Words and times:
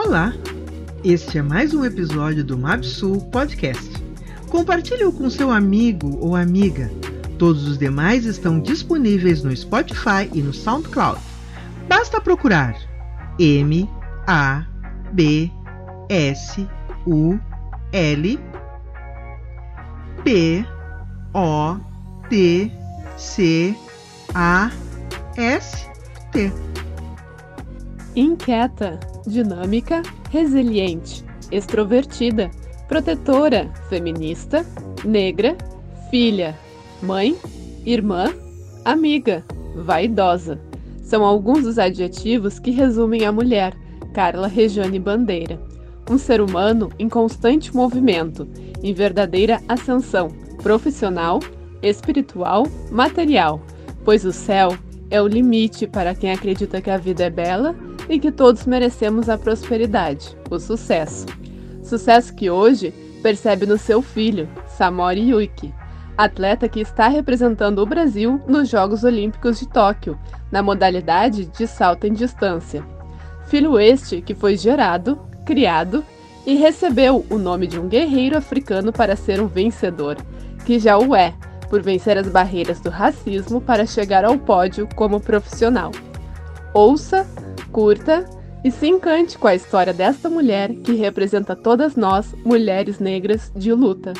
Olá! 0.00 0.32
Este 1.02 1.38
é 1.38 1.42
mais 1.42 1.74
um 1.74 1.84
episódio 1.84 2.44
do 2.44 2.56
MapSul 2.56 3.20
Podcast. 3.32 3.90
Compartilhe-o 4.48 5.12
com 5.12 5.28
seu 5.28 5.50
amigo 5.50 6.16
ou 6.20 6.36
amiga. 6.36 6.88
Todos 7.36 7.66
os 7.66 7.76
demais 7.76 8.24
estão 8.24 8.60
disponíveis 8.60 9.42
no 9.42 9.54
Spotify 9.54 10.30
e 10.32 10.40
no 10.40 10.54
SoundCloud. 10.54 11.20
Basta 11.88 12.20
procurar 12.20 12.76
M 13.40 13.90
A 14.28 14.64
B 15.12 15.50
S 16.08 16.64
U 17.04 17.36
L 17.92 18.40
P 20.22 20.64
O 21.34 21.76
T 22.30 22.70
C 23.16 23.74
A 24.32 24.70
S 25.36 25.88
T. 26.30 26.52
Inquieta, 28.14 29.00
dinâmica, 29.28 30.02
resiliente, 30.30 31.24
extrovertida, 31.52 32.50
protetora, 32.88 33.70
feminista, 33.88 34.64
negra, 35.04 35.56
filha, 36.10 36.58
mãe, 37.02 37.36
irmã, 37.84 38.32
amiga, 38.84 39.44
vaidosa. 39.76 40.58
São 41.02 41.24
alguns 41.24 41.62
dos 41.62 41.78
adjetivos 41.78 42.58
que 42.58 42.70
resumem 42.70 43.24
a 43.24 43.32
mulher, 43.32 43.74
Carla 44.12 44.48
Rejane 44.48 44.98
Bandeira. 44.98 45.60
Um 46.10 46.18
ser 46.18 46.40
humano 46.40 46.90
em 46.98 47.08
constante 47.08 47.74
movimento, 47.74 48.48
em 48.82 48.92
verdadeira 48.92 49.60
ascensão, 49.68 50.28
profissional, 50.62 51.40
espiritual, 51.82 52.66
material, 52.90 53.60
pois 54.04 54.24
o 54.24 54.32
céu 54.32 54.76
é 55.10 55.20
o 55.20 55.26
limite 55.26 55.86
para 55.86 56.14
quem 56.14 56.30
acredita 56.30 56.80
que 56.80 56.90
a 56.90 56.96
vida 56.96 57.24
é 57.24 57.30
bela 57.30 57.74
e 58.08 58.18
que 58.18 58.32
todos 58.32 58.66
merecemos 58.66 59.28
a 59.28 59.36
prosperidade, 59.36 60.36
o 60.50 60.58
sucesso. 60.58 61.26
Sucesso 61.82 62.34
que 62.34 62.50
hoje 62.50 62.92
percebe 63.22 63.66
no 63.66 63.78
seu 63.78 64.00
filho, 64.00 64.48
Samori 64.66 65.30
Yuki, 65.30 65.74
atleta 66.16 66.68
que 66.68 66.80
está 66.80 67.08
representando 67.08 67.80
o 67.80 67.86
Brasil 67.86 68.40
nos 68.48 68.68
Jogos 68.68 69.04
Olímpicos 69.04 69.58
de 69.60 69.68
Tóquio, 69.68 70.18
na 70.50 70.62
modalidade 70.62 71.46
de 71.46 71.66
salto 71.66 72.06
em 72.06 72.12
distância. 72.12 72.84
Filho 73.46 73.78
este 73.78 74.20
que 74.20 74.34
foi 74.34 74.56
gerado, 74.56 75.18
criado 75.44 76.04
e 76.46 76.54
recebeu 76.54 77.24
o 77.30 77.38
nome 77.38 77.66
de 77.66 77.78
um 77.78 77.88
guerreiro 77.88 78.36
africano 78.36 78.92
para 78.92 79.16
ser 79.16 79.40
um 79.40 79.46
vencedor, 79.46 80.16
que 80.64 80.78
já 80.78 80.98
o 80.98 81.14
é, 81.14 81.34
por 81.68 81.82
vencer 81.82 82.16
as 82.18 82.28
barreiras 82.28 82.80
do 82.80 82.90
racismo 82.90 83.60
para 83.60 83.86
chegar 83.86 84.24
ao 84.24 84.38
pódio 84.38 84.88
como 84.94 85.20
profissional. 85.20 85.92
Ouça 86.72 87.26
curta 87.72 88.28
e 88.64 88.70
se 88.70 88.86
encante 88.88 89.38
com 89.38 89.46
a 89.46 89.54
história 89.54 89.92
desta 89.92 90.28
mulher 90.28 90.74
que 90.74 90.94
representa 90.94 91.54
todas 91.54 91.94
nós, 91.96 92.34
mulheres 92.44 92.98
negras 92.98 93.52
de 93.54 93.72
luta. 93.72 94.12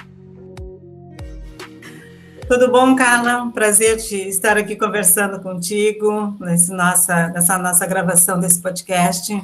Tudo 2.48 2.70
bom, 2.70 2.96
Carla? 2.96 3.42
Um 3.42 3.50
prazer 3.50 3.96
de 3.98 4.16
estar 4.28 4.56
aqui 4.56 4.74
conversando 4.74 5.38
contigo 5.40 6.34
nesse 6.40 6.72
nossa, 6.72 7.28
nessa 7.28 7.58
nossa 7.58 7.86
gravação 7.86 8.40
desse 8.40 8.62
podcast, 8.62 9.38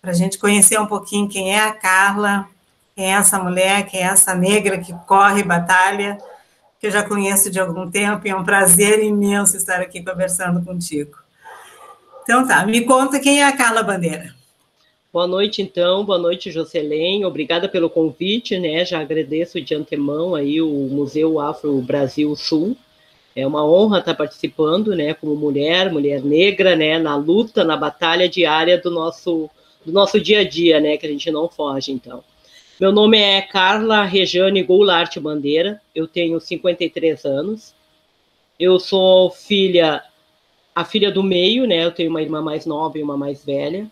para 0.00 0.12
a 0.12 0.14
gente 0.14 0.38
conhecer 0.38 0.78
um 0.78 0.86
pouquinho 0.86 1.28
quem 1.28 1.52
é 1.52 1.58
a 1.58 1.72
Carla, 1.72 2.46
quem 2.94 3.06
é 3.06 3.16
essa 3.16 3.38
mulher, 3.38 3.84
quem 3.86 4.00
é 4.00 4.04
essa 4.04 4.32
negra 4.32 4.78
que 4.78 4.92
corre 5.08 5.42
batalha, 5.42 6.18
que 6.78 6.86
eu 6.86 6.90
já 6.92 7.02
conheço 7.02 7.50
de 7.50 7.58
algum 7.58 7.90
tempo, 7.90 8.24
e 8.24 8.30
é 8.30 8.36
um 8.36 8.44
prazer 8.44 9.02
imenso 9.02 9.56
estar 9.56 9.80
aqui 9.80 10.00
conversando 10.00 10.64
contigo. 10.64 11.19
Então 12.30 12.46
tá, 12.46 12.64
me 12.64 12.82
conta 12.82 13.18
quem 13.18 13.40
é 13.40 13.44
a 13.44 13.56
Carla 13.56 13.82
Bandeira. 13.82 14.32
Boa 15.12 15.26
noite, 15.26 15.60
então. 15.60 16.04
Boa 16.04 16.16
noite, 16.16 16.48
Jocelyn. 16.52 17.24
Obrigada 17.24 17.68
pelo 17.68 17.90
convite, 17.90 18.56
né? 18.56 18.84
Já 18.84 19.00
agradeço 19.00 19.60
de 19.60 19.74
antemão 19.74 20.36
aí 20.36 20.62
o 20.62 20.68
Museu 20.68 21.40
Afro 21.40 21.82
Brasil 21.82 22.36
Sul. 22.36 22.76
É 23.34 23.44
uma 23.44 23.68
honra 23.68 23.98
estar 23.98 24.14
participando, 24.14 24.94
né, 24.94 25.12
como 25.12 25.34
mulher, 25.34 25.90
mulher 25.90 26.22
negra, 26.22 26.76
né, 26.76 27.00
na 27.00 27.16
luta, 27.16 27.64
na 27.64 27.76
batalha 27.76 28.28
diária 28.28 28.78
do 28.78 28.92
nosso 28.92 29.50
do 29.84 29.90
nosso 29.90 30.20
dia 30.20 30.40
a 30.40 30.48
dia, 30.48 30.78
né, 30.78 30.96
que 30.96 31.06
a 31.06 31.10
gente 31.10 31.32
não 31.32 31.48
foge, 31.48 31.90
então. 31.90 32.22
Meu 32.80 32.92
nome 32.92 33.18
é 33.18 33.42
Carla 33.42 34.04
Rejane 34.04 34.62
Goulart 34.62 35.18
Bandeira. 35.18 35.80
Eu 35.92 36.06
tenho 36.06 36.38
53 36.38 37.24
anos. 37.24 37.74
Eu 38.56 38.78
sou 38.78 39.32
filha 39.32 40.04
a 40.74 40.84
filha 40.84 41.10
do 41.10 41.22
meio, 41.22 41.66
né? 41.66 41.84
Eu 41.84 41.92
tenho 41.92 42.10
uma 42.10 42.22
irmã 42.22 42.40
mais 42.40 42.66
nova 42.66 42.98
e 42.98 43.02
uma 43.02 43.16
mais 43.16 43.44
velha. 43.44 43.90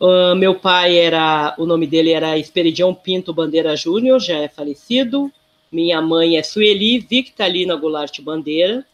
Uh, 0.00 0.34
meu 0.34 0.54
pai 0.54 0.98
era, 0.98 1.54
o 1.58 1.64
nome 1.64 1.86
dele 1.86 2.10
era 2.10 2.36
Esperidião 2.36 2.92
Pinto 2.94 3.32
Bandeira 3.32 3.76
Júnior, 3.76 4.20
já 4.20 4.36
é 4.38 4.48
falecido. 4.48 5.30
Minha 5.70 6.02
mãe 6.02 6.36
é 6.36 6.42
Sueli 6.42 6.98
Victalina 6.98 7.76
Goulart 7.76 8.20
Bandeira. 8.20 8.84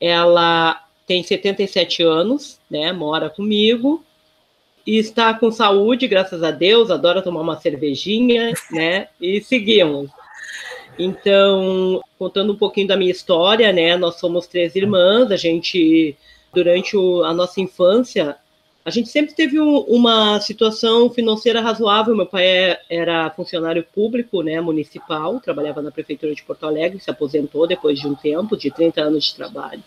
Ela 0.00 0.82
tem 1.06 1.22
77 1.22 2.02
anos, 2.02 2.58
né? 2.68 2.92
Mora 2.92 3.30
comigo 3.30 4.02
e 4.86 4.98
está 4.98 5.34
com 5.34 5.50
saúde, 5.50 6.08
graças 6.08 6.42
a 6.42 6.50
Deus. 6.50 6.90
Adora 6.90 7.22
tomar 7.22 7.40
uma 7.40 7.60
cervejinha, 7.60 8.52
né? 8.70 9.08
E 9.20 9.40
seguimos. 9.40 10.10
Então, 10.98 12.00
contando 12.18 12.52
um 12.52 12.56
pouquinho 12.56 12.88
da 12.88 12.96
minha 12.96 13.10
história, 13.10 13.72
né? 13.72 13.96
Nós 13.96 14.16
somos 14.16 14.46
três 14.46 14.74
irmãs, 14.74 15.30
a 15.30 15.36
gente, 15.36 16.16
durante 16.54 16.96
o, 16.96 17.22
a 17.22 17.34
nossa 17.34 17.60
infância, 17.60 18.36
a 18.86 18.90
gente 18.90 19.08
sempre 19.08 19.34
teve 19.34 19.60
um, 19.60 19.78
uma 19.80 20.40
situação 20.40 21.10
financeira 21.10 21.60
razoável. 21.60 22.16
Meu 22.16 22.24
pai 22.24 22.46
é, 22.46 22.80
era 22.88 23.28
funcionário 23.30 23.84
público, 23.92 24.42
né, 24.42 24.60
municipal, 24.60 25.40
trabalhava 25.40 25.82
na 25.82 25.90
prefeitura 25.90 26.32
de 26.32 26.44
Porto 26.44 26.64
Alegre, 26.64 27.00
se 27.00 27.10
aposentou 27.10 27.66
depois 27.66 27.98
de 27.98 28.06
um 28.06 28.14
tempo, 28.14 28.56
de 28.56 28.70
30 28.70 29.02
anos 29.02 29.24
de 29.24 29.34
trabalho. 29.34 29.82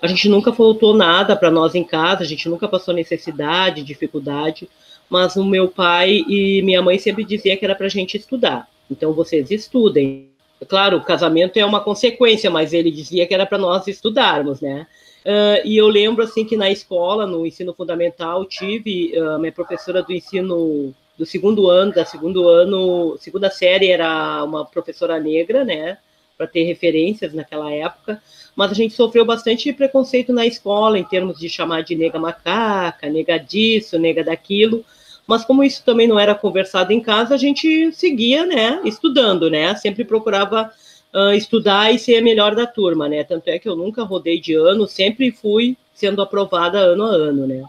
A 0.00 0.06
gente 0.06 0.28
nunca 0.30 0.52
faltou 0.52 0.94
nada 0.94 1.36
para 1.36 1.50
nós 1.50 1.74
em 1.74 1.84
casa, 1.84 2.22
a 2.22 2.26
gente 2.26 2.48
nunca 2.48 2.66
passou 2.66 2.94
necessidade, 2.94 3.84
dificuldade, 3.84 4.66
mas 5.10 5.36
o 5.36 5.44
meu 5.44 5.68
pai 5.68 6.24
e 6.26 6.62
minha 6.62 6.80
mãe 6.80 6.98
sempre 6.98 7.24
dizia 7.24 7.56
que 7.56 7.64
era 7.64 7.74
para 7.74 7.86
a 7.86 7.90
gente 7.90 8.16
estudar. 8.16 8.66
Então 8.90 9.12
vocês 9.12 9.50
estudem, 9.50 10.30
Claro, 10.68 10.98
o 10.98 11.04
casamento 11.04 11.56
é 11.56 11.64
uma 11.64 11.80
consequência, 11.80 12.50
mas 12.50 12.72
ele 12.72 12.90
dizia 12.90 13.26
que 13.26 13.34
era 13.34 13.46
para 13.46 13.58
nós 13.58 13.86
estudarmos, 13.86 14.60
né? 14.60 14.86
Uh, 15.24 15.64
e 15.64 15.76
eu 15.76 15.88
lembro 15.88 16.24
assim 16.24 16.44
que 16.44 16.56
na 16.56 16.70
escola, 16.70 17.26
no 17.26 17.46
ensino 17.46 17.72
fundamental, 17.72 18.44
tive 18.44 19.12
uh, 19.18 19.38
minha 19.38 19.52
professora 19.52 20.02
do 20.02 20.12
ensino 20.12 20.92
do 21.16 21.24
segundo 21.24 21.70
ano, 21.70 21.92
da 21.92 22.04
segundo 22.04 22.48
ano, 22.48 23.16
segunda 23.18 23.50
série 23.50 23.90
era 23.90 24.42
uma 24.42 24.64
professora 24.64 25.20
negra, 25.20 25.64
né? 25.64 25.98
Para 26.36 26.46
ter 26.46 26.64
referências 26.64 27.32
naquela 27.32 27.70
época, 27.70 28.20
mas 28.56 28.72
a 28.72 28.74
gente 28.74 28.94
sofreu 28.94 29.24
bastante 29.24 29.72
preconceito 29.72 30.32
na 30.32 30.44
escola 30.44 30.98
em 30.98 31.04
termos 31.04 31.38
de 31.38 31.48
chamar 31.48 31.82
de 31.82 31.94
nega 31.94 32.18
macaca, 32.18 33.08
nega 33.08 33.38
disso, 33.38 33.98
nega 33.98 34.24
daquilo 34.24 34.84
mas 35.26 35.44
como 35.44 35.64
isso 35.64 35.84
também 35.84 36.06
não 36.06 36.18
era 36.18 36.34
conversado 36.34 36.92
em 36.92 37.00
casa, 37.00 37.34
a 37.34 37.38
gente 37.38 37.92
seguia, 37.92 38.44
né, 38.44 38.80
estudando, 38.84 39.50
né, 39.50 39.74
sempre 39.76 40.04
procurava 40.04 40.70
uh, 41.14 41.32
estudar 41.32 41.92
e 41.92 41.98
ser 41.98 42.16
a 42.16 42.22
melhor 42.22 42.54
da 42.54 42.66
turma, 42.66 43.08
né, 43.08 43.24
tanto 43.24 43.48
é 43.48 43.58
que 43.58 43.68
eu 43.68 43.76
nunca 43.76 44.02
rodei 44.02 44.40
de 44.40 44.54
ano, 44.54 44.86
sempre 44.86 45.30
fui 45.30 45.76
sendo 45.94 46.22
aprovada 46.22 46.78
ano 46.78 47.04
a 47.04 47.10
ano, 47.10 47.46
né. 47.46 47.64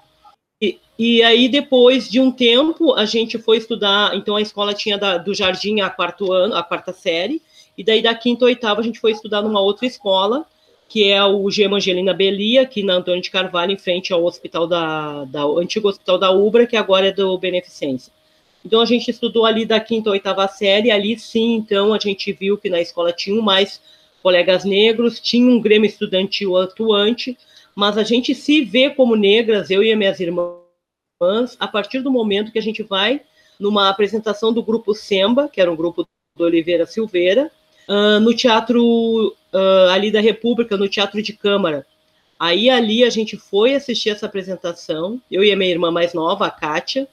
E, 0.61 0.79
e 0.97 1.23
aí, 1.23 1.49
depois 1.49 2.09
de 2.09 2.19
um 2.19 2.31
tempo, 2.31 2.93
a 2.93 3.05
gente 3.05 3.37
foi 3.37 3.57
estudar, 3.57 4.15
então 4.15 4.35
a 4.35 4.41
escola 4.41 4.73
tinha 4.73 4.97
da, 4.97 5.17
do 5.17 5.33
jardim 5.33 5.81
a 5.81 5.89
quarto 5.89 6.31
ano, 6.31 6.55
a 6.55 6.63
quarta 6.63 6.93
série, 6.93 7.41
e 7.77 7.83
daí 7.83 8.01
da 8.01 8.13
quinta 8.15 8.45
ou 8.45 8.49
oitava 8.49 8.79
a 8.79 8.83
gente 8.83 8.99
foi 8.99 9.11
estudar 9.11 9.41
numa 9.41 9.59
outra 9.59 9.85
escola, 9.85 10.45
que 10.93 11.09
é 11.11 11.25
o 11.25 11.49
Gema 11.49 11.77
Angelina 11.77 12.13
Belia, 12.13 12.61
aqui 12.61 12.83
na 12.83 12.93
Antônio 12.93 13.19
de 13.19 13.31
Carvalho, 13.31 13.71
em 13.71 13.77
frente 13.79 14.13
ao 14.13 14.23
hospital 14.23 14.67
da, 14.67 15.25
da 15.25 15.43
antigo 15.43 15.87
hospital 15.87 16.19
da 16.19 16.29
Ubra, 16.29 16.67
que 16.67 16.77
agora 16.77 17.07
é 17.07 17.11
do 17.11 17.35
Beneficência. 17.35 18.13
Então 18.63 18.79
a 18.79 18.85
gente 18.85 19.09
estudou 19.09 19.43
ali 19.43 19.65
da 19.65 19.79
quinta 19.79 20.11
ou 20.11 20.13
oitava 20.13 20.47
série, 20.47 20.91
ali 20.91 21.17
sim, 21.17 21.55
então 21.55 21.95
a 21.95 21.97
gente 21.97 22.31
viu 22.31 22.59
que 22.59 22.69
na 22.69 22.79
escola 22.79 23.11
tinham 23.11 23.41
mais 23.41 23.81
colegas 24.21 24.65
negros, 24.65 25.19
tinha 25.19 25.49
um 25.49 25.59
grêmio 25.59 25.87
estudantil 25.87 26.55
atuante, 26.57 27.35
mas 27.73 27.97
a 27.97 28.03
gente 28.03 28.35
se 28.35 28.63
vê 28.63 28.91
como 28.91 29.15
negras, 29.15 29.71
eu 29.71 29.83
e 29.83 29.91
as 29.91 29.97
minhas 29.97 30.19
irmãs, 30.19 31.57
a 31.59 31.67
partir 31.67 32.01
do 32.01 32.11
momento 32.11 32.51
que 32.51 32.59
a 32.59 32.63
gente 32.63 32.83
vai 32.83 33.19
numa 33.59 33.89
apresentação 33.89 34.53
do 34.53 34.61
grupo 34.61 34.93
Semba, 34.93 35.49
que 35.49 35.59
era 35.59 35.71
um 35.71 35.75
grupo 35.75 36.07
do 36.35 36.43
Oliveira 36.43 36.85
Silveira, 36.85 37.51
uh, 37.87 38.19
no 38.19 38.35
teatro 38.35 39.35
uh, 39.53 39.89
ali 39.91 40.11
da 40.11 40.19
República, 40.19 40.77
no 40.77 40.89
Teatro 40.89 41.21
de 41.21 41.33
Câmara. 41.33 41.85
Aí 42.39 42.69
ali 42.69 43.03
a 43.03 43.09
gente 43.09 43.37
foi 43.37 43.75
assistir 43.75 44.09
essa 44.09 44.25
apresentação, 44.25 45.21
eu 45.31 45.43
e 45.43 45.51
a 45.51 45.55
minha 45.55 45.71
irmã 45.71 45.91
mais 45.91 46.13
nova, 46.13 46.47
a 46.47 46.51
Kátia, 46.51 47.07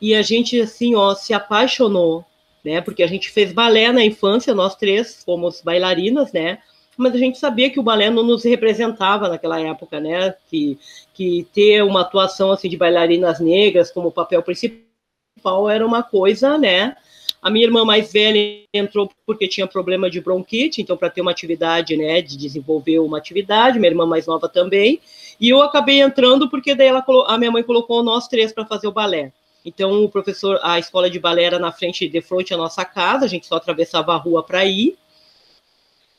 e 0.00 0.14
a 0.14 0.22
gente, 0.22 0.60
assim, 0.60 0.94
ó, 0.94 1.14
se 1.14 1.34
apaixonou, 1.34 2.24
né? 2.64 2.80
Porque 2.80 3.02
a 3.02 3.06
gente 3.06 3.30
fez 3.30 3.52
balé 3.52 3.92
na 3.92 4.04
infância, 4.04 4.54
nós 4.54 4.76
três 4.76 5.22
fomos 5.24 5.60
bailarinas, 5.60 6.32
né? 6.32 6.58
Mas 6.96 7.14
a 7.14 7.18
gente 7.18 7.38
sabia 7.38 7.70
que 7.70 7.80
o 7.80 7.82
balé 7.82 8.10
não 8.10 8.22
nos 8.22 8.44
representava 8.44 9.28
naquela 9.28 9.60
época, 9.60 10.00
né? 10.00 10.34
Que, 10.48 10.78
que 11.12 11.46
ter 11.52 11.82
uma 11.82 12.02
atuação, 12.02 12.52
assim, 12.52 12.68
de 12.68 12.76
bailarinas 12.76 13.40
negras 13.40 13.90
como 13.90 14.12
papel 14.12 14.42
principal 14.42 15.68
era 15.68 15.86
uma 15.86 16.02
coisa, 16.02 16.56
né? 16.56 16.96
A 17.42 17.50
minha 17.50 17.64
irmã 17.64 17.84
mais 17.84 18.12
velha 18.12 18.60
entrou 18.72 19.10
porque 19.24 19.48
tinha 19.48 19.66
problema 19.66 20.10
de 20.10 20.20
bronquite, 20.20 20.82
então 20.82 20.96
para 20.96 21.08
ter 21.08 21.22
uma 21.22 21.30
atividade, 21.30 21.96
né, 21.96 22.20
de 22.20 22.36
desenvolver 22.36 22.98
uma 22.98 23.16
atividade, 23.16 23.78
minha 23.78 23.90
irmã 23.90 24.04
mais 24.04 24.26
nova 24.26 24.48
também. 24.48 25.00
E 25.40 25.48
eu 25.48 25.62
acabei 25.62 26.02
entrando 26.02 26.50
porque 26.50 26.74
daí 26.74 26.88
ela 26.88 27.04
a 27.26 27.38
minha 27.38 27.50
mãe 27.50 27.62
colocou 27.62 28.02
nós 28.02 28.28
três 28.28 28.52
para 28.52 28.66
fazer 28.66 28.88
o 28.88 28.92
balé. 28.92 29.32
Então 29.64 30.04
o 30.04 30.08
professor, 30.08 30.58
a 30.62 30.78
escola 30.78 31.08
de 31.08 31.18
balé 31.18 31.44
era 31.44 31.58
na 31.58 31.72
frente 31.72 32.06
de 32.06 32.20
frente 32.20 32.52
à 32.52 32.56
nossa 32.56 32.84
casa, 32.84 33.24
a 33.24 33.28
gente 33.28 33.46
só 33.46 33.56
atravessava 33.56 34.12
a 34.12 34.16
rua 34.16 34.42
para 34.42 34.64
ir. 34.66 34.98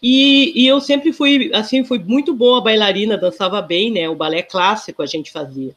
E, 0.01 0.51
e, 0.55 0.67
eu 0.67 0.81
sempre 0.81 1.13
fui, 1.13 1.51
assim, 1.53 1.83
fui 1.83 1.99
muito 1.99 2.33
boa 2.33 2.59
bailarina, 2.59 3.15
dançava 3.15 3.61
bem, 3.61 3.91
né? 3.91 4.09
O 4.09 4.15
balé 4.15 4.41
clássico 4.41 5.03
a 5.03 5.05
gente 5.05 5.31
fazia. 5.31 5.75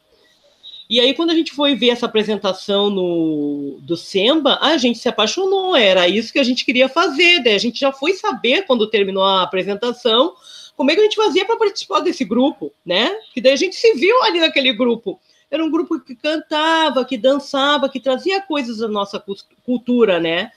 E 0.89 1.01
aí, 1.01 1.15
quando 1.15 1.31
a 1.31 1.35
gente 1.35 1.53
foi 1.53 1.75
ver 1.75 1.91
essa 1.91 2.07
apresentação 2.07 2.91
no, 2.91 3.79
do 3.81 3.97
Semba, 3.97 4.59
a 4.61 4.77
gente 4.77 4.99
se 4.99 5.09
apaixonou, 5.09 5.75
era 5.75 6.07
isso 6.07 6.33
que 6.33 6.39
a 6.39 6.45
gente 6.45 6.65
queria 6.65 6.89
fazer. 6.89 7.43
Daí 7.43 7.55
a 7.55 7.59
gente 7.59 7.81
já 7.81 7.91
foi 7.91 8.13
saber, 8.15 8.67
quando 8.67 8.91
terminou 8.91 9.25
a 9.25 9.43
apresentação, 9.43 10.35
como 10.77 10.91
é 10.91 10.95
que 10.95 11.01
a 11.01 11.05
gente 11.05 11.17
fazia 11.17 11.45
para 11.47 11.57
participar 11.57 12.01
desse 12.01 12.25
grupo, 12.25 12.71
né? 12.85 13.17
Que 13.33 13.41
daí 13.41 13.53
a 13.53 13.57
gente 13.57 13.77
se 13.77 13.95
viu 13.95 14.23
ali 14.25 14.41
naquele 14.41 14.73
grupo. 14.73 15.19
Era 15.51 15.65
um 15.65 15.71
grupo 15.71 16.01
que 16.01 16.15
cantava, 16.15 17.05
que 17.05 17.17
dançava, 17.17 17.89
que 17.89 18.01
trazia 18.01 18.43
coisas 18.43 18.79
da 18.79 18.89
nossa 18.89 19.23
cultura, 19.65 20.19
né? 20.19 20.51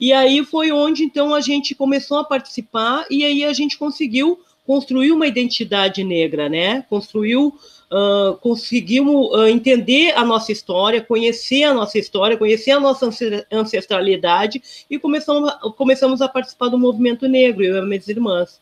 E 0.00 0.12
aí 0.12 0.44
foi 0.44 0.70
onde 0.70 1.04
então 1.04 1.34
a 1.34 1.40
gente 1.40 1.74
começou 1.74 2.18
a 2.18 2.24
participar 2.24 3.06
e 3.10 3.24
aí 3.24 3.44
a 3.44 3.52
gente 3.52 3.78
conseguiu 3.78 4.38
construir 4.66 5.12
uma 5.12 5.26
identidade 5.26 6.04
negra, 6.04 6.48
né? 6.48 6.82
Construiu, 6.82 7.54
uh, 7.90 8.36
conseguimos 8.38 9.30
uh, 9.34 9.46
entender 9.46 10.12
a 10.16 10.24
nossa 10.24 10.52
história, 10.52 11.02
conhecer 11.02 11.64
a 11.64 11.74
nossa 11.74 11.98
história, 11.98 12.36
conhecer 12.36 12.72
a 12.72 12.80
nossa 12.80 13.08
ancestralidade 13.52 14.62
e 14.90 14.98
começamos, 14.98 15.52
começamos 15.76 16.20
a 16.20 16.28
participar 16.28 16.68
do 16.68 16.78
movimento 16.78 17.26
negro, 17.28 17.64
eu 17.64 17.82
e 17.82 17.86
minhas 17.86 18.08
irmãs. 18.08 18.60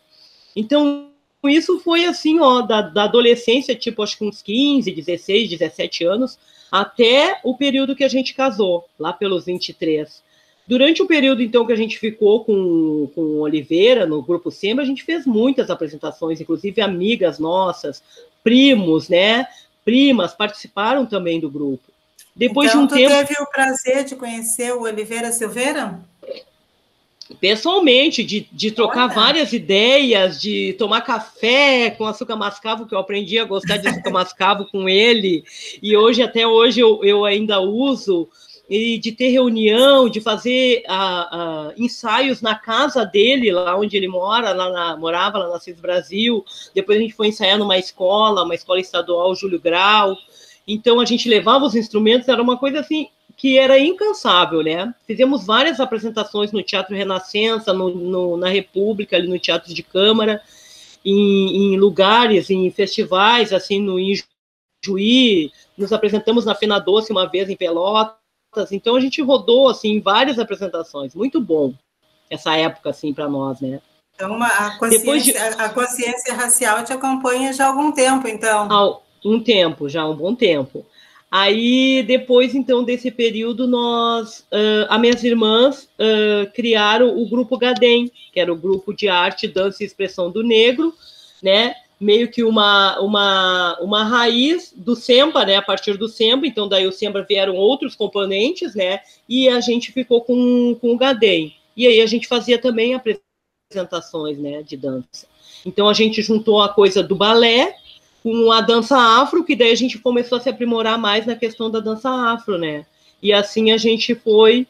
Então, 0.54 1.10
isso 1.44 1.78
foi 1.80 2.04
assim, 2.04 2.40
ó, 2.40 2.62
da, 2.62 2.82
da 2.82 3.04
adolescência, 3.04 3.74
tipo, 3.74 4.02
acho 4.02 4.16
que 4.16 4.24
uns 4.24 4.40
15, 4.42 4.90
16, 4.90 5.50
17 5.50 6.04
anos, 6.04 6.38
até 6.70 7.40
o 7.44 7.56
período 7.56 7.94
que 7.94 8.04
a 8.04 8.08
gente 8.08 8.34
casou, 8.34 8.84
lá 8.98 9.12
pelos 9.12 9.44
23. 9.44 10.22
Durante 10.66 11.02
o 11.02 11.06
período, 11.06 11.42
então, 11.42 11.66
que 11.66 11.72
a 11.72 11.76
gente 11.76 11.98
ficou 11.98 12.44
com, 12.44 13.10
com 13.14 13.40
Oliveira, 13.40 14.06
no 14.06 14.22
Grupo 14.22 14.50
Sembra, 14.50 14.82
a 14.82 14.86
gente 14.86 15.04
fez 15.04 15.26
muitas 15.26 15.68
apresentações, 15.68 16.40
inclusive 16.40 16.80
amigas 16.80 17.38
nossas, 17.38 18.02
primos, 18.42 19.08
né? 19.08 19.46
Primas 19.84 20.32
participaram 20.32 21.04
também 21.04 21.38
do 21.38 21.50
grupo. 21.50 21.82
Depois 22.34 22.70
então, 22.70 22.80
de 22.80 22.86
um 22.86 22.88
tu 22.88 22.94
tempo. 22.94 23.26
teve 23.26 23.42
o 23.42 23.46
prazer 23.46 24.04
de 24.04 24.16
conhecer 24.16 24.72
o 24.74 24.82
Oliveira 24.82 25.30
Silveira? 25.32 26.00
pessoalmente, 27.40 28.22
de, 28.22 28.46
de 28.52 28.70
trocar 28.70 29.06
Olha. 29.06 29.14
várias 29.14 29.52
ideias, 29.52 30.40
de 30.40 30.74
tomar 30.78 31.00
café 31.00 31.90
com 31.90 32.06
açúcar 32.06 32.36
mascavo, 32.36 32.86
que 32.86 32.94
eu 32.94 32.98
aprendi 32.98 33.38
a 33.38 33.44
gostar 33.44 33.78
de 33.78 33.88
açúcar 33.88 34.10
mascavo 34.10 34.66
com 34.66 34.88
ele, 34.88 35.44
e 35.82 35.96
hoje, 35.96 36.22
até 36.22 36.46
hoje, 36.46 36.80
eu, 36.80 37.02
eu 37.02 37.24
ainda 37.24 37.60
uso, 37.60 38.28
e 38.68 38.98
de 38.98 39.12
ter 39.12 39.28
reunião, 39.28 40.08
de 40.08 40.20
fazer 40.20 40.82
uh, 40.88 41.68
uh, 41.68 41.72
ensaios 41.76 42.40
na 42.40 42.54
casa 42.54 43.04
dele, 43.04 43.52
lá 43.52 43.76
onde 43.76 43.96
ele 43.96 44.08
mora, 44.08 44.52
lá 44.52 44.70
na, 44.70 44.96
morava 44.96 45.38
lá 45.38 45.48
na 45.50 45.60
CIS 45.60 45.80
Brasil, 45.80 46.44
depois 46.74 46.98
a 46.98 47.00
gente 47.00 47.14
foi 47.14 47.28
ensaiar 47.28 47.58
numa 47.58 47.78
escola, 47.78 48.42
uma 48.42 48.54
escola 48.54 48.80
estadual, 48.80 49.34
Júlio 49.34 49.60
Grau, 49.60 50.16
então 50.66 50.98
a 50.98 51.04
gente 51.04 51.28
levava 51.28 51.64
os 51.64 51.74
instrumentos, 51.74 52.28
era 52.28 52.42
uma 52.42 52.56
coisa 52.56 52.80
assim 52.80 53.08
que 53.36 53.58
era 53.58 53.78
incansável, 53.78 54.62
né? 54.62 54.94
Fizemos 55.06 55.44
várias 55.44 55.80
apresentações 55.80 56.52
no 56.52 56.62
Teatro 56.62 56.94
Renascença, 56.94 57.72
no, 57.72 57.90
no, 57.90 58.36
na 58.36 58.48
República, 58.48 59.16
ali 59.16 59.26
no 59.26 59.38
Teatro 59.38 59.74
de 59.74 59.82
Câmara, 59.82 60.40
em, 61.04 61.74
em 61.74 61.76
lugares, 61.76 62.48
em 62.48 62.70
festivais, 62.70 63.52
assim, 63.52 63.80
no 63.80 63.96
Juí, 64.84 65.50
nos 65.76 65.92
apresentamos 65.92 66.44
na 66.44 66.54
Fena 66.54 66.78
Doce 66.78 67.10
uma 67.10 67.26
vez 67.28 67.50
em 67.50 67.56
Pelotas, 67.56 68.23
então 68.72 68.96
a 68.96 69.00
gente 69.00 69.22
rodou, 69.22 69.68
assim, 69.68 70.00
várias 70.00 70.38
apresentações, 70.38 71.14
muito 71.14 71.40
bom 71.40 71.74
essa 72.30 72.56
época, 72.56 72.90
assim, 72.90 73.12
para 73.12 73.28
nós, 73.28 73.60
né? 73.60 73.80
Então, 74.14 74.40
a 74.42 74.78
consciência, 74.78 75.32
de... 75.32 75.60
a 75.60 75.68
consciência 75.68 76.34
racial 76.34 76.84
te 76.84 76.92
acompanha 76.92 77.52
já 77.52 77.66
há 77.66 77.68
algum 77.68 77.90
tempo, 77.90 78.28
então? 78.28 78.68
Há 78.70 78.98
um 79.24 79.40
tempo, 79.40 79.88
já 79.88 80.02
há 80.02 80.08
um 80.08 80.14
bom 80.14 80.34
tempo. 80.34 80.86
Aí, 81.30 82.04
depois, 82.04 82.54
então, 82.54 82.84
desse 82.84 83.10
período, 83.10 83.66
nós, 83.66 84.46
uh, 84.52 84.86
as 84.88 85.00
minhas 85.00 85.24
irmãs 85.24 85.88
uh, 85.98 86.50
criaram 86.54 87.18
o 87.18 87.28
grupo 87.28 87.58
Gadem, 87.58 88.10
que 88.32 88.38
era 88.38 88.52
o 88.52 88.56
grupo 88.56 88.94
de 88.94 89.08
arte, 89.08 89.48
dança 89.48 89.82
e 89.82 89.86
expressão 89.86 90.30
do 90.30 90.44
negro, 90.44 90.94
né? 91.42 91.74
Meio 92.04 92.30
que 92.30 92.44
uma, 92.44 93.00
uma, 93.00 93.78
uma 93.80 94.04
raiz 94.04 94.74
do 94.76 94.94
Semba, 94.94 95.46
né? 95.46 95.56
A 95.56 95.62
partir 95.62 95.96
do 95.96 96.06
Semba, 96.06 96.46
então 96.46 96.68
daí 96.68 96.86
o 96.86 96.92
Semba 96.92 97.24
vieram 97.26 97.56
outros 97.56 97.96
componentes, 97.96 98.74
né? 98.74 99.00
E 99.26 99.48
a 99.48 99.58
gente 99.58 99.90
ficou 99.90 100.20
com, 100.20 100.76
com 100.78 100.92
o 100.92 100.98
Gadem. 100.98 101.56
E 101.74 101.86
aí 101.86 102.02
a 102.02 102.06
gente 102.06 102.28
fazia 102.28 102.58
também 102.58 102.94
apresentações, 102.94 104.38
né? 104.38 104.62
De 104.62 104.76
dança. 104.76 105.26
Então 105.64 105.88
a 105.88 105.94
gente 105.94 106.20
juntou 106.20 106.60
a 106.60 106.68
coisa 106.68 107.02
do 107.02 107.16
balé, 107.16 107.74
com 108.22 108.52
a 108.52 108.60
dança 108.60 108.98
afro, 108.98 109.42
que 109.42 109.56
daí 109.56 109.70
a 109.70 109.76
gente 109.76 109.98
começou 109.98 110.36
a 110.36 110.40
se 110.42 110.50
aprimorar 110.50 110.98
mais 110.98 111.24
na 111.24 111.34
questão 111.34 111.70
da 111.70 111.80
dança 111.80 112.10
afro, 112.10 112.58
né? 112.58 112.84
E 113.22 113.32
assim 113.32 113.72
a 113.72 113.78
gente 113.78 114.14
foi 114.14 114.66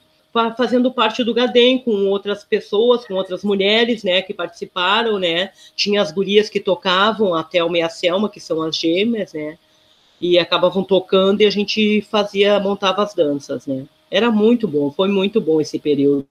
fazendo 0.56 0.92
parte 0.92 1.22
do 1.22 1.32
Gadem 1.32 1.78
com 1.78 2.08
outras 2.08 2.42
pessoas, 2.42 3.06
com 3.06 3.14
outras 3.14 3.44
mulheres, 3.44 4.02
né, 4.02 4.20
que 4.20 4.34
participaram, 4.34 5.18
né? 5.18 5.52
Tinha 5.76 6.02
as 6.02 6.10
gurias 6.10 6.48
que 6.48 6.58
tocavam, 6.58 7.34
a 7.34 7.44
Thelma 7.44 7.78
e 7.78 7.82
a 7.82 7.88
Selma, 7.88 8.28
que 8.28 8.40
são 8.40 8.60
as 8.62 8.76
gêmeas, 8.76 9.32
né? 9.32 9.56
E 10.20 10.38
acabavam 10.38 10.82
tocando 10.82 11.40
e 11.40 11.46
a 11.46 11.50
gente 11.50 12.02
fazia, 12.02 12.58
montava 12.58 13.02
as 13.02 13.14
danças, 13.14 13.66
né? 13.66 13.86
Era 14.10 14.30
muito 14.30 14.66
bom, 14.66 14.90
foi 14.90 15.08
muito 15.08 15.40
bom 15.40 15.60
esse 15.60 15.78
período. 15.78 16.26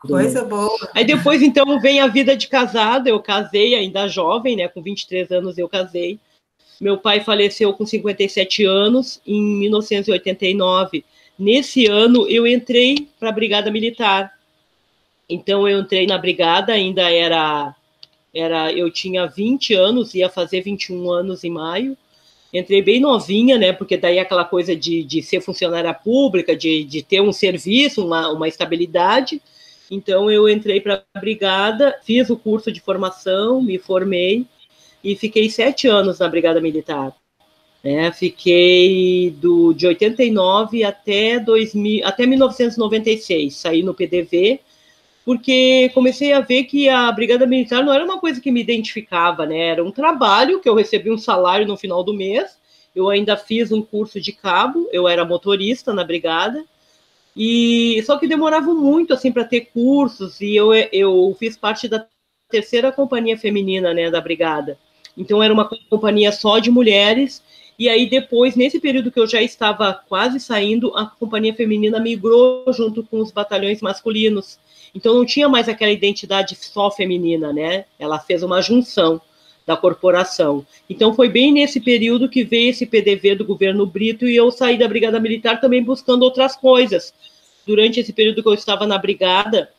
Coisa 0.00 0.44
boa. 0.44 0.90
Aí 0.94 1.04
depois, 1.04 1.42
então, 1.42 1.80
vem 1.80 2.00
a 2.00 2.06
vida 2.06 2.36
de 2.36 2.46
casada. 2.46 3.10
Eu 3.10 3.20
casei 3.20 3.74
ainda 3.74 4.06
jovem, 4.06 4.56
né? 4.56 4.68
Com 4.68 4.80
23 4.80 5.30
anos 5.32 5.58
eu 5.58 5.68
casei. 5.68 6.20
Meu 6.80 6.98
pai 6.98 7.20
faleceu 7.20 7.72
com 7.72 7.84
57 7.84 8.64
anos 8.64 9.20
em 9.26 9.42
1989. 9.58 11.04
Nesse 11.38 11.86
ano 11.86 12.28
eu 12.28 12.46
entrei 12.46 13.08
para 13.18 13.28
a 13.28 13.32
Brigada 13.32 13.70
Militar. 13.70 14.32
Então 15.28 15.68
eu 15.68 15.80
entrei 15.80 16.06
na 16.06 16.18
brigada, 16.18 16.72
ainda 16.72 17.10
era 17.12 17.74
era 18.34 18.72
eu 18.72 18.90
tinha 18.90 19.26
20 19.26 19.74
anos, 19.74 20.14
ia 20.14 20.28
fazer 20.28 20.62
21 20.62 21.10
anos 21.10 21.44
em 21.44 21.50
maio. 21.50 21.96
Entrei 22.52 22.80
bem 22.82 22.98
novinha, 22.98 23.58
né? 23.58 23.72
Porque 23.72 23.96
daí 23.96 24.18
aquela 24.18 24.44
coisa 24.44 24.74
de, 24.74 25.04
de 25.04 25.22
ser 25.22 25.40
funcionária 25.40 25.92
pública, 25.92 26.56
de, 26.56 26.82
de 26.84 27.02
ter 27.02 27.20
um 27.20 27.32
serviço, 27.32 28.04
uma, 28.04 28.30
uma 28.30 28.48
estabilidade. 28.48 29.40
Então 29.90 30.30
eu 30.30 30.48
entrei 30.48 30.80
para 30.80 31.04
a 31.14 31.20
brigada, 31.20 31.98
fiz 32.04 32.30
o 32.30 32.36
curso 32.36 32.72
de 32.72 32.80
formação, 32.80 33.62
me 33.62 33.78
formei 33.78 34.46
e 35.04 35.14
fiquei 35.14 35.48
sete 35.50 35.86
anos 35.86 36.18
na 36.18 36.28
Brigada 36.28 36.60
Militar. 36.60 37.14
Né? 37.82 38.10
Fiquei 38.12 39.30
do, 39.30 39.72
de 39.72 39.86
89 39.86 40.84
até, 40.84 41.38
2000, 41.38 42.06
até 42.06 42.26
1996, 42.26 43.54
saí 43.54 43.82
no 43.82 43.94
PDV, 43.94 44.60
porque 45.24 45.90
comecei 45.94 46.32
a 46.32 46.40
ver 46.40 46.64
que 46.64 46.88
a 46.88 47.10
Brigada 47.12 47.46
Militar 47.46 47.84
não 47.84 47.92
era 47.92 48.04
uma 48.04 48.18
coisa 48.18 48.40
que 48.40 48.50
me 48.50 48.60
identificava, 48.60 49.46
né? 49.46 49.68
era 49.68 49.84
um 49.84 49.90
trabalho 49.90 50.60
que 50.60 50.68
eu 50.68 50.74
recebi 50.74 51.10
um 51.10 51.18
salário 51.18 51.66
no 51.66 51.76
final 51.76 52.02
do 52.02 52.14
mês, 52.14 52.58
eu 52.96 53.08
ainda 53.08 53.36
fiz 53.36 53.70
um 53.70 53.82
curso 53.82 54.20
de 54.20 54.32
cabo, 54.32 54.88
eu 54.92 55.06
era 55.06 55.24
motorista 55.24 55.92
na 55.92 56.02
Brigada, 56.02 56.64
e 57.36 58.02
só 58.04 58.18
que 58.18 58.26
demorava 58.26 58.74
muito 58.74 59.12
assim 59.14 59.30
para 59.30 59.44
ter 59.44 59.66
cursos 59.72 60.40
e 60.40 60.56
eu, 60.56 60.72
eu 60.74 61.36
fiz 61.38 61.56
parte 61.56 61.86
da 61.86 62.04
terceira 62.50 62.90
companhia 62.90 63.38
feminina 63.38 63.94
né 63.94 64.10
da 64.10 64.20
brigada 64.20 64.76
então 65.18 65.42
era 65.42 65.52
uma 65.52 65.68
companhia 65.90 66.30
só 66.30 66.60
de 66.60 66.70
mulheres. 66.70 67.42
E 67.78 67.88
aí 67.88 68.10
depois, 68.10 68.56
nesse 68.56 68.80
período 68.80 69.12
que 69.12 69.20
eu 69.20 69.26
já 69.26 69.40
estava 69.40 69.94
quase 70.08 70.40
saindo, 70.40 70.92
a 70.96 71.06
companhia 71.06 71.54
feminina 71.54 72.00
migrou 72.00 72.64
junto 72.72 73.04
com 73.04 73.20
os 73.20 73.30
batalhões 73.30 73.80
masculinos. 73.80 74.58
Então 74.92 75.14
não 75.14 75.24
tinha 75.24 75.48
mais 75.48 75.68
aquela 75.68 75.92
identidade 75.92 76.56
só 76.56 76.90
feminina, 76.90 77.52
né? 77.52 77.84
Ela 77.96 78.18
fez 78.18 78.42
uma 78.42 78.60
junção 78.60 79.20
da 79.64 79.76
corporação. 79.76 80.66
Então 80.90 81.14
foi 81.14 81.28
bem 81.28 81.52
nesse 81.52 81.78
período 81.78 82.28
que 82.28 82.42
veio 82.42 82.70
esse 82.70 82.84
PDV 82.84 83.36
do 83.36 83.44
governo 83.44 83.86
Brito 83.86 84.26
e 84.26 84.34
eu 84.34 84.50
saí 84.50 84.76
da 84.76 84.88
Brigada 84.88 85.20
Militar 85.20 85.60
também 85.60 85.84
buscando 85.84 86.22
outras 86.22 86.56
coisas. 86.56 87.14
Durante 87.64 88.00
esse 88.00 88.12
período 88.12 88.42
que 88.42 88.48
eu 88.48 88.54
estava 88.54 88.88
na 88.88 88.98
brigada, 88.98 89.70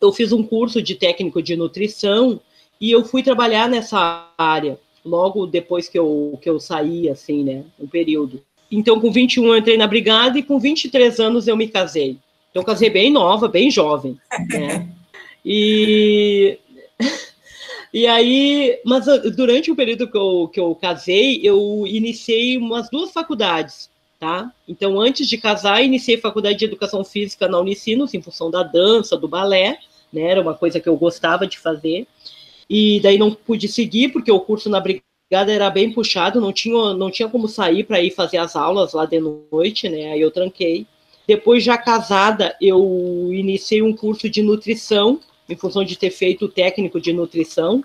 eu 0.00 0.12
fiz 0.12 0.30
um 0.30 0.44
curso 0.44 0.80
de 0.80 0.94
técnico 0.94 1.42
de 1.42 1.56
nutrição 1.56 2.40
e 2.80 2.90
eu 2.90 3.04
fui 3.04 3.22
trabalhar 3.22 3.68
nessa 3.68 4.30
área 4.38 4.78
logo 5.04 5.46
depois 5.46 5.88
que 5.88 5.98
eu, 5.98 6.38
que 6.40 6.48
eu 6.48 6.58
saí, 6.60 7.08
assim, 7.08 7.42
né? 7.44 7.64
Um 7.78 7.86
período. 7.86 8.42
então, 8.70 9.00
com 9.00 9.10
21 9.10 9.46
eu 9.46 9.56
entrei 9.58 9.76
na 9.76 9.86
brigada 9.86 10.38
e 10.38 10.42
com 10.42 10.58
23 10.58 11.18
anos 11.20 11.48
eu 11.48 11.56
me 11.56 11.68
casei. 11.68 12.18
Então, 12.50 12.64
casei 12.64 12.90
bem 12.90 13.10
nova, 13.10 13.48
bem 13.48 13.70
jovem, 13.70 14.18
né? 14.48 14.88
E, 15.44 16.58
e 17.94 18.06
aí, 18.06 18.80
mas 18.84 19.08
ah, 19.08 19.18
durante 19.18 19.70
o 19.70 19.76
período 19.76 20.10
que 20.10 20.16
eu, 20.16 20.50
que 20.52 20.60
eu 20.60 20.74
casei, 20.74 21.40
eu 21.42 21.84
iniciei 21.86 22.58
umas 22.58 22.90
duas 22.90 23.12
faculdades, 23.12 23.88
tá? 24.18 24.52
Então, 24.66 25.00
antes 25.00 25.28
de 25.28 25.38
casar, 25.38 25.82
iniciei 25.82 26.18
faculdade 26.18 26.58
de 26.58 26.64
educação 26.64 27.04
física 27.04 27.48
na 27.48 27.58
Unicinos, 27.58 28.14
em 28.14 28.20
função 28.22 28.50
da 28.50 28.62
dança, 28.62 29.16
do 29.16 29.28
balé, 29.28 29.78
né? 30.12 30.22
Era 30.22 30.42
uma 30.42 30.54
coisa 30.54 30.80
que 30.80 30.88
eu 30.88 30.96
gostava 30.96 31.46
de 31.46 31.58
fazer. 31.58 32.06
E 32.70 33.00
daí 33.00 33.18
não 33.18 33.32
pude 33.32 33.66
seguir, 33.66 34.10
porque 34.10 34.30
o 34.30 34.38
curso 34.38 34.70
na 34.70 34.78
brigada 34.78 35.02
era 35.52 35.68
bem 35.68 35.92
puxado, 35.92 36.40
não 36.40 36.52
tinha, 36.52 36.94
não 36.94 37.10
tinha 37.10 37.28
como 37.28 37.48
sair 37.48 37.82
para 37.82 38.00
ir 38.00 38.12
fazer 38.12 38.38
as 38.38 38.54
aulas 38.54 38.92
lá 38.92 39.04
de 39.06 39.18
noite, 39.18 39.88
né? 39.88 40.12
Aí 40.12 40.20
eu 40.20 40.30
tranquei. 40.30 40.86
Depois, 41.26 41.64
já 41.64 41.76
casada, 41.76 42.56
eu 42.60 43.28
iniciei 43.32 43.82
um 43.82 43.92
curso 43.92 44.30
de 44.30 44.40
nutrição, 44.40 45.18
em 45.48 45.56
função 45.56 45.84
de 45.84 45.98
ter 45.98 46.10
feito 46.10 46.44
o 46.44 46.48
técnico 46.48 47.00
de 47.00 47.12
nutrição. 47.12 47.82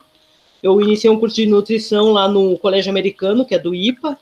Eu 0.62 0.80
iniciei 0.80 1.10
um 1.10 1.20
curso 1.20 1.36
de 1.36 1.48
nutrição 1.48 2.12
lá 2.12 2.28
no 2.28 2.56
Colégio 2.60 2.92
Americano, 2.92 3.44
que 3.44 3.56
é 3.56 3.60
do 3.60 3.74
IPA. 3.74 4.20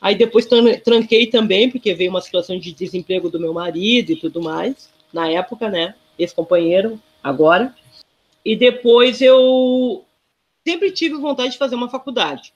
Aí 0.00 0.16
depois 0.16 0.46
tranquei 0.84 1.28
também, 1.28 1.70
porque 1.70 1.94
veio 1.94 2.10
uma 2.10 2.20
situação 2.20 2.58
de 2.58 2.72
desemprego 2.72 3.30
do 3.30 3.38
meu 3.38 3.52
marido 3.52 4.10
e 4.10 4.16
tudo 4.16 4.42
mais, 4.42 4.88
na 5.12 5.30
época, 5.30 5.68
né? 5.68 5.94
Ex-companheiro, 6.18 7.00
agora. 7.22 7.72
E 8.46 8.54
depois 8.54 9.20
eu 9.20 10.04
sempre 10.64 10.92
tive 10.92 11.16
vontade 11.16 11.50
de 11.50 11.58
fazer 11.58 11.74
uma 11.74 11.88
faculdade, 11.88 12.52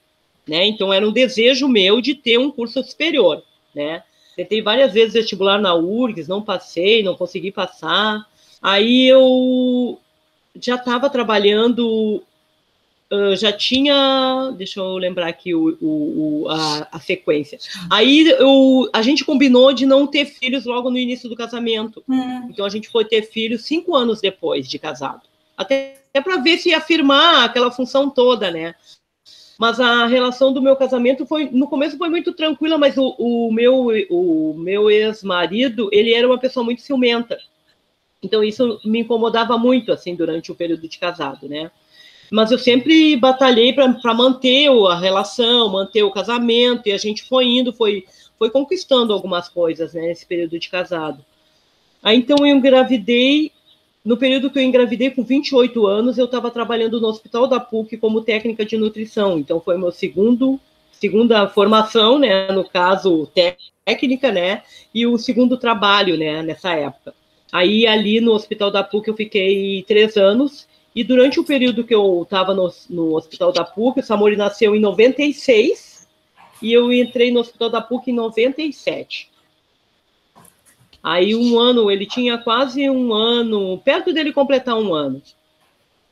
né? 0.47 0.65
Então 0.65 0.93
era 0.93 1.07
um 1.07 1.11
desejo 1.11 1.67
meu 1.67 2.01
de 2.01 2.15
ter 2.15 2.39
um 2.39 2.49
curso 2.49 2.81
superior, 2.85 3.43
né? 3.75 4.05
Tentei 4.37 4.63
várias 4.63 4.93
vezes 4.93 5.15
vestibular 5.15 5.61
na 5.61 5.75
URGS, 5.75 6.29
não 6.29 6.43
passei, 6.43 7.03
não 7.03 7.17
consegui 7.17 7.51
passar. 7.51 8.25
Aí 8.63 9.09
eu 9.09 9.99
já 10.55 10.77
estava 10.77 11.11
trabalhando, 11.11 12.23
já 13.37 13.53
tinha, 13.53 14.55
deixa 14.57 14.79
eu 14.79 14.97
lembrar 14.97 15.27
aqui 15.27 15.57
o, 15.57 15.77
o, 15.81 16.43
o 16.45 16.49
a, 16.51 16.89
a, 16.93 17.01
sequência. 17.01 17.59
Aí 17.91 18.29
eu, 18.39 18.89
a 18.93 19.03
gente 19.03 19.25
combinou 19.25 19.73
de 19.73 19.87
não 19.87 20.07
ter 20.07 20.25
filhos 20.25 20.67
logo 20.67 20.89
no 20.89 20.99
início 20.99 21.29
do 21.29 21.35
casamento. 21.35 22.01
Hum. 22.09 22.47
Então 22.49 22.65
a 22.65 22.69
gente 22.71 22.89
foi 22.89 23.05
ter 23.05 23.23
filhos 23.23 23.65
cinco 23.65 23.97
anos 23.97 24.21
depois 24.21 24.69
de 24.69 24.79
casado. 24.79 25.30
Até 25.61 25.97
é 26.15 26.23
para 26.23 26.39
ver 26.39 26.57
se 26.57 26.73
afirmar 26.73 27.45
aquela 27.45 27.71
função 27.71 28.09
toda, 28.09 28.51
né? 28.51 28.75
Mas 29.59 29.79
a 29.79 30.07
relação 30.07 30.55
do 30.55 30.63
meu 30.63 30.75
casamento 30.75 31.27
foi, 31.27 31.51
no 31.53 31.69
começo 31.69 31.99
foi 31.99 32.09
muito 32.09 32.33
tranquila, 32.33 32.79
mas 32.79 32.97
o, 32.97 33.15
o 33.19 33.53
meu, 33.53 33.89
o 34.09 34.55
meu 34.55 34.91
ex-marido, 34.91 35.91
ele 35.93 36.15
era 36.15 36.27
uma 36.27 36.39
pessoa 36.39 36.65
muito 36.65 36.81
ciumenta. 36.81 37.39
Então 38.23 38.43
isso 38.43 38.81
me 38.87 39.01
incomodava 39.01 39.59
muito, 39.59 39.93
assim, 39.93 40.15
durante 40.15 40.51
o 40.51 40.55
período 40.55 40.89
de 40.89 40.99
casado, 40.99 41.47
né? 41.47 41.71
Mas 42.31 42.51
eu 42.51 42.59
sempre 42.59 43.15
batalhei 43.17 43.75
para 43.75 44.15
manter 44.15 44.71
a 44.89 44.99
relação, 44.99 45.69
manter 45.69 46.05
o 46.05 46.11
casamento, 46.11 46.89
e 46.89 46.93
a 46.93 46.99
gente 46.99 47.23
foi 47.25 47.45
indo, 47.45 47.71
foi, 47.71 48.07
foi 48.39 48.49
conquistando 48.49 49.13
algumas 49.13 49.47
coisas, 49.47 49.93
né, 49.93 50.07
nesse 50.07 50.25
período 50.25 50.59
de 50.59 50.71
casado. 50.71 51.23
Aí 52.03 52.17
então 52.17 52.39
eu 52.39 52.47
engravidei 52.47 53.53
no 54.11 54.17
período 54.17 54.51
que 54.51 54.59
eu 54.59 54.63
engravidei, 54.65 55.09
com 55.09 55.23
28 55.23 55.87
anos, 55.87 56.19
eu 56.19 56.25
estava 56.25 56.51
trabalhando 56.51 57.01
no 57.01 57.07
Hospital 57.07 57.47
da 57.47 57.61
PUC 57.61 57.97
como 57.97 58.23
técnica 58.23 58.65
de 58.65 58.77
nutrição. 58.77 59.39
Então, 59.39 59.61
foi 59.61 59.79
meu 59.79 59.93
segundo, 59.93 60.59
segunda 60.91 61.47
formação, 61.47 62.19
né? 62.19 62.51
No 62.51 62.65
caso, 62.65 63.31
técnica, 63.85 64.33
né? 64.33 64.65
E 64.93 65.07
o 65.07 65.17
segundo 65.17 65.57
trabalho, 65.57 66.17
né? 66.19 66.43
Nessa 66.43 66.73
época. 66.73 67.15
Aí, 67.53 67.87
ali 67.87 68.21
no 68.21 68.33
Hospital 68.33 68.73
da 68.73 68.83
PUC, 68.83 69.07
eu 69.07 69.15
fiquei 69.15 69.85
três 69.85 70.17
anos. 70.17 70.67
E 70.93 71.05
durante 71.05 71.39
o 71.39 71.45
período 71.45 71.85
que 71.85 71.95
eu 71.95 72.23
estava 72.25 72.53
no, 72.53 72.69
no 72.89 73.15
Hospital 73.15 73.53
da 73.53 73.63
PUC, 73.63 74.01
o 74.01 74.03
Samori 74.03 74.35
nasceu 74.35 74.75
em 74.75 74.81
96 74.81 76.09
e 76.61 76.73
eu 76.73 76.93
entrei 76.93 77.31
no 77.31 77.39
Hospital 77.39 77.71
da 77.71 77.81
PUC 77.81 78.11
em 78.11 78.15
97. 78.15 79.31
Aí 81.03 81.35
um 81.35 81.59
ano, 81.59 81.91
ele 81.91 82.05
tinha 82.05 82.37
quase 82.37 82.89
um 82.91 83.13
ano, 83.13 83.79
perto 83.79 84.13
dele 84.13 84.33
completar 84.33 84.77
um 84.77 84.95
ano. 84.95 85.23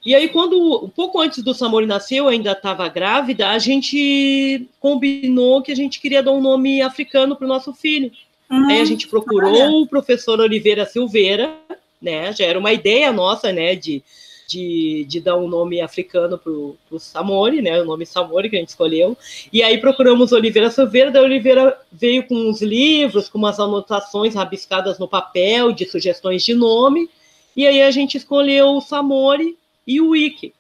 E 0.05 0.15
aí, 0.15 0.29
quando, 0.29 0.85
um 0.85 0.89
pouco 0.89 1.21
antes 1.21 1.43
do 1.43 1.53
Samori 1.53 1.85
nascer, 1.85 2.17
eu 2.17 2.29
ainda 2.29 2.53
estava 2.53 2.89
grávida, 2.89 3.51
a 3.51 3.59
gente 3.59 4.67
combinou 4.81 5.61
que 5.61 5.73
a 5.73 5.77
gente 5.77 6.01
queria 6.01 6.23
dar 6.23 6.33
um 6.33 6.41
nome 6.41 6.81
africano 6.81 7.37
para 7.37 7.45
o 7.45 7.49
nosso 7.49 7.75
filho. 7.75 8.11
Uhum. 8.51 8.71
Aí 8.71 8.81
a 8.81 8.85
gente 8.85 9.09
procurou 9.09 9.53
Olha. 9.53 9.71
o 9.71 9.87
professor 9.87 10.41
Oliveira 10.41 10.87
Silveira, 10.87 11.53
né? 12.01 12.33
Já 12.33 12.47
era 12.47 12.59
uma 12.59 12.73
ideia 12.73 13.13
nossa, 13.13 13.53
né? 13.53 13.75
De 13.75 14.03
de, 14.49 15.05
de 15.07 15.21
dar 15.21 15.37
um 15.37 15.47
nome 15.47 15.79
africano 15.83 16.39
para 16.39 16.51
o 16.51 16.99
Samori, 16.99 17.61
né? 17.61 17.83
O 17.83 17.85
nome 17.85 18.07
Samori 18.07 18.49
que 18.49 18.57
a 18.57 18.59
gente 18.59 18.71
escolheu. 18.71 19.17
E 19.53 19.63
aí 19.63 19.79
procuramos 19.79 20.33
Oliveira 20.33 20.71
Silveira, 20.71 21.11
da 21.11 21.21
Oliveira 21.21 21.79
veio 21.93 22.27
com 22.27 22.35
uns 22.35 22.63
livros, 22.63 23.29
com 23.29 23.37
umas 23.37 23.61
anotações 23.61 24.35
rabiscadas 24.35 24.99
no 24.99 25.07
papel 25.07 25.71
de 25.71 25.85
sugestões 25.85 26.43
de 26.43 26.55
nome. 26.55 27.11
E 27.55 27.67
aí 27.67 27.83
a 27.83 27.91
gente 27.91 28.17
escolheu 28.17 28.69
o 28.69 28.81
Samori 28.81 29.59
e 29.87 30.01
o 30.01 30.11
Wiki, 30.11 30.55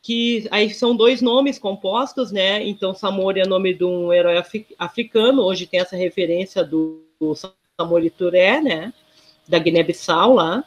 que 0.00 0.46
aí 0.50 0.70
são 0.70 0.94
dois 0.94 1.20
nomes 1.20 1.58
compostos, 1.58 2.30
né? 2.30 2.64
Então, 2.66 2.94
Samori 2.94 3.40
é 3.40 3.46
nome 3.46 3.74
de 3.74 3.84
um 3.84 4.12
herói 4.12 4.40
africano, 4.78 5.42
hoje 5.42 5.66
tem 5.66 5.80
essa 5.80 5.96
referência 5.96 6.62
do, 6.62 7.02
do 7.20 7.34
Samori 7.76 8.10
Touré, 8.10 8.60
né? 8.60 8.92
Da 9.48 9.58
Guiné-Bissau 9.58 10.34
lá 10.34 10.64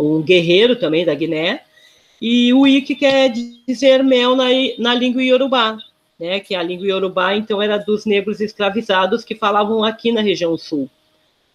um 0.00 0.22
guerreiro 0.22 0.76
também 0.76 1.04
da 1.04 1.14
Guiné, 1.14 1.62
e 2.20 2.52
o 2.52 2.66
Ike 2.66 2.94
quer 2.94 3.32
dizer 3.66 4.04
mel 4.04 4.36
na, 4.36 4.44
na 4.78 4.94
língua 4.94 5.22
iorubá, 5.22 5.78
né, 6.18 6.38
que 6.38 6.54
a 6.54 6.62
língua 6.62 6.86
iorubá, 6.86 7.34
então, 7.34 7.62
era 7.62 7.78
dos 7.78 8.04
negros 8.04 8.40
escravizados 8.40 9.24
que 9.24 9.34
falavam 9.34 9.82
aqui 9.82 10.12
na 10.12 10.20
região 10.20 10.56
sul. 10.58 10.88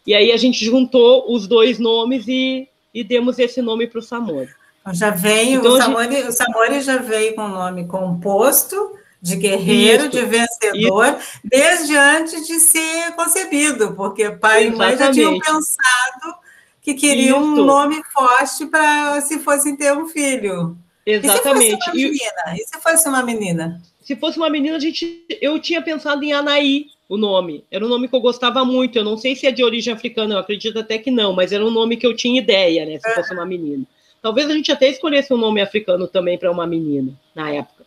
E 0.07 0.13
aí 0.13 0.31
a 0.31 0.37
gente 0.37 0.63
juntou 0.65 1.31
os 1.31 1.47
dois 1.47 1.77
nomes 1.77 2.27
e, 2.27 2.67
e 2.93 3.03
demos 3.03 3.37
esse 3.37 3.61
nome 3.61 3.87
para 3.87 3.99
o 3.99 4.01
Samori. 4.01 4.49
Já 4.93 5.09
veio, 5.09 5.59
então, 5.59 5.73
o, 5.73 5.77
Samori, 5.77 6.15
gente... 6.15 6.27
o 6.27 6.31
Samori 6.31 6.81
já 6.81 6.97
veio 6.97 7.35
com 7.35 7.41
o 7.41 7.49
nome 7.49 7.87
composto, 7.87 8.95
de 9.21 9.35
guerreiro, 9.35 10.03
isso, 10.03 10.11
de 10.11 10.25
vencedor, 10.25 11.17
isso. 11.17 11.39
desde 11.43 11.95
antes 11.95 12.45
de 12.45 12.59
ser 12.59 13.11
concebido, 13.15 13.93
porque 13.93 14.29
pai 14.29 14.67
Exatamente. 14.67 14.75
e 14.75 14.77
mãe 14.77 14.97
já 14.97 15.11
tinham 15.11 15.39
pensado 15.39 16.44
que 16.85 16.93
queriam 16.93 17.39
Isso. 17.39 17.63
um 17.63 17.65
nome 17.65 17.99
forte 18.13 18.67
para 18.67 19.19
se 19.21 19.39
fossem 19.39 19.75
ter 19.75 19.91
um 19.91 20.07
filho. 20.07 20.77
Exatamente. 21.03 21.89
E 21.95 22.03
se 22.03 22.13
fosse 22.13 22.29
uma 22.29 22.43
menina? 22.43 22.53
E 22.53 22.63
se 22.63 22.79
fosse 22.79 23.09
uma 23.09 23.23
menina? 23.23 23.81
Se 24.01 24.15
fosse 24.15 24.37
uma 24.37 24.49
menina, 24.51 24.77
a 24.77 24.79
gente, 24.79 25.25
eu 25.41 25.57
tinha 25.59 25.81
pensado 25.81 26.23
em 26.23 26.31
Anaí, 26.31 26.85
o 27.09 27.17
nome. 27.17 27.65
Era 27.71 27.83
um 27.83 27.89
nome 27.89 28.07
que 28.07 28.15
eu 28.15 28.19
gostava 28.19 28.63
muito. 28.63 28.99
Eu 28.99 29.03
não 29.03 29.17
sei 29.17 29.35
se 29.35 29.47
é 29.47 29.51
de 29.51 29.63
origem 29.63 29.91
africana, 29.91 30.35
eu 30.35 30.39
acredito 30.39 30.77
até 30.77 30.99
que 30.99 31.09
não, 31.09 31.33
mas 31.33 31.51
era 31.51 31.65
um 31.65 31.71
nome 31.71 31.97
que 31.97 32.05
eu 32.05 32.15
tinha 32.15 32.39
ideia, 32.39 32.85
né? 32.85 32.99
Se 32.99 33.15
fosse 33.15 33.33
uma 33.33 33.47
menina. 33.47 33.83
Talvez 34.21 34.47
a 34.47 34.53
gente 34.53 34.71
até 34.71 34.87
escolhesse 34.87 35.33
um 35.33 35.37
nome 35.37 35.61
africano 35.61 36.07
também 36.07 36.37
para 36.37 36.51
uma 36.51 36.67
menina, 36.67 37.13
na 37.33 37.49
época. 37.49 37.83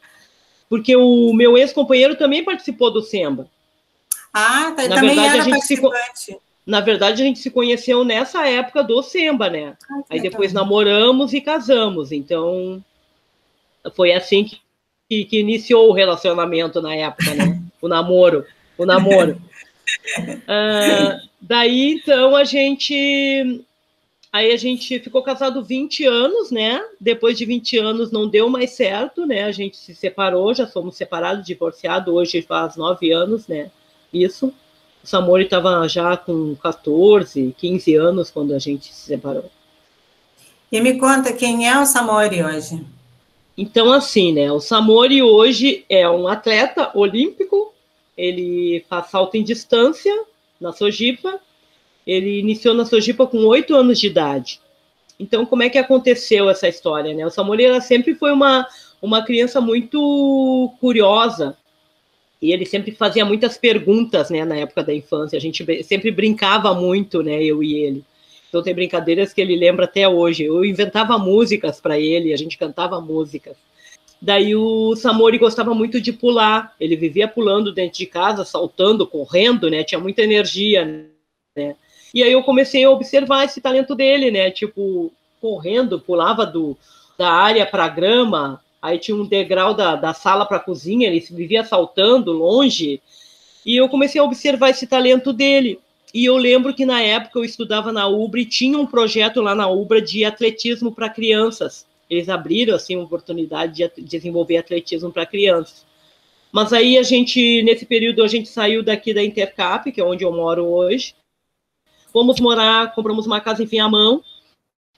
Porque 0.68 0.96
o 0.96 1.32
meu 1.32 1.56
ex-companheiro 1.56 2.16
também 2.16 2.42
participou 2.42 2.90
do 2.90 3.00
Semba. 3.00 3.48
Ah, 4.34 4.72
tá, 4.76 4.88
na 4.88 4.96
também 4.96 5.14
verdade, 5.14 5.28
era 5.28 5.38
a 5.38 5.44
gente 5.44 5.52
participante. 5.52 6.08
Se, 6.14 6.38
na 6.68 6.82
verdade, 6.82 7.22
a 7.22 7.24
gente 7.24 7.38
se 7.38 7.50
conheceu 7.50 8.04
nessa 8.04 8.46
época 8.46 8.84
do 8.84 9.02
Semba, 9.02 9.48
né? 9.48 9.74
Ah, 9.90 10.02
Aí 10.10 10.20
depois 10.20 10.52
namoramos 10.52 11.32
e 11.32 11.40
casamos. 11.40 12.12
Então, 12.12 12.84
foi 13.96 14.12
assim 14.12 14.44
que, 14.44 15.24
que, 15.24 15.40
iniciou 15.40 15.88
o 15.88 15.94
relacionamento 15.94 16.82
na 16.82 16.94
época, 16.94 17.34
né? 17.34 17.62
O 17.80 17.88
namoro. 17.88 18.44
O 18.76 18.84
namoro. 18.84 19.40
Uh, 20.18 21.28
daí, 21.40 21.92
então, 21.92 22.34
a 22.36 22.42
gente. 22.42 23.64
Aí 24.30 24.52
a 24.52 24.56
gente 24.56 24.98
ficou 24.98 25.22
casado 25.22 25.64
20 25.64 26.04
anos, 26.04 26.50
né? 26.50 26.84
Depois 27.00 27.38
de 27.38 27.46
20 27.46 27.78
anos 27.78 28.10
não 28.10 28.28
deu 28.28 28.50
mais 28.50 28.72
certo, 28.72 29.24
né? 29.24 29.44
A 29.44 29.52
gente 29.52 29.76
se 29.76 29.94
separou, 29.94 30.52
já 30.52 30.66
somos 30.66 30.96
separados, 30.96 31.46
divorciados, 31.46 32.12
hoje 32.12 32.42
faz 32.42 32.76
nove 32.76 33.12
anos, 33.12 33.46
né? 33.46 33.70
Isso. 34.12 34.52
O 35.02 35.06
Samori 35.06 35.44
estava 35.44 35.86
já 35.88 36.16
com 36.16 36.54
14, 36.56 37.54
15 37.56 37.94
anos 37.94 38.30
quando 38.30 38.54
a 38.54 38.58
gente 38.58 38.92
se 38.92 39.06
separou. 39.06 39.50
E 40.70 40.80
me 40.80 40.98
conta 40.98 41.32
quem 41.32 41.68
é 41.68 41.78
o 41.78 41.86
Samori 41.86 42.42
hoje? 42.42 42.84
Então, 43.56 43.92
assim, 43.92 44.32
né? 44.32 44.52
O 44.52 44.60
Samori 44.60 45.22
hoje 45.22 45.84
é 45.88 46.08
um 46.08 46.28
atleta 46.28 46.90
olímpico, 46.94 47.72
ele 48.16 48.84
faz 48.88 49.08
salto 49.08 49.36
em 49.36 49.42
distância 49.42 50.14
na 50.60 50.72
Sojipa. 50.72 51.40
Ele 52.06 52.38
iniciou 52.38 52.74
na 52.74 52.84
Sojipa 52.84 53.26
com 53.26 53.38
oito 53.46 53.74
anos 53.74 53.98
de 53.98 54.06
idade. 54.06 54.60
Então, 55.18 55.44
como 55.44 55.62
é 55.62 55.68
que 55.68 55.78
aconteceu 55.78 56.48
essa 56.48 56.68
história, 56.68 57.14
né? 57.14 57.26
O 57.26 57.30
Samori 57.30 57.80
sempre 57.80 58.14
foi 58.14 58.32
uma, 58.32 58.66
uma 59.00 59.24
criança 59.24 59.60
muito 59.60 60.72
curiosa, 60.80 61.56
E 62.40 62.52
ele 62.52 62.64
sempre 62.64 62.92
fazia 62.92 63.24
muitas 63.24 63.58
perguntas, 63.58 64.30
né, 64.30 64.44
na 64.44 64.56
época 64.56 64.84
da 64.84 64.94
infância. 64.94 65.36
A 65.36 65.40
gente 65.40 65.64
sempre 65.82 66.10
brincava 66.10 66.72
muito, 66.74 67.22
né, 67.22 67.42
eu 67.42 67.62
e 67.62 67.74
ele. 67.74 68.04
Então 68.48 68.62
tem 68.62 68.74
brincadeiras 68.74 69.32
que 69.32 69.40
ele 69.40 69.56
lembra 69.56 69.84
até 69.84 70.08
hoje. 70.08 70.44
Eu 70.44 70.64
inventava 70.64 71.18
músicas 71.18 71.80
para 71.80 71.98
ele, 71.98 72.32
a 72.32 72.36
gente 72.36 72.56
cantava 72.56 73.00
músicas. 73.00 73.56
Daí 74.20 74.54
o 74.56 74.96
Samori 74.96 75.38
gostava 75.38 75.74
muito 75.74 76.00
de 76.00 76.12
pular. 76.12 76.74
Ele 76.80 76.96
vivia 76.96 77.28
pulando 77.28 77.72
dentro 77.72 77.98
de 77.98 78.06
casa, 78.06 78.44
saltando, 78.44 79.06
correndo, 79.06 79.70
né? 79.70 79.84
Tinha 79.84 80.00
muita 80.00 80.22
energia, 80.22 80.84
né? 81.56 81.76
E 82.12 82.22
aí 82.22 82.32
eu 82.32 82.42
comecei 82.42 82.84
a 82.84 82.90
observar 82.90 83.44
esse 83.44 83.60
talento 83.60 83.94
dele, 83.94 84.30
né? 84.30 84.50
Tipo, 84.50 85.12
correndo, 85.40 86.00
pulava 86.00 86.44
do, 86.46 86.76
da 87.16 87.30
área 87.30 87.66
para 87.66 87.88
grama, 87.88 88.60
aí 88.80 88.98
tinha 88.98 89.16
um 89.16 89.26
degrau 89.26 89.74
da, 89.74 89.96
da 89.96 90.14
sala 90.14 90.46
para 90.46 90.58
a 90.58 90.60
cozinha, 90.60 91.08
ele 91.08 91.20
vivia 91.30 91.64
saltando 91.64 92.32
longe. 92.32 93.00
E 93.64 93.76
eu 93.76 93.88
comecei 93.88 94.20
a 94.20 94.24
observar 94.24 94.70
esse 94.70 94.86
talento 94.86 95.32
dele. 95.32 95.78
E 96.14 96.24
eu 96.24 96.36
lembro 96.36 96.74
que 96.74 96.86
na 96.86 97.02
época 97.02 97.38
eu 97.38 97.44
estudava 97.44 97.92
na 97.92 98.06
UBRA 98.08 98.40
e 98.40 98.46
tinha 98.46 98.78
um 98.78 98.86
projeto 98.86 99.42
lá 99.42 99.54
na 99.54 99.68
UBRA 99.68 100.00
de 100.00 100.24
atletismo 100.24 100.92
para 100.92 101.10
crianças. 101.10 101.86
Eles 102.08 102.28
abriram 102.28 102.74
assim 102.74 102.96
uma 102.96 103.04
oportunidade 103.04 103.74
de 103.74 104.02
desenvolver 104.02 104.56
atletismo 104.56 105.12
para 105.12 105.26
crianças. 105.26 105.86
Mas 106.50 106.72
aí 106.72 106.96
a 106.96 107.02
gente, 107.02 107.62
nesse 107.62 107.84
período, 107.84 108.22
a 108.22 108.26
gente 108.26 108.48
saiu 108.48 108.82
daqui 108.82 109.12
da 109.12 109.22
Intercap, 109.22 109.92
que 109.92 110.00
é 110.00 110.04
onde 110.04 110.24
eu 110.24 110.32
moro 110.32 110.64
hoje. 110.64 111.14
Fomos 112.10 112.40
morar, 112.40 112.94
compramos 112.94 113.26
uma 113.26 113.40
casa 113.40 113.62
em 113.62 113.66
Viamão, 113.66 114.22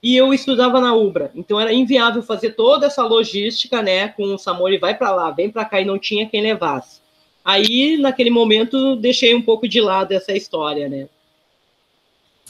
e 0.03 0.17
eu 0.17 0.33
estudava 0.33 0.81
na 0.81 0.95
Ubra. 0.95 1.31
Então 1.35 1.61
era 1.61 1.73
inviável 1.73 2.23
fazer 2.23 2.51
toda 2.53 2.87
essa 2.87 3.05
logística, 3.05 3.83
né, 3.83 4.09
com 4.09 4.35
o 4.35 4.39
Samori 4.39 4.79
vai 4.79 4.97
para 4.97 5.15
lá, 5.15 5.31
vem 5.31 5.51
para 5.51 5.65
cá 5.65 5.81
e 5.81 5.85
não 5.85 5.99
tinha 5.99 6.29
quem 6.29 6.43
levasse. 6.43 7.01
Aí, 7.45 7.97
naquele 7.97 8.31
momento, 8.31 8.97
deixei 8.97 9.35
um 9.35 9.43
pouco 9.43 9.67
de 9.67 9.81
lado 9.81 10.13
essa 10.13 10.33
história, 10.33 10.89
né? 10.89 11.09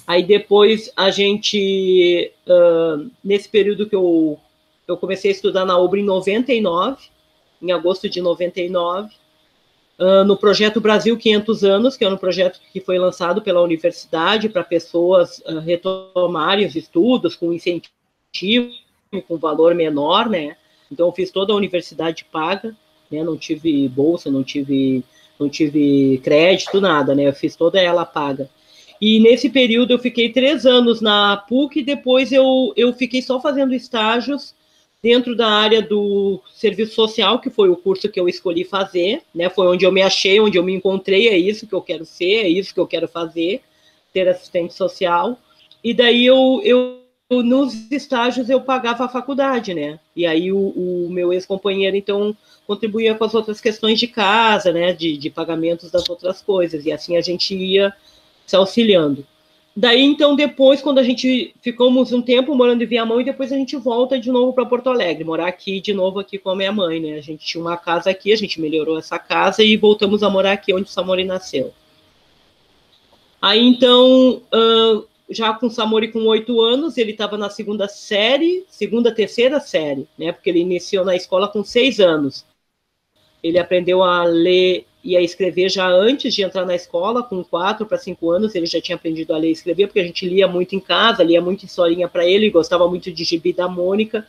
Aí 0.07 0.25
depois 0.25 0.91
a 0.97 1.11
gente, 1.11 2.33
uh, 2.47 3.09
nesse 3.23 3.49
período 3.49 3.89
que 3.89 3.95
eu, 3.95 4.39
eu 4.89 4.97
comecei 4.97 5.31
a 5.31 5.35
estudar 5.35 5.65
na 5.65 5.79
Ubra 5.79 6.01
em 6.01 6.05
99, 6.05 6.99
em 7.63 7.71
agosto 7.71 8.09
de 8.09 8.21
99, 8.21 9.15
uh, 10.01 10.25
no 10.25 10.37
projeto 10.37 10.81
Brasil 10.81 11.17
500 11.17 11.65
anos, 11.65 11.97
que 11.97 12.05
é 12.05 12.09
um 12.09 12.17
projeto 12.17 12.59
que 12.73 12.81
foi 12.81 12.99
lançado 12.99 13.43
pela 13.43 13.61
universidade 13.61 14.49
para 14.49 14.65
pessoas 14.65 15.39
uh, 15.41 15.59
retomarem 15.59 16.67
os 16.67 16.75
estudos 16.75 17.37
com 17.37 17.53
incentivo, 17.53 18.73
com 19.29 19.37
valor 19.37 19.75
menor, 19.75 20.29
né? 20.29 20.57
Então 20.91 21.07
eu 21.07 21.13
fiz 21.13 21.31
toda 21.31 21.53
a 21.53 21.57
universidade 21.57 22.25
paga, 22.25 22.75
né? 23.11 23.23
Não 23.23 23.37
tive 23.37 23.87
bolsa, 23.89 24.31
não 24.31 24.43
tive, 24.43 25.05
não 25.39 25.49
tive 25.49 26.19
crédito, 26.25 26.81
nada, 26.81 27.15
né? 27.15 27.29
Eu 27.29 27.35
fiz 27.35 27.55
toda 27.55 27.79
ela 27.79 28.07
paga. 28.07 28.49
E 29.01 29.19
nesse 29.21 29.49
período 29.49 29.93
eu 29.93 29.99
fiquei 29.99 30.31
três 30.31 30.67
anos 30.67 31.01
na 31.01 31.37
PUC, 31.37 31.81
e 31.81 31.85
depois 31.85 32.33
eu, 32.33 32.73
eu 32.77 32.93
fiquei 32.93 33.23
só 33.23 33.41
fazendo 33.41 33.75
estágios 33.75 34.55
dentro 35.03 35.35
da 35.35 35.49
área 35.49 35.81
do 35.81 36.43
serviço 36.55 36.95
social, 36.95 37.41
que 37.41 37.49
foi 37.49 37.69
o 37.71 37.77
curso 37.77 38.09
que 38.09 38.21
eu 38.21 38.29
escolhi 38.29 38.65
fazer, 38.65 39.23
né? 39.35 39.49
Foi 39.49 39.67
onde 39.67 39.85
eu 39.85 39.93
me 39.93 40.03
achei, 40.03 40.39
onde 40.41 40.59
eu 40.59 40.65
me 40.65 40.75
encontrei, 40.75 41.29
é 41.29 41.37
isso 41.37 41.67
que 41.67 41.75
eu 41.75 41.81
quero 41.81 42.05
ser, 42.05 42.45
é 42.45 42.49
isso 42.49 42.75
que 42.75 42.81
eu 42.81 42.87
quero 42.87 43.09
fazer, 43.09 43.63
ter 44.13 44.29
assistente 44.29 44.75
social. 44.75 45.39
E 45.83 45.95
daí 45.95 46.27
eu, 46.27 46.61
eu 46.65 47.01
nos 47.31 47.91
estágios 47.93 48.51
eu 48.51 48.61
pagava 48.61 49.05
a 49.05 49.09
faculdade, 49.09 49.73
né? 49.73 50.01
E 50.15 50.27
aí 50.27 50.53
o, 50.53 50.59
o 50.59 51.09
meu 51.11 51.33
ex-companheiro 51.33 51.97
então 51.97 52.37
contribuía 52.67 53.15
com 53.15 53.25
as 53.25 53.35
outras 53.35 53.61
questões 53.61 53.99
de 53.99 54.09
casa, 54.09 54.73
né? 54.73 54.93
De, 54.93 55.17
de 55.17 55.31
pagamentos 55.31 55.91
das 55.91 56.09
outras 56.11 56.43
coisas. 56.43 56.85
E 56.85 56.93
assim 56.93 57.17
a 57.17 57.21
gente 57.21 57.55
ia 57.55 57.95
se 58.47 58.57
auxiliando. 58.57 59.25
Daí, 59.77 60.03
então, 60.03 60.35
depois, 60.35 60.83
quando 60.83 60.99
a 60.99 61.03
gente 61.03 61.55
ficamos 61.63 62.13
um 62.13 62.21
tempo 62.21 62.55
morando 62.55 62.83
em 62.83 62.87
Viamão, 62.87 63.21
e 63.21 63.25
depois 63.25 63.53
a 63.53 63.57
gente 63.57 63.77
volta 63.77 64.19
de 64.19 64.31
novo 64.31 64.53
para 64.53 64.67
Porto 64.67 64.91
Alegre, 64.91 65.25
morar 65.25 65.47
aqui 65.47 65.81
de 65.81 65.95
novo 65.95 66.19
aqui 66.19 66.39
com 66.39 66.51
a 66.51 66.57
minha 66.57 66.73
mãe, 66.73 67.01
né? 67.01 67.15
A 67.15 67.21
gente 67.21 67.47
tinha 67.47 67.63
uma 67.63 67.77
casa 67.77 68.11
aqui, 68.11 68.33
a 68.33 68.37
gente 68.37 68.61
melhorou 68.61 68.99
essa 68.99 69.19
casa 69.19 69.63
e 69.63 69.77
voltamos 69.77 70.23
a 70.23 70.31
morar 70.31 70.53
aqui 70.53 70.75
onde 70.75 70.89
o 70.89 70.93
Samori 70.93 71.25
nasceu. 71.25 71.73
Aí, 73.41 73.65
então, 73.65 74.43
uh, 74.53 75.07
já 75.31 75.55
com 75.55 75.69
o 75.69 75.71
Samori 75.71 76.11
com 76.13 76.27
oito 76.27 76.61
anos, 76.61 76.99
ele 76.99 77.13
estava 77.13 77.39
na 77.39 77.49
segunda 77.49 77.87
série, 77.89 78.67
segunda, 78.69 79.15
terceira 79.15 79.61
série, 79.61 80.07
né? 80.19 80.33
Porque 80.33 80.51
ele 80.51 80.59
iniciou 80.59 81.05
na 81.05 81.15
escola 81.15 81.47
com 81.49 81.63
seis 81.63 82.01
anos. 82.01 82.45
Ele 83.43 83.59
aprendeu 83.59 84.03
a 84.03 84.25
ler 84.25 84.85
e 85.03 85.17
a 85.17 85.21
escrever 85.21 85.71
já 85.71 85.89
antes 85.89 86.35
de 86.35 86.43
entrar 86.43 86.67
na 86.67 86.75
escola, 86.75 87.23
com 87.23 87.43
quatro 87.43 87.87
para 87.87 87.99
cinco 87.99 88.31
anos, 88.31 88.55
ele 88.55 88.67
já 88.67 88.81
tinha 88.81 88.97
aprendido 88.97 89.35
a 89.35 89.39
ler 89.39 89.49
e 89.49 89.53
escrever, 89.53 89.87
porque 89.87 90.01
a 90.01 90.05
gente 90.05 90.29
lia 90.29 90.47
muito 90.47 90.75
em 90.77 90.81
casa, 90.81 91.23
lia 91.23 91.41
muito 91.41 91.65
historinha 91.65 92.07
para 92.07 92.27
ele, 92.27 92.51
gostava 92.51 92.87
muito 92.89 93.11
de 93.11 93.25
gibi 93.25 93.53
da 93.53 93.67
Mônica, 93.67 94.27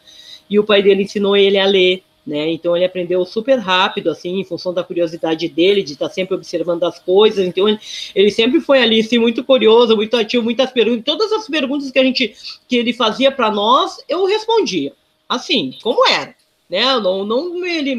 e 0.50 0.58
o 0.58 0.64
pai 0.64 0.82
dele 0.82 1.04
ensinou 1.04 1.36
ele 1.36 1.58
a 1.58 1.66
ler, 1.66 2.04
né? 2.26 2.52
Então 2.52 2.76
ele 2.76 2.86
aprendeu 2.86 3.26
super 3.26 3.58
rápido, 3.58 4.10
assim, 4.10 4.40
em 4.40 4.46
função 4.46 4.74
da 4.74 4.84
curiosidade 4.84 5.48
dele, 5.50 5.84
de 5.84 5.94
estar 5.94 6.10
sempre 6.10 6.36
observando 6.36 6.84
as 6.84 7.00
coisas. 7.00 7.46
Então 7.46 7.68
ele, 7.68 7.80
ele 8.14 8.32
sempre 8.32 8.62
foi 8.62 8.82
ali, 8.82 9.00
assim, 9.00 9.18
muito 9.18 9.44
curioso, 9.44 9.96
muito 9.96 10.16
ativo, 10.16 10.44
muitas 10.44 10.72
perguntas. 10.72 11.04
Todas 11.04 11.32
as 11.32 11.48
perguntas 11.48 11.90
que 11.90 12.00
a 12.00 12.04
gente 12.04 12.34
que 12.68 12.76
ele 12.78 12.94
fazia 12.94 13.32
para 13.32 13.50
nós, 13.52 14.04
eu 14.08 14.26
respondia, 14.26 14.94
assim, 15.28 15.76
como 15.82 16.08
era, 16.08 16.36
né? 16.70 17.00
Não, 17.00 17.26
não 17.26 17.66
ele 17.66 17.96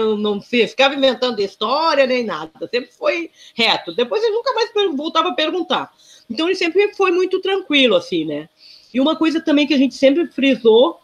não, 0.00 0.16
não 0.16 0.40
ficava 0.40 0.94
inventando 0.94 1.40
história 1.40 2.06
nem 2.06 2.24
nada, 2.24 2.50
sempre 2.70 2.90
foi 2.92 3.30
reto. 3.54 3.94
Depois 3.94 4.22
ele 4.22 4.34
nunca 4.34 4.52
mais 4.54 4.70
voltava 4.96 5.28
a 5.28 5.34
perguntar. 5.34 5.92
Então 6.28 6.46
ele 6.46 6.56
sempre 6.56 6.94
foi 6.94 7.10
muito 7.10 7.40
tranquilo, 7.40 7.96
assim, 7.96 8.24
né? 8.24 8.48
E 8.92 9.00
uma 9.00 9.16
coisa 9.16 9.40
também 9.40 9.66
que 9.66 9.74
a 9.74 9.78
gente 9.78 9.94
sempre 9.94 10.26
frisou 10.26 11.00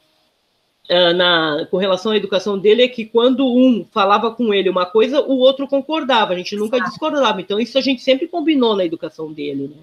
uh, 0.91 1.15
na, 1.15 1.67
com 1.71 1.77
relação 1.77 2.13
à 2.13 2.17
educação 2.17 2.59
dele 2.59 2.83
é 2.83 2.89
que 2.89 3.05
quando 3.05 3.47
um 3.47 3.87
falava 3.93 4.31
com 4.31 4.53
ele 4.53 4.69
uma 4.69 4.87
coisa, 4.87 5.21
o 5.21 5.39
outro 5.39 5.69
concordava, 5.69 6.33
a 6.33 6.37
gente 6.37 6.57
nunca 6.57 6.81
discordava. 6.81 7.41
Então 7.41 7.61
isso 7.61 7.79
a 7.79 7.81
gente 7.81 8.03
sempre 8.03 8.27
combinou 8.27 8.77
na 8.77 8.85
educação 8.85 9.33
dele, 9.33 9.69
né? 9.69 9.83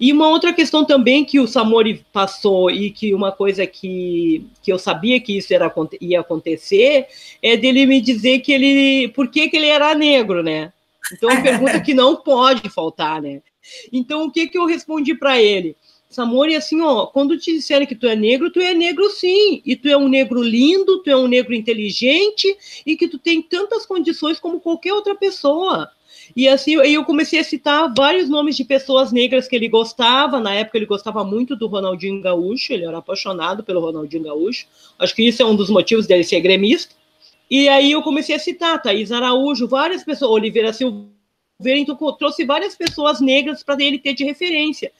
E 0.00 0.14
uma 0.14 0.28
outra 0.28 0.50
questão 0.50 0.82
também 0.82 1.26
que 1.26 1.38
o 1.38 1.46
Samori 1.46 2.02
passou 2.10 2.70
e 2.70 2.90
que 2.90 3.12
uma 3.12 3.30
coisa 3.30 3.66
que, 3.66 4.46
que 4.62 4.72
eu 4.72 4.78
sabia 4.78 5.20
que 5.20 5.36
isso 5.36 5.52
era, 5.52 5.70
ia 6.00 6.20
acontecer 6.20 7.06
é 7.42 7.54
dele 7.54 7.84
me 7.84 8.00
dizer 8.00 8.38
que 8.38 8.50
ele, 8.50 9.08
por 9.08 9.28
que, 9.28 9.50
que 9.50 9.58
ele 9.58 9.66
era 9.66 9.94
negro, 9.94 10.42
né? 10.42 10.72
Então, 11.12 11.30
é 11.30 11.42
pergunta 11.42 11.78
que 11.80 11.92
não 11.92 12.16
pode 12.16 12.70
faltar, 12.70 13.20
né? 13.20 13.42
Então, 13.92 14.24
o 14.24 14.30
que, 14.30 14.46
que 14.46 14.56
eu 14.56 14.64
respondi 14.64 15.14
para 15.14 15.40
ele? 15.40 15.76
Samori, 16.08 16.56
assim, 16.56 16.80
ó, 16.80 17.06
quando 17.06 17.38
te 17.38 17.52
disserem 17.52 17.86
que 17.86 17.94
tu 17.94 18.06
é 18.06 18.16
negro, 18.16 18.50
tu 18.50 18.58
é 18.58 18.72
negro 18.72 19.08
sim, 19.10 19.60
e 19.66 19.76
tu 19.76 19.86
é 19.86 19.96
um 19.96 20.08
negro 20.08 20.42
lindo, 20.42 21.02
tu 21.02 21.10
é 21.10 21.16
um 21.16 21.28
negro 21.28 21.54
inteligente, 21.54 22.56
e 22.86 22.96
que 22.96 23.06
tu 23.06 23.18
tem 23.18 23.42
tantas 23.42 23.84
condições 23.84 24.40
como 24.40 24.60
qualquer 24.60 24.94
outra 24.94 25.14
pessoa. 25.14 25.90
E 26.36 26.48
assim, 26.48 26.74
eu 26.74 27.04
comecei 27.04 27.40
a 27.40 27.44
citar 27.44 27.92
vários 27.94 28.28
nomes 28.28 28.56
de 28.56 28.64
pessoas 28.64 29.12
negras 29.12 29.48
que 29.48 29.56
ele 29.56 29.68
gostava. 29.68 30.38
Na 30.38 30.54
época, 30.54 30.78
ele 30.78 30.86
gostava 30.86 31.24
muito 31.24 31.56
do 31.56 31.66
Ronaldinho 31.66 32.20
Gaúcho, 32.20 32.72
ele 32.72 32.84
era 32.84 32.98
apaixonado 32.98 33.64
pelo 33.64 33.80
Ronaldinho 33.80 34.24
Gaúcho. 34.24 34.66
Acho 34.98 35.14
que 35.14 35.26
isso 35.26 35.42
é 35.42 35.46
um 35.46 35.56
dos 35.56 35.70
motivos 35.70 36.06
dele 36.06 36.24
ser 36.24 36.40
gremista. 36.40 36.94
E 37.50 37.68
aí 37.68 37.90
eu 37.90 38.02
comecei 38.02 38.34
a 38.34 38.38
citar 38.38 38.80
Thaís 38.80 39.10
Araújo, 39.10 39.66
várias 39.66 40.04
pessoas, 40.04 40.30
Oliveira 40.30 40.72
Silveira, 40.72 41.10
então 41.64 41.96
trouxe 42.16 42.44
várias 42.44 42.76
pessoas 42.76 43.20
negras 43.20 43.62
para 43.64 43.82
ele 43.82 43.98
ter 43.98 44.14
de 44.14 44.24
referência. 44.24 44.92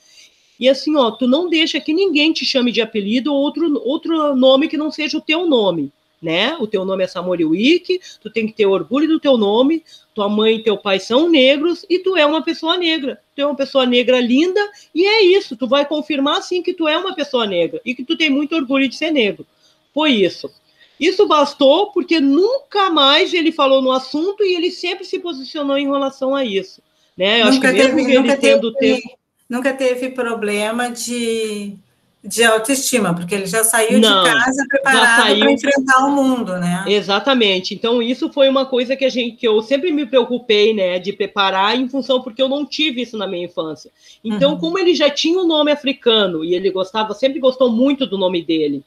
E 0.59 0.69
assim, 0.69 0.97
ó, 0.97 1.12
tu 1.12 1.29
não 1.29 1.49
deixa 1.49 1.81
que 1.81 1.95
ninguém 1.95 2.33
te 2.33 2.45
chame 2.45 2.73
de 2.73 2.83
apelido 2.83 3.33
ou 3.33 3.40
outro, 3.40 3.81
outro 3.85 4.35
nome 4.35 4.69
que 4.69 4.77
não 4.77 4.90
seja 4.90 5.16
o 5.16 5.21
teu 5.21 5.47
nome 5.47 5.93
né? 6.21 6.57
O 6.61 6.67
teu 6.67 6.85
nome 6.85 7.05
é 7.05 7.07
Samori 7.07 7.45
Wiki, 7.45 8.01
tu 8.21 8.31
tem 8.31 8.47
que 8.47 8.53
ter 8.53 8.67
orgulho 8.67 9.09
do 9.09 9.19
teu 9.19 9.39
nome, 9.39 9.83
tua 10.15 10.29
mãe 10.29 10.57
e 10.57 10.63
teu 10.63 10.77
pai 10.77 11.01
são 11.01 11.29
negros 11.29 11.85
e 11.89 11.99
tu 11.99 12.17
é 12.17 12.27
uma 12.27 12.43
pessoa 12.43 12.77
negra. 12.77 13.21
Tu 13.35 13.41
é 13.41 13.47
uma 13.47 13.55
pessoa 13.55 13.87
negra 13.87 14.21
linda 14.21 14.61
e 14.95 15.07
é 15.07 15.23
isso, 15.23 15.57
tu 15.57 15.67
vai 15.67 15.87
confirmar 15.87 16.43
sim 16.43 16.63
que 16.63 16.75
tu 16.75 16.87
é 16.87 16.97
uma 16.97 17.15
pessoa 17.15 17.47
negra 17.47 17.81
e 17.85 17.95
que 17.95 18.05
tu 18.05 18.17
tem 18.17 18.29
muito 18.29 18.55
orgulho 18.55 18.89
de 18.89 18.97
ser 18.97 19.11
negro. 19.11 19.47
Foi 19.95 20.13
isso. 20.13 20.51
Isso 20.99 21.27
bastou 21.27 21.91
porque 21.93 22.21
nunca 22.21 22.91
mais 22.91 23.33
ele 23.33 23.51
falou 23.51 23.81
no 23.81 23.91
assunto 23.91 24.45
e 24.45 24.55
ele 24.55 24.71
sempre 24.71 25.05
se 25.05 25.19
posicionou 25.19 25.79
em 25.79 25.91
relação 25.91 26.35
a 26.35 26.45
isso. 26.45 26.83
Né? 27.17 27.41
Eu 27.41 27.53
nunca 27.53 27.71
acho 27.71 27.79
que 27.79 27.83
mesmo 27.83 27.97
teve, 27.97 28.13
ele 28.13 28.37
tendo 28.37 28.73
teve, 28.75 29.01
tempo... 29.01 29.19
Nunca 29.49 29.73
teve 29.73 30.11
problema 30.11 30.91
de 30.91 31.75
de 32.23 32.45
autoestima, 32.45 33.15
porque 33.15 33.35
ele 33.35 33.47
já 33.47 33.65
saiu 33.65 33.99
Não, 33.99 34.23
de 34.23 34.31
casa 34.31 34.67
preparado 34.69 35.39
para 35.39 35.53
enfrentar 35.53 36.05
o 36.05 36.11
mundo, 36.11 36.59
né? 36.59 36.85
Exatamente. 36.87 37.75
Então 37.75 38.03
isso 38.03 38.31
foi 38.31 38.47
uma 38.47 38.67
coisa 38.67 38.95
que 38.95 39.07
a 39.07 39.09
gente 39.09 39.37
que 39.37 39.49
eu 39.49 39.63
sempre 39.63 39.91
me 39.91 40.05
preocupei, 40.05 40.75
né, 40.75 40.99
de 40.99 41.15
preparar 41.15 41.75
em 41.77 41.89
função 41.89 42.21
porque 42.23 42.43
eu 42.43 42.49
não 42.49 42.67
tive 42.67 43.03
isso 43.03 43.17
na 43.17 43.27
minha 43.27 43.47
infância. 43.47 43.91
Então, 44.23 44.53
uhum. 44.53 44.59
como 44.59 44.79
ele 44.79 44.95
já 44.95 45.09
tinha 45.09 45.39
o 45.39 45.45
um 45.45 45.47
nome 45.47 45.73
africano 45.73 46.45
e 46.45 46.55
ele 46.55 46.71
gostava, 46.71 47.15
sempre 47.15 47.41
gostou 47.41 47.71
muito 47.71 48.07
do 48.07 48.19
nome 48.19 48.43
dele. 48.43 48.85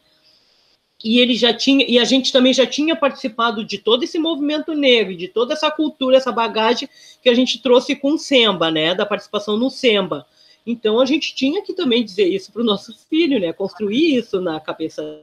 e 1.04 1.20
ele 1.20 1.36
já 1.36 1.54
tinha, 1.54 1.84
e 1.86 2.00
a 2.00 2.06
gente 2.06 2.32
também 2.32 2.54
já 2.54 2.66
tinha 2.66 2.96
participado 2.96 3.66
de 3.66 3.78
todo 3.78 4.04
esse 4.04 4.18
movimento 4.18 4.74
negro, 4.74 5.18
de 5.18 5.28
toda 5.28 5.54
essa 5.54 5.70
cultura, 5.70 6.16
essa 6.16 6.32
bagagem 6.32 6.88
que 7.22 7.30
a 7.30 7.34
gente 7.34 7.62
trouxe 7.62 7.96
com 7.96 8.14
o 8.14 8.18
Semba, 8.18 8.72
né, 8.72 8.96
da 8.96 9.06
participação 9.06 9.58
no 9.58 9.70
Semba. 9.70 10.26
Então 10.66 11.00
a 11.00 11.06
gente 11.06 11.36
tinha 11.36 11.62
que 11.62 11.74
também 11.74 12.04
dizer 12.04 12.28
isso 12.28 12.52
para 12.52 12.62
o 12.62 12.66
nosso 12.66 12.94
filho, 13.10 13.40
né, 13.40 13.52
construir 13.52 14.16
isso 14.16 14.40
na 14.40 14.60
cabeça 14.60 15.22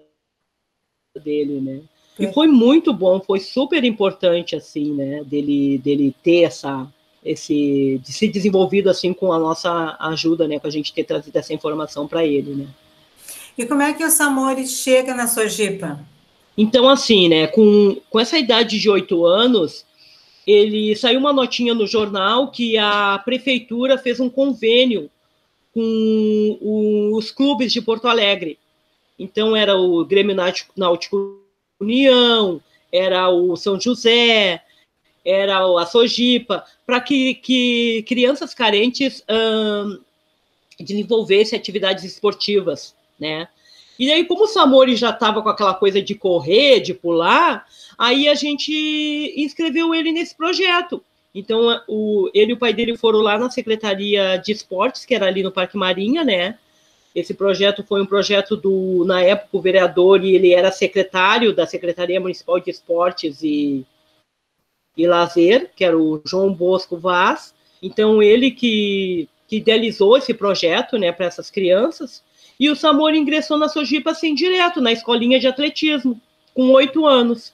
dele, 1.22 1.60
né. 1.60 1.80
E 2.18 2.26
é. 2.26 2.32
foi 2.32 2.46
muito 2.46 2.92
bom, 2.92 3.20
foi 3.20 3.40
super 3.40 3.82
importante 3.84 4.54
assim, 4.54 4.92
né, 4.92 5.24
dele 5.24 5.78
dele 5.78 6.14
ter 6.22 6.42
essa 6.42 6.86
esse 7.24 8.00
de 8.02 8.12
se 8.12 8.28
desenvolvido 8.28 8.88
assim 8.88 9.12
com 9.12 9.32
a 9.32 9.38
nossa 9.38 9.96
ajuda, 10.00 10.46
né, 10.46 10.58
com 10.58 10.66
a 10.66 10.70
gente 10.70 10.92
ter 10.92 11.04
trazido 11.04 11.38
essa 11.38 11.54
informação 11.54 12.06
para 12.06 12.24
ele, 12.24 12.54
né. 12.54 12.66
E 13.56 13.66
como 13.66 13.82
é 13.82 13.92
que 13.92 14.04
o 14.04 14.10
Samori 14.10 14.66
chega 14.66 15.14
na 15.14 15.26
sua 15.26 15.48
jipa? 15.48 16.00
Então, 16.56 16.88
assim, 16.88 17.28
né, 17.28 17.46
com, 17.46 17.96
com 18.10 18.20
essa 18.20 18.38
idade 18.38 18.78
de 18.78 18.88
oito 18.88 19.24
anos, 19.24 19.84
ele 20.46 20.94
saiu 20.96 21.20
uma 21.20 21.32
notinha 21.32 21.74
no 21.74 21.86
jornal 21.86 22.50
que 22.50 22.76
a 22.76 23.20
prefeitura 23.24 23.96
fez 23.96 24.20
um 24.20 24.28
convênio 24.28 25.10
com 25.72 27.10
os 27.14 27.30
clubes 27.30 27.72
de 27.72 27.80
Porto 27.80 28.08
Alegre. 28.08 28.58
Então, 29.18 29.54
era 29.54 29.76
o 29.76 30.04
Grêmio 30.04 30.36
Náutico 30.76 31.40
União, 31.80 32.60
era 32.92 33.28
o 33.28 33.56
São 33.56 33.80
José, 33.80 34.62
era 35.24 35.58
a 35.80 35.86
Sojipa, 35.86 36.64
para 36.86 37.00
que, 37.00 37.34
que 37.34 38.04
crianças 38.08 38.54
carentes 38.54 39.22
hum, 39.28 39.98
desenvolvessem 40.78 41.58
atividades 41.58 42.04
esportivas 42.04 42.94
né? 43.20 43.46
E 43.98 44.10
aí, 44.10 44.24
como 44.24 44.44
o 44.44 44.48
Samori 44.48 44.96
já 44.96 45.10
estava 45.10 45.42
com 45.42 45.50
aquela 45.50 45.74
coisa 45.74 46.00
de 46.00 46.14
correr, 46.14 46.80
de 46.80 46.94
pular, 46.94 47.66
aí 47.98 48.28
a 48.28 48.34
gente 48.34 48.72
inscreveu 49.36 49.94
ele 49.94 50.10
nesse 50.10 50.34
projeto. 50.34 51.04
Então, 51.34 51.80
o, 51.86 52.28
ele 52.34 52.52
e 52.52 52.54
o 52.54 52.58
pai 52.58 52.72
dele 52.72 52.96
foram 52.96 53.20
lá 53.20 53.38
na 53.38 53.50
Secretaria 53.50 54.36
de 54.36 54.52
Esportes, 54.52 55.04
que 55.04 55.14
era 55.14 55.26
ali 55.26 55.42
no 55.42 55.52
Parque 55.52 55.76
Marinha, 55.76 56.24
né? 56.24 56.58
Esse 57.14 57.34
projeto 57.34 57.84
foi 57.84 58.02
um 58.02 58.06
projeto 58.06 58.56
do, 58.56 59.04
na 59.04 59.22
época, 59.22 59.48
o 59.52 59.60
vereador, 59.60 60.24
e 60.24 60.34
ele 60.34 60.52
era 60.52 60.70
secretário 60.70 61.52
da 61.52 61.66
Secretaria 61.66 62.20
Municipal 62.20 62.58
de 62.60 62.70
Esportes 62.70 63.42
e, 63.42 63.84
e 64.96 65.06
Lazer, 65.06 65.70
que 65.74 65.84
era 65.84 65.96
o 65.96 66.20
João 66.24 66.52
Bosco 66.52 66.96
Vaz. 66.96 67.54
Então, 67.82 68.22
ele 68.22 68.50
que, 68.50 69.28
que 69.48 69.56
idealizou 69.56 70.16
esse 70.16 70.34
projeto, 70.34 70.98
né, 70.98 71.10
para 71.10 71.26
essas 71.26 71.50
crianças. 71.50 72.22
E 72.58 72.68
o 72.68 72.76
Samor 72.76 73.14
ingressou 73.14 73.56
na 73.56 73.68
Sojipa 73.68 74.10
assim 74.10 74.34
direto, 74.34 74.80
na 74.80 74.92
escolinha 74.92 75.40
de 75.40 75.48
atletismo, 75.48 76.20
com 76.54 76.70
oito 76.70 77.06
anos. 77.06 77.52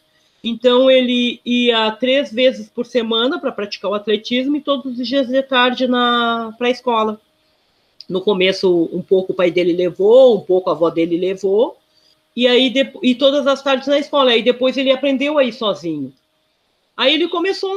Então 0.49 0.89
ele 0.89 1.41
ia 1.45 1.91
três 1.91 2.33
vezes 2.33 2.71
por 2.71 2.87
semana 2.87 3.41
para 3.41 3.51
praticar 3.51 3.91
o 3.91 3.95
atletismo 3.95 4.55
e 4.57 4.61
todos 4.61 4.97
os 4.97 5.09
dias 5.09 5.27
de 5.27 5.43
tarde 5.43 5.89
para 5.89 6.69
a 6.69 6.71
escola. 6.71 7.21
No 8.09 8.21
começo, 8.21 8.89
um 8.93 9.03
pouco 9.03 9.33
o 9.33 9.35
pai 9.35 9.51
dele 9.51 9.73
levou, 9.73 10.37
um 10.37 10.41
pouco 10.41 10.71
a 10.71 10.73
avó 10.73 10.89
dele 10.89 11.19
levou, 11.19 11.77
e 12.37 12.47
aí 12.47 12.73
e 13.03 13.15
todas 13.17 13.45
as 13.49 13.61
tardes 13.61 13.89
na 13.89 13.99
escola. 13.99 14.31
Aí 14.31 14.41
depois 14.41 14.77
ele 14.77 14.93
aprendeu 14.93 15.37
a 15.37 15.43
ir 15.43 15.53
sozinho. 15.53 16.13
Aí 16.97 17.15
ele 17.15 17.27
começou 17.29 17.69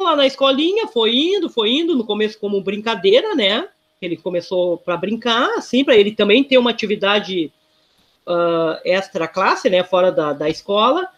lá 0.00 0.16
na 0.16 0.26
escolinha, 0.26 0.86
foi 0.86 1.14
indo, 1.14 1.50
foi 1.50 1.72
indo, 1.72 1.94
no 1.94 2.06
começo 2.06 2.38
como 2.38 2.62
brincadeira, 2.62 3.34
né? 3.34 3.68
ele 4.00 4.16
começou 4.16 4.78
para 4.78 4.96
brincar, 4.96 5.58
assim, 5.58 5.84
para 5.84 5.96
ele 5.96 6.12
também 6.12 6.44
ter 6.44 6.56
uma 6.56 6.70
atividade 6.70 7.52
uh, 8.26 8.80
extra 8.84 9.26
classe, 9.26 9.68
né, 9.68 9.82
fora 9.82 10.12
da, 10.12 10.32
da 10.32 10.48
escola, 10.48 11.08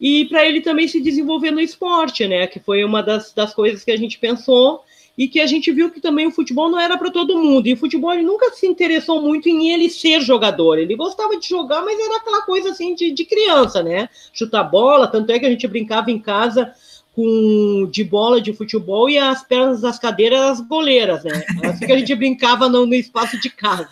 e 0.00 0.26
para 0.26 0.46
ele 0.46 0.60
também 0.60 0.86
se 0.86 1.00
desenvolver 1.00 1.50
no 1.50 1.60
esporte, 1.60 2.26
né, 2.26 2.46
que 2.46 2.60
foi 2.60 2.84
uma 2.84 3.02
das, 3.02 3.32
das 3.32 3.54
coisas 3.54 3.84
que 3.84 3.90
a 3.90 3.96
gente 3.96 4.18
pensou 4.18 4.84
e 5.18 5.26
que 5.26 5.40
a 5.40 5.46
gente 5.46 5.72
viu 5.72 5.90
que 5.90 6.00
também 6.00 6.28
o 6.28 6.30
futebol 6.30 6.70
não 6.70 6.78
era 6.78 6.96
para 6.96 7.10
todo 7.10 7.36
mundo. 7.36 7.66
E 7.66 7.72
o 7.72 7.76
futebol 7.76 8.12
ele 8.12 8.22
nunca 8.22 8.52
se 8.52 8.68
interessou 8.68 9.20
muito 9.20 9.48
em 9.48 9.72
ele 9.72 9.90
ser 9.90 10.20
jogador. 10.20 10.78
Ele 10.78 10.94
gostava 10.94 11.36
de 11.36 11.48
jogar, 11.48 11.84
mas 11.84 11.98
era 11.98 12.18
aquela 12.18 12.42
coisa 12.42 12.70
assim 12.70 12.94
de, 12.94 13.10
de 13.10 13.24
criança, 13.24 13.82
né? 13.82 14.08
Chutar 14.32 14.62
bola, 14.62 15.08
tanto 15.08 15.32
é 15.32 15.40
que 15.40 15.46
a 15.46 15.50
gente 15.50 15.66
brincava 15.66 16.12
em 16.12 16.20
casa 16.20 16.72
com 17.16 17.88
de 17.90 18.04
bola 18.04 18.40
de 18.40 18.52
futebol 18.52 19.10
e 19.10 19.18
as 19.18 19.42
pernas 19.42 19.80
das 19.80 19.98
cadeiras 19.98 20.40
as 20.40 20.60
goleiras, 20.60 21.24
né? 21.24 21.44
Assim 21.64 21.84
que 21.84 21.92
a 21.92 21.98
gente 21.98 22.14
brincava 22.14 22.68
no, 22.68 22.86
no, 22.86 22.94
espaço 22.94 23.40
de 23.40 23.50
casa. 23.50 23.88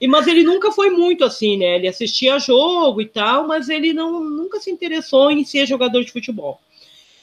E, 0.00 0.06
mas 0.06 0.26
ele 0.26 0.42
nunca 0.42 0.72
foi 0.72 0.90
muito 0.90 1.24
assim, 1.24 1.56
né? 1.56 1.76
Ele 1.76 1.88
assistia 1.88 2.38
jogo 2.38 3.00
e 3.00 3.06
tal, 3.06 3.46
mas 3.46 3.68
ele 3.68 3.92
não, 3.92 4.22
nunca 4.22 4.60
se 4.60 4.70
interessou 4.70 5.30
em 5.30 5.44
ser 5.44 5.66
jogador 5.66 6.04
de 6.04 6.12
futebol. 6.12 6.60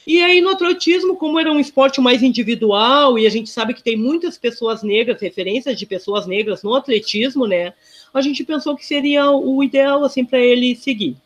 E 0.06 0.20
aí 0.22 0.40
no 0.40 0.50
atletismo, 0.50 1.16
como 1.16 1.38
era 1.38 1.52
um 1.52 1.60
esporte 1.60 2.00
mais 2.00 2.22
individual 2.22 3.18
e 3.18 3.26
a 3.26 3.30
gente 3.30 3.50
sabe 3.50 3.74
que 3.74 3.82
tem 3.82 3.96
muitas 3.96 4.38
pessoas 4.38 4.82
negras, 4.82 5.20
referências 5.20 5.78
de 5.78 5.86
pessoas 5.86 6.26
negras 6.26 6.62
no 6.62 6.74
atletismo, 6.74 7.46
né? 7.46 7.74
A 8.12 8.20
gente 8.20 8.42
pensou 8.42 8.76
que 8.76 8.84
seria 8.84 9.30
o 9.30 9.62
ideal 9.62 10.02
assim 10.04 10.24
para 10.24 10.40
ele 10.40 10.74
seguir. 10.74 11.16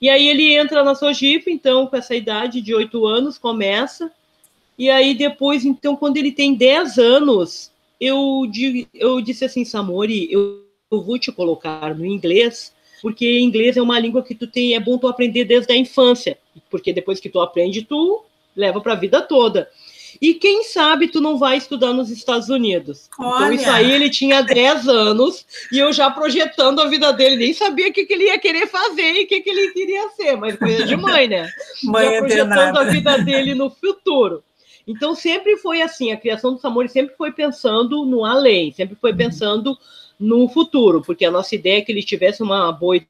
E 0.00 0.08
aí 0.08 0.28
ele 0.28 0.54
entra 0.54 0.84
na 0.84 0.94
Sojipa, 0.94 1.50
então, 1.50 1.86
com 1.86 1.96
essa 1.96 2.14
idade 2.14 2.60
de 2.60 2.74
oito 2.74 3.06
anos, 3.06 3.38
começa. 3.38 4.12
E 4.78 4.90
aí 4.90 5.14
depois, 5.14 5.64
então, 5.64 5.96
quando 5.96 6.18
ele 6.18 6.30
tem 6.30 6.54
10 6.54 6.98
anos, 6.98 7.72
eu, 8.00 8.42
eu 8.94 9.20
disse 9.20 9.44
assim, 9.44 9.64
Samori, 9.64 10.28
eu, 10.30 10.64
eu 10.90 11.02
vou 11.02 11.18
te 11.18 11.32
colocar 11.32 11.94
no 11.94 12.04
inglês, 12.04 12.72
porque 13.02 13.38
inglês 13.40 13.76
é 13.76 13.82
uma 13.82 13.98
língua 13.98 14.22
que 14.22 14.34
tu 14.34 14.46
tem, 14.46 14.74
é 14.74 14.80
bom 14.80 14.98
tu 14.98 15.06
aprender 15.06 15.44
desde 15.44 15.72
a 15.72 15.76
infância, 15.76 16.38
porque 16.70 16.92
depois 16.92 17.20
que 17.20 17.28
tu 17.28 17.40
aprende, 17.40 17.82
tu 17.82 18.24
leva 18.56 18.80
para 18.80 18.92
a 18.92 18.96
vida 18.96 19.20
toda. 19.20 19.68
E 20.20 20.34
quem 20.34 20.64
sabe 20.64 21.08
tu 21.08 21.20
não 21.20 21.38
vai 21.38 21.56
estudar 21.56 21.92
nos 21.92 22.10
Estados 22.10 22.48
Unidos. 22.48 23.08
Olha. 23.18 23.36
Então, 23.36 23.52
isso 23.52 23.70
aí 23.70 23.92
ele 23.92 24.08
tinha 24.08 24.42
10 24.42 24.86
anos 24.88 25.44
e 25.72 25.78
eu 25.78 25.92
já 25.92 26.10
projetando 26.10 26.80
a 26.80 26.86
vida 26.86 27.12
dele, 27.12 27.36
nem 27.36 27.52
sabia 27.52 27.88
o 27.88 27.92
que, 27.92 28.04
que 28.04 28.12
ele 28.12 28.24
ia 28.24 28.38
querer 28.38 28.66
fazer 28.66 29.12
e 29.12 29.24
o 29.24 29.26
que, 29.26 29.40
que 29.40 29.50
ele 29.50 29.72
queria 29.72 30.08
ser, 30.10 30.36
mas 30.36 30.56
coisa 30.56 30.84
de 30.84 30.96
mãe, 30.96 31.28
né? 31.28 31.48
Mãe 31.84 32.10
já 32.10 32.18
projetando 32.18 32.78
a 32.78 32.84
vida 32.84 33.18
dele 33.18 33.54
no 33.54 33.70
futuro. 33.70 34.42
Então, 34.86 35.14
sempre 35.14 35.56
foi 35.56 35.82
assim: 35.82 36.12
a 36.12 36.16
criação 36.16 36.52
do 36.54 36.60
Samori 36.60 36.88
sempre 36.88 37.14
foi 37.16 37.32
pensando 37.32 38.04
no 38.04 38.24
além, 38.24 38.72
sempre 38.72 38.96
foi 38.96 39.14
pensando 39.14 39.76
no 40.18 40.48
futuro, 40.48 41.02
porque 41.02 41.24
a 41.24 41.30
nossa 41.30 41.54
ideia 41.54 41.78
é 41.78 41.80
que 41.82 41.90
ele 41.90 42.02
tivesse 42.02 42.42
uma 42.42 42.70
boa 42.70 43.00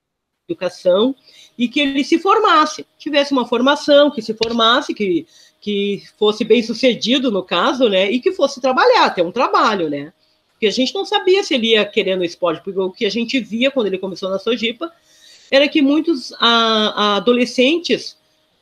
educação 0.49 1.15
e 1.57 1.69
que 1.69 1.81
ele 1.81 2.05
se 2.05 2.19
formasse, 2.19 2.87
tivesse 2.99 3.33
uma 3.33 3.47
formação, 3.47 4.11
que 4.11 4.23
se 4.23 4.35
formasse, 4.35 4.95
que 4.95 5.27
que 5.65 6.03
fosse 6.19 6.45
bem 6.45 6.63
sucedido 6.63 7.31
no 7.31 7.43
caso, 7.43 7.89
né? 7.89 8.11
E 8.11 8.21
que 8.21 8.33
fosse 8.33 8.61
trabalhar, 8.61 9.09
ter 9.15 9.23
um 9.23 9.33
trabalho, 9.33 9.89
né? 9.89 10.13
Porque 10.51 10.67
a 10.67 10.71
gente 10.71 10.95
não 10.95 11.07
sabia 11.07 11.43
se 11.43 11.55
ele 11.55 11.69
ia 11.69 11.87
querer 11.87 12.17
no 12.17 12.25
esporte, 12.25 12.63
porque 12.63 12.79
o 12.79 12.91
que 12.91 13.07
a 13.07 13.11
gente 13.11 13.41
via 13.41 13.71
quando 13.71 13.87
ele 13.87 13.97
começou 13.97 14.29
na 14.29 14.39
Sojipa 14.39 14.93
era 15.51 15.67
que 15.67 15.81
muitos 15.81 16.35
a, 16.35 16.49
a 16.49 17.17
adolescentes, 17.17 18.15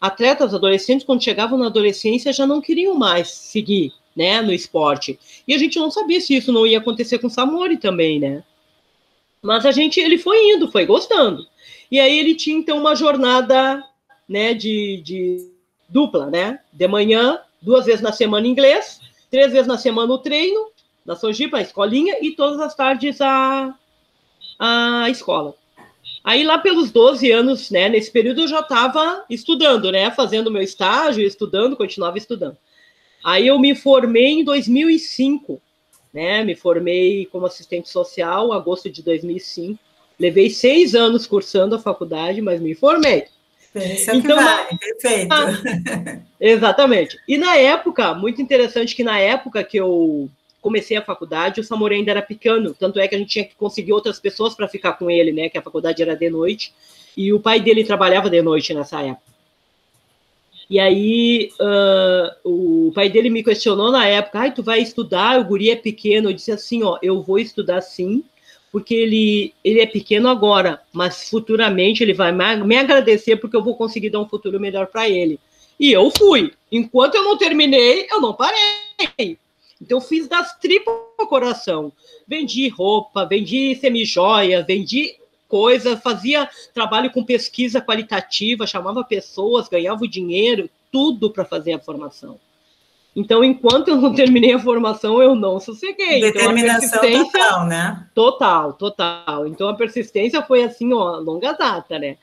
atletas 0.02 0.52
adolescentes, 0.52 1.06
quando 1.06 1.22
chegavam 1.22 1.56
na 1.56 1.66
adolescência, 1.66 2.32
já 2.32 2.44
não 2.44 2.60
queriam 2.60 2.96
mais 2.96 3.30
seguir, 3.30 3.92
né, 4.16 4.42
no 4.42 4.52
esporte. 4.52 5.16
E 5.46 5.54
a 5.54 5.58
gente 5.58 5.78
não 5.78 5.92
sabia 5.92 6.20
se 6.20 6.34
isso 6.34 6.52
não 6.52 6.66
ia 6.66 6.78
acontecer 6.78 7.20
com 7.20 7.28
o 7.28 7.30
Samori 7.30 7.76
também, 7.76 8.18
né? 8.18 8.42
Mas 9.40 9.64
a 9.64 9.70
gente, 9.70 10.00
ele 10.00 10.18
foi 10.18 10.54
indo, 10.54 10.72
foi 10.72 10.84
gostando. 10.84 11.46
E 11.88 12.00
aí 12.00 12.18
ele 12.18 12.34
tinha 12.34 12.58
então 12.58 12.78
uma 12.78 12.96
jornada, 12.96 13.80
né, 14.28 14.52
de, 14.52 15.00
de 15.04 15.48
dupla, 15.88 16.26
né? 16.26 16.58
De 16.72 16.88
manhã, 16.88 17.38
duas 17.60 17.86
vezes 17.86 18.00
na 18.00 18.12
semana 18.12 18.48
inglês, 18.48 19.00
três 19.30 19.52
vezes 19.52 19.68
na 19.68 19.78
semana 19.78 20.12
o 20.12 20.18
treino, 20.18 20.66
na 21.06 21.14
Sojipa, 21.14 21.58
a 21.58 21.62
escolinha, 21.62 22.16
e 22.20 22.32
todas 22.32 22.58
as 22.58 22.74
tardes 22.74 23.20
a, 23.20 23.72
a 24.58 25.08
escola. 25.10 25.54
Aí 26.24 26.44
lá 26.44 26.58
pelos 26.58 26.90
12 26.90 27.30
anos, 27.30 27.70
né, 27.70 27.88
nesse 27.88 28.10
período 28.10 28.42
eu 28.42 28.48
já 28.48 28.60
estava 28.60 29.24
estudando, 29.28 29.90
né, 29.90 30.10
fazendo 30.10 30.50
meu 30.50 30.62
estágio, 30.62 31.26
estudando, 31.26 31.76
continuava 31.76 32.16
estudando. 32.16 32.56
Aí 33.24 33.46
eu 33.46 33.58
me 33.58 33.74
formei 33.74 34.40
em 34.40 34.44
2005, 34.44 35.60
né, 36.14 36.44
me 36.44 36.54
formei 36.54 37.26
como 37.26 37.46
assistente 37.46 37.88
social, 37.88 38.52
agosto 38.52 38.88
de 38.88 39.02
2005. 39.02 39.78
Levei 40.18 40.50
seis 40.50 40.94
anos 40.94 41.26
cursando 41.26 41.74
a 41.74 41.80
faculdade, 41.80 42.40
mas 42.40 42.60
me 42.60 42.74
formei. 42.74 43.26
Isso 43.74 44.10
é 44.10 44.16
então, 44.16 44.36
vale, 44.36 44.78
perfeito. 44.78 45.32
Ah, 45.32 46.20
exatamente. 46.38 47.18
E 47.26 47.38
na 47.38 47.56
época, 47.56 48.14
muito 48.14 48.40
interessante 48.40 48.94
que 48.94 49.02
na 49.02 49.18
época 49.18 49.64
que 49.64 49.78
eu 49.78 50.30
comecei 50.62 50.96
a 50.96 51.02
faculdade, 51.02 51.60
o 51.60 51.64
Samori 51.64 51.96
ainda 51.96 52.12
era 52.12 52.22
pequeno, 52.22 52.72
tanto 52.72 52.98
é 53.00 53.08
que 53.08 53.14
a 53.14 53.18
gente 53.18 53.28
tinha 53.28 53.44
que 53.44 53.54
conseguir 53.56 53.92
outras 53.92 54.18
pessoas 54.18 54.54
para 54.54 54.68
ficar 54.68 54.94
com 54.94 55.10
ele, 55.10 55.32
né? 55.32 55.48
Que 55.50 55.58
a 55.58 55.62
faculdade 55.62 56.00
era 56.00 56.14
de 56.14 56.30
noite, 56.30 56.72
e 57.16 57.32
o 57.32 57.40
pai 57.40 57.60
dele 57.60 57.84
trabalhava 57.84 58.30
de 58.30 58.40
noite 58.40 58.72
nessa 58.72 59.02
época. 59.02 59.32
E 60.70 60.78
aí 60.78 61.50
uh, 61.60 62.88
o 62.88 62.92
pai 62.94 63.10
dele 63.10 63.28
me 63.28 63.42
questionou 63.42 63.90
na 63.90 64.06
época, 64.06 64.38
ai, 64.38 64.54
tu 64.54 64.62
vai 64.62 64.80
estudar, 64.80 65.38
o 65.38 65.44
guri 65.44 65.70
é 65.70 65.76
pequeno, 65.76 66.30
eu 66.30 66.32
disse 66.32 66.52
assim, 66.52 66.82
ó, 66.82 66.96
eu 67.02 67.20
vou 67.20 67.38
estudar 67.38 67.82
sim, 67.82 68.24
porque 68.70 68.94
ele, 68.94 69.52
ele 69.62 69.80
é 69.80 69.86
pequeno 69.86 70.28
agora, 70.28 70.80
mas 70.92 71.28
futuramente 71.28 72.02
ele 72.02 72.14
vai 72.14 72.32
me 72.32 72.76
agradecer 72.76 73.36
porque 73.36 73.56
eu 73.56 73.62
vou 73.62 73.76
conseguir 73.76 74.08
dar 74.08 74.20
um 74.20 74.28
futuro 74.28 74.58
melhor 74.58 74.86
para 74.86 75.06
ele. 75.10 75.38
E 75.78 75.92
eu 75.92 76.10
fui. 76.16 76.52
Enquanto 76.70 77.16
eu 77.16 77.24
não 77.24 77.36
terminei, 77.36 78.06
eu 78.10 78.20
não 78.20 78.32
parei. 78.32 79.36
Então, 79.82 79.98
eu 79.98 80.02
fiz 80.02 80.28
das 80.28 80.56
tripas 80.58 80.94
coração. 81.26 81.92
Vendi 82.26 82.68
roupa, 82.68 83.24
vendi 83.24 83.74
semijoia, 83.76 84.62
vendi 84.62 85.16
coisas, 85.48 86.00
fazia 86.00 86.48
trabalho 86.72 87.10
com 87.10 87.24
pesquisa 87.24 87.80
qualitativa, 87.80 88.66
chamava 88.66 89.04
pessoas, 89.04 89.68
ganhava 89.68 90.02
o 90.04 90.08
dinheiro, 90.08 90.70
tudo 90.90 91.30
para 91.30 91.44
fazer 91.44 91.74
a 91.74 91.78
formação. 91.78 92.38
Então, 93.14 93.44
enquanto 93.44 93.88
eu 93.88 93.96
não 93.96 94.14
terminei 94.14 94.54
a 94.54 94.58
formação, 94.58 95.22
eu 95.22 95.34
não 95.34 95.60
sosseguei. 95.60 96.20
Determinação 96.20 97.04
então, 97.04 97.24
total, 97.26 97.66
né? 97.66 98.06
Total, 98.14 98.72
total. 98.72 99.46
Então, 99.46 99.68
a 99.68 99.74
persistência 99.74 100.40
foi 100.42 100.62
assim, 100.62 100.94
ó, 100.94 101.16
longa 101.16 101.52
data, 101.52 101.98
né? 101.98 102.16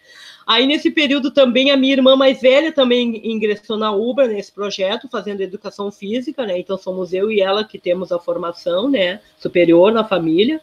Aí, 0.49 0.65
nesse 0.65 0.89
período 0.89 1.29
também, 1.29 1.69
a 1.69 1.77
minha 1.77 1.93
irmã 1.93 2.15
mais 2.15 2.41
velha 2.41 2.71
também 2.71 3.21
ingressou 3.23 3.77
na 3.77 3.91
UBRA, 3.91 4.25
nesse 4.25 4.51
projeto, 4.51 5.07
fazendo 5.07 5.41
educação 5.41 5.91
física, 5.91 6.43
né? 6.43 6.57
Então, 6.57 6.75
somos 6.75 7.13
eu 7.13 7.31
e 7.31 7.39
ela 7.39 7.63
que 7.63 7.77
temos 7.77 8.11
a 8.11 8.17
formação, 8.17 8.89
né? 8.89 9.19
Superior 9.37 9.91
na 9.91 10.03
família. 10.03 10.59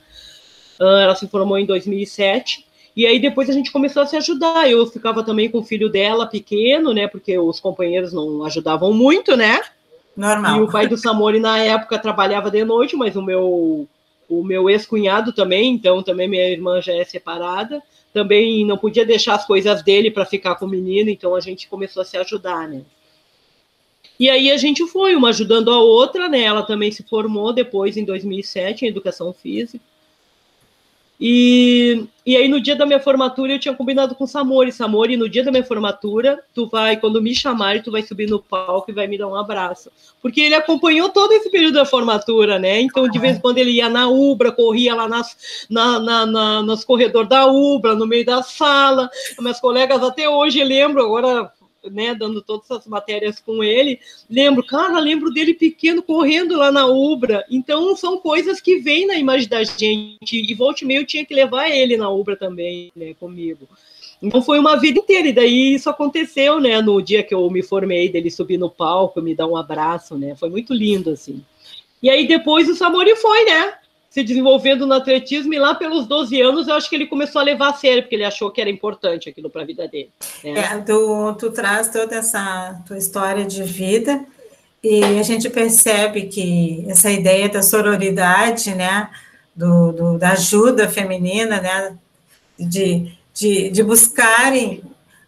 Uh, 0.80 0.98
ela 0.98 1.14
se 1.14 1.28
formou 1.28 1.56
em 1.56 1.64
2007. 1.64 2.66
E 2.96 3.06
aí 3.06 3.20
depois 3.20 3.48
a 3.48 3.52
gente 3.52 3.70
começou 3.70 4.02
a 4.02 4.06
se 4.06 4.16
ajudar. 4.16 4.68
Eu 4.68 4.84
ficava 4.88 5.22
também 5.22 5.48
com 5.48 5.58
o 5.58 5.64
filho 5.64 5.88
dela 5.88 6.26
pequeno, 6.26 6.92
né? 6.92 7.06
Porque 7.06 7.38
os 7.38 7.60
companheiros 7.60 8.12
não 8.12 8.44
ajudavam 8.44 8.92
muito, 8.92 9.36
né? 9.36 9.60
Normal. 10.16 10.58
E 10.58 10.62
o 10.62 10.68
pai 10.72 10.88
do 10.88 10.96
Samori 10.96 11.38
na 11.38 11.58
época 11.58 11.96
trabalhava 11.96 12.50
de 12.50 12.64
noite, 12.64 12.96
mas 12.96 13.14
o 13.14 13.22
meu 13.22 13.88
o 14.28 14.42
meu 14.42 14.68
ex-cunhado 14.68 15.32
também, 15.32 15.72
então 15.72 16.02
também 16.02 16.26
minha 16.26 16.50
irmã 16.50 16.82
já 16.82 16.92
é 16.92 17.04
separada, 17.04 17.80
também 18.16 18.64
não 18.64 18.78
podia 18.78 19.04
deixar 19.04 19.34
as 19.34 19.46
coisas 19.46 19.82
dele 19.82 20.10
para 20.10 20.24
ficar 20.24 20.54
com 20.54 20.64
o 20.64 20.68
menino, 20.70 21.10
então 21.10 21.34
a 21.34 21.40
gente 21.40 21.68
começou 21.68 22.00
a 22.00 22.04
se 22.04 22.16
ajudar, 22.16 22.66
né? 22.66 22.80
E 24.18 24.30
aí 24.30 24.50
a 24.50 24.56
gente 24.56 24.86
foi 24.86 25.14
uma 25.14 25.28
ajudando 25.28 25.70
a 25.70 25.78
outra, 25.78 26.26
né? 26.26 26.40
Ela 26.40 26.62
também 26.62 26.90
se 26.90 27.02
formou 27.02 27.52
depois 27.52 27.94
em 27.94 28.06
2007 28.06 28.86
em 28.86 28.88
educação 28.88 29.34
física. 29.34 29.84
E, 31.18 32.06
e 32.26 32.36
aí, 32.36 32.46
no 32.46 32.60
dia 32.60 32.76
da 32.76 32.84
minha 32.84 33.00
formatura, 33.00 33.52
eu 33.52 33.58
tinha 33.58 33.74
combinado 33.74 34.14
com 34.14 34.24
o 34.24 34.26
Samori. 34.26 34.70
Samori, 34.70 35.16
no 35.16 35.28
dia 35.28 35.42
da 35.42 35.50
minha 35.50 35.64
formatura, 35.64 36.42
tu 36.54 36.66
vai, 36.68 36.98
quando 36.98 37.22
me 37.22 37.34
chamarem, 37.34 37.82
tu 37.82 37.90
vai 37.90 38.02
subir 38.02 38.28
no 38.28 38.42
palco 38.42 38.90
e 38.90 38.94
vai 38.94 39.06
me 39.06 39.16
dar 39.16 39.26
um 39.26 39.34
abraço. 39.34 39.90
Porque 40.20 40.40
ele 40.42 40.54
acompanhou 40.54 41.08
todo 41.08 41.32
esse 41.32 41.50
período 41.50 41.74
da 41.74 41.86
formatura, 41.86 42.58
né? 42.58 42.80
Então, 42.80 43.08
de 43.08 43.18
vez 43.18 43.38
em 43.38 43.40
quando, 43.40 43.58
ele 43.58 43.70
ia 43.70 43.88
na 43.88 44.08
Ubra, 44.08 44.52
corria 44.52 44.94
lá 44.94 45.08
nas, 45.08 45.66
na, 45.70 45.98
na, 45.98 46.26
na, 46.26 46.62
nos 46.62 46.84
corredores 46.84 47.28
da 47.28 47.46
Ubra, 47.46 47.94
no 47.94 48.06
meio 48.06 48.26
da 48.26 48.42
sala. 48.42 49.08
Minhas 49.38 49.60
colegas 49.60 50.02
até 50.02 50.28
hoje 50.28 50.62
lembram, 50.62 51.06
agora 51.06 51.50
né, 51.90 52.14
dando 52.14 52.42
todas 52.42 52.70
as 52.70 52.86
matérias 52.86 53.40
com 53.40 53.62
ele, 53.62 53.98
lembro, 54.28 54.64
cara, 54.64 54.98
lembro 54.98 55.32
dele 55.32 55.54
pequeno 55.54 56.02
correndo 56.02 56.56
lá 56.56 56.70
na 56.70 56.86
Ubra. 56.86 57.44
Então 57.50 57.94
são 57.96 58.18
coisas 58.18 58.60
que 58.60 58.76
vêm 58.76 59.06
na 59.06 59.16
imagem 59.16 59.48
da 59.48 59.64
gente. 59.64 60.18
E 60.32 60.54
volte 60.54 60.84
meio 60.84 61.02
eu 61.02 61.06
tinha 61.06 61.24
que 61.24 61.34
levar 61.34 61.68
ele 61.68 61.96
na 61.96 62.10
Ubra 62.10 62.36
também, 62.36 62.90
né, 62.94 63.14
comigo. 63.14 63.68
Então 64.22 64.40
foi 64.40 64.58
uma 64.58 64.76
vida 64.76 64.98
inteira, 64.98 65.28
e 65.28 65.32
daí 65.32 65.74
isso 65.74 65.90
aconteceu, 65.90 66.58
né, 66.58 66.80
no 66.80 67.02
dia 67.02 67.22
que 67.22 67.34
eu 67.34 67.48
me 67.50 67.62
formei, 67.62 68.08
dele 68.08 68.30
subir 68.30 68.58
no 68.58 68.70
palco, 68.70 69.20
me 69.20 69.34
dar 69.34 69.46
um 69.46 69.56
abraço, 69.56 70.16
né, 70.16 70.34
foi 70.34 70.48
muito 70.48 70.72
lindo, 70.72 71.10
assim. 71.10 71.44
E 72.02 72.08
aí 72.08 72.26
depois 72.26 72.68
o 72.68 72.74
Samori 72.74 73.14
foi, 73.16 73.44
né, 73.44 73.74
se 74.10 74.22
desenvolvendo 74.22 74.86
no 74.86 74.94
atletismo 74.94 75.52
e 75.52 75.58
lá 75.58 75.74
pelos 75.74 76.06
12 76.06 76.40
anos 76.40 76.68
eu 76.68 76.74
acho 76.74 76.88
que 76.88 76.96
ele 76.96 77.06
começou 77.06 77.40
a 77.40 77.44
levar 77.44 77.70
a 77.70 77.74
sério, 77.74 78.02
porque 78.02 78.14
ele 78.14 78.24
achou 78.24 78.50
que 78.50 78.60
era 78.60 78.70
importante 78.70 79.28
aquilo 79.28 79.50
para 79.50 79.62
a 79.62 79.66
vida 79.66 79.86
dele. 79.86 80.10
Né? 80.42 80.58
É, 80.58 80.78
tu, 80.78 81.34
tu 81.34 81.50
traz 81.50 81.88
toda 81.88 82.16
essa 82.16 82.80
tua 82.86 82.96
história 82.96 83.44
de 83.44 83.62
vida 83.62 84.24
e 84.82 85.02
a 85.02 85.22
gente 85.22 85.50
percebe 85.50 86.26
que 86.26 86.84
essa 86.88 87.10
ideia 87.10 87.48
da 87.48 87.62
sororidade, 87.62 88.74
né, 88.74 89.10
do, 89.54 89.92
do 89.92 90.18
da 90.18 90.30
ajuda 90.30 90.88
feminina, 90.88 91.60
né, 91.60 91.96
de, 92.58 93.12
de, 93.34 93.70
de 93.70 93.82
buscarem 93.82 94.82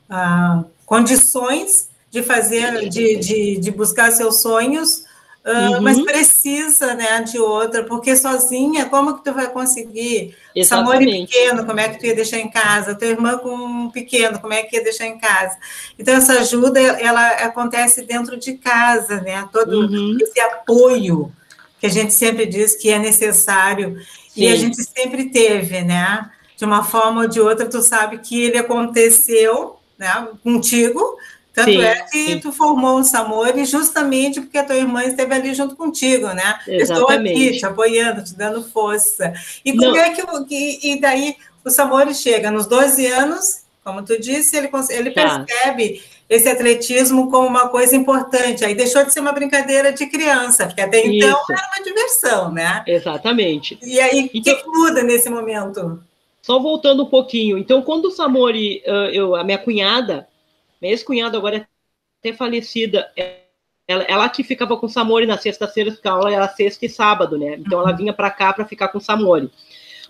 ah, 0.08 0.64
condições 0.86 1.88
de 2.10 2.22
fazer, 2.22 2.88
de, 2.88 3.16
de, 3.16 3.58
de 3.58 3.70
buscar 3.70 4.10
seus 4.12 4.40
sonhos 4.40 5.04
Uh, 5.48 5.76
uhum. 5.76 5.80
mas 5.80 5.98
precisa 6.02 6.94
né, 6.94 7.22
de 7.22 7.38
outra, 7.38 7.82
porque 7.82 8.14
sozinha, 8.14 8.84
como 8.84 9.16
que 9.16 9.24
tu 9.24 9.32
vai 9.32 9.50
conseguir? 9.50 10.37
Samori 10.62 11.06
pequeno, 11.06 11.64
como 11.64 11.80
é 11.80 11.88
que 11.88 11.98
tu 11.98 12.04
ia 12.04 12.14
deixar 12.14 12.38
em 12.38 12.50
casa? 12.50 12.94
Tua 12.94 13.08
irmã 13.08 13.38
com 13.38 13.54
um 13.54 13.90
pequeno, 13.90 14.38
como 14.40 14.52
é 14.52 14.62
que 14.64 14.76
ia 14.76 14.84
deixar 14.84 15.06
em 15.06 15.18
casa? 15.18 15.56
Então, 15.98 16.14
essa 16.14 16.34
ajuda, 16.34 16.78
ela 16.78 17.28
acontece 17.28 18.02
dentro 18.02 18.37
de 18.37 18.58
casa, 18.58 19.22
né? 19.22 19.48
Todo 19.50 19.72
uhum. 19.72 20.18
esse 20.20 20.38
apoio 20.38 21.32
que 21.80 21.87
a 21.87 21.90
gente 21.90 22.12
sempre 22.12 22.44
diz 22.44 22.76
que 22.76 22.90
é 22.90 22.98
necessário, 22.98 23.96
Sim. 24.28 24.42
e 24.42 24.48
a 24.48 24.56
gente 24.56 24.76
sempre 24.82 25.30
teve, 25.30 25.80
né? 25.80 26.30
De 26.58 26.64
uma 26.66 26.84
forma 26.84 27.22
ou 27.22 27.28
de 27.28 27.40
outra, 27.40 27.64
tu 27.64 27.80
sabe 27.80 28.18
que 28.18 28.42
ele 28.42 28.58
aconteceu 28.58 29.78
né, 29.96 30.28
contigo, 30.44 31.16
tanto 31.58 31.70
sim, 31.72 31.82
é 31.82 32.02
que 32.02 32.26
sim. 32.26 32.38
tu 32.38 32.52
formou 32.52 33.00
o 33.00 33.04
Samori 33.04 33.64
justamente 33.64 34.40
porque 34.40 34.58
a 34.58 34.64
tua 34.64 34.76
irmã 34.76 35.02
esteve 35.02 35.34
ali 35.34 35.52
junto 35.54 35.74
contigo, 35.74 36.28
né? 36.28 36.60
Exatamente. 36.68 36.82
Estou 36.82 37.08
aqui 37.08 37.58
te 37.58 37.66
apoiando, 37.66 38.22
te 38.22 38.36
dando 38.36 38.62
força. 38.62 39.32
E 39.64 39.72
como 39.72 39.90
Não. 39.90 39.96
é 39.96 40.10
que 40.10 40.22
e, 40.50 40.92
e 40.92 41.00
daí 41.00 41.36
o 41.64 41.70
Samori 41.70 42.14
chega 42.14 42.50
nos 42.50 42.66
12 42.66 43.06
anos, 43.06 43.62
como 43.82 44.04
tu 44.04 44.20
disse, 44.20 44.56
ele, 44.56 44.70
ele 44.90 45.10
tá. 45.10 45.40
percebe 45.40 46.00
esse 46.28 46.48
atletismo 46.48 47.28
como 47.28 47.48
uma 47.48 47.68
coisa 47.68 47.96
importante. 47.96 48.64
Aí 48.64 48.74
deixou 48.74 49.04
de 49.04 49.12
ser 49.12 49.18
uma 49.18 49.32
brincadeira 49.32 49.92
de 49.92 50.06
criança, 50.06 50.66
porque 50.66 50.80
até 50.80 51.04
então 51.04 51.28
Isso. 51.28 51.52
era 51.52 51.70
uma 51.74 51.84
diversão, 51.84 52.52
né? 52.52 52.84
Exatamente. 52.86 53.78
E 53.82 53.98
aí, 53.98 54.26
o 54.26 54.30
então, 54.32 54.54
que, 54.54 54.62
que 54.62 54.68
muda 54.68 55.02
nesse 55.02 55.28
momento? 55.28 56.00
Só 56.40 56.60
voltando 56.60 57.02
um 57.02 57.06
pouquinho. 57.06 57.58
Então, 57.58 57.82
quando 57.82 58.06
o 58.06 58.10
Samori, 58.10 58.80
eu, 59.12 59.34
a 59.34 59.42
minha 59.42 59.58
cunhada, 59.58 60.27
minha 60.80 60.92
ex-cunhada 60.92 61.36
agora 61.36 61.56
é 61.58 61.66
até 62.20 62.36
falecida. 62.36 63.10
Ela, 63.86 64.02
ela 64.04 64.28
que 64.28 64.44
ficava 64.44 64.76
com 64.76 64.86
o 64.86 64.88
Samori 64.88 65.26
na 65.26 65.38
sexta-feira, 65.38 65.90
porque 65.90 66.08
a 66.08 66.12
aula 66.12 66.32
era 66.32 66.48
sexta 66.48 66.86
e 66.86 66.88
sábado, 66.88 67.38
né? 67.38 67.56
Então 67.58 67.80
ela 67.80 67.92
vinha 67.92 68.12
para 68.12 68.30
cá 68.30 68.52
para 68.52 68.66
ficar 68.66 68.88
com 68.88 68.98
o 68.98 69.00
Samori. 69.00 69.50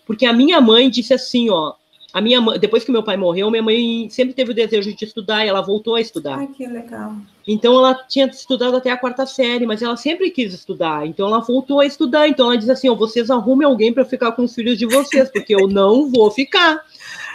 Porque 0.07 0.26
a 0.26 0.33
minha 0.33 0.61
mãe 0.61 0.90
disse 0.90 1.14
assim, 1.14 1.50
ó, 1.50 1.74
a 2.12 2.20
minha 2.20 2.40
mãe, 2.40 2.59
depois 2.59 2.83
que 2.83 2.90
meu 2.90 3.02
pai 3.02 3.16
morreu, 3.16 3.50
minha 3.50 3.62
mãe 3.62 4.09
sempre 4.11 4.33
teve 4.33 4.52
o 4.52 4.54
desejo 4.54 4.94
de 4.94 5.04
estudar 5.04 5.44
e 5.44 5.48
ela 5.48 5.61
voltou 5.61 5.94
a 5.94 6.00
estudar. 6.00 6.38
Ai, 6.38 6.46
que 6.46 6.66
legal. 6.66 7.12
Então 7.46 7.74
ela 7.74 7.94
tinha 8.09 8.26
estudado 8.26 8.76
até 8.76 8.90
a 8.90 8.96
quarta 8.96 9.26
série, 9.26 9.66
mas 9.66 9.83
ela 9.83 9.96
sempre 9.96 10.31
quis 10.31 10.54
estudar. 10.54 11.07
Então 11.07 11.28
ela 11.28 11.40
voltou 11.40 11.81
a 11.81 11.87
estudar. 11.87 12.26
Então 12.26 12.46
ela 12.46 12.57
diz 12.57 12.70
assim: 12.70 12.88
ó, 12.88 12.94
vocês 12.94 13.31
arrumem 13.31 13.66
alguém 13.66 13.92
para 13.92 14.07
ficar 14.07 14.33
com 14.33 14.42
os 14.42 14.54
filhos 14.54 14.78
de 14.78 14.87
vocês, 14.87 15.31
porque 15.31 15.54
eu 15.54 15.68
não 15.68 16.11
vou 16.11 16.31
ficar. 16.31 16.83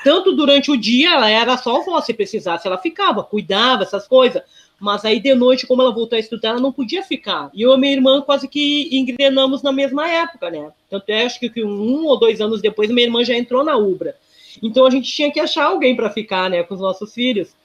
Tanto 0.03 0.35
durante 0.35 0.69
o 0.69 0.77
dia, 0.77 1.13
ela 1.13 1.29
era 1.29 1.57
só 1.57 1.77
avó, 1.77 2.01
se 2.01 2.13
precisasse, 2.13 2.67
ela 2.67 2.77
ficava, 2.77 3.23
cuidava, 3.23 3.83
essas 3.83 4.07
coisas. 4.07 4.41
Mas 4.79 5.05
aí 5.05 5.19
de 5.19 5.33
noite, 5.33 5.65
como 5.65 5.81
ela 5.81 5.93
voltou 5.93 6.17
a 6.17 6.19
estudar, 6.19 6.49
ela 6.49 6.59
não 6.59 6.73
podia 6.73 7.01
ficar. 7.01 7.49
E 7.53 7.61
eu 7.61 7.73
e 7.73 7.77
minha 7.77 7.93
irmã 7.93 8.21
quase 8.21 8.47
que 8.47 8.89
engrenamos 8.91 9.63
na 9.63 9.71
mesma 9.71 10.09
época, 10.09 10.49
né? 10.49 10.71
Tanto 10.89 11.09
é, 11.09 11.25
acho 11.25 11.39
que 11.39 11.63
um 11.63 12.05
ou 12.05 12.19
dois 12.19 12.41
anos 12.41 12.61
depois, 12.61 12.89
minha 12.89 13.07
irmã 13.07 13.23
já 13.23 13.33
entrou 13.33 13.63
na 13.63 13.77
Ubra. 13.77 14.15
Então 14.61 14.85
a 14.85 14.89
gente 14.89 15.09
tinha 15.09 15.31
que 15.31 15.39
achar 15.39 15.65
alguém 15.65 15.95
para 15.95 16.09
ficar, 16.09 16.49
né, 16.49 16.63
com 16.63 16.73
os 16.73 16.81
nossos 16.81 17.13
filhos. 17.13 17.55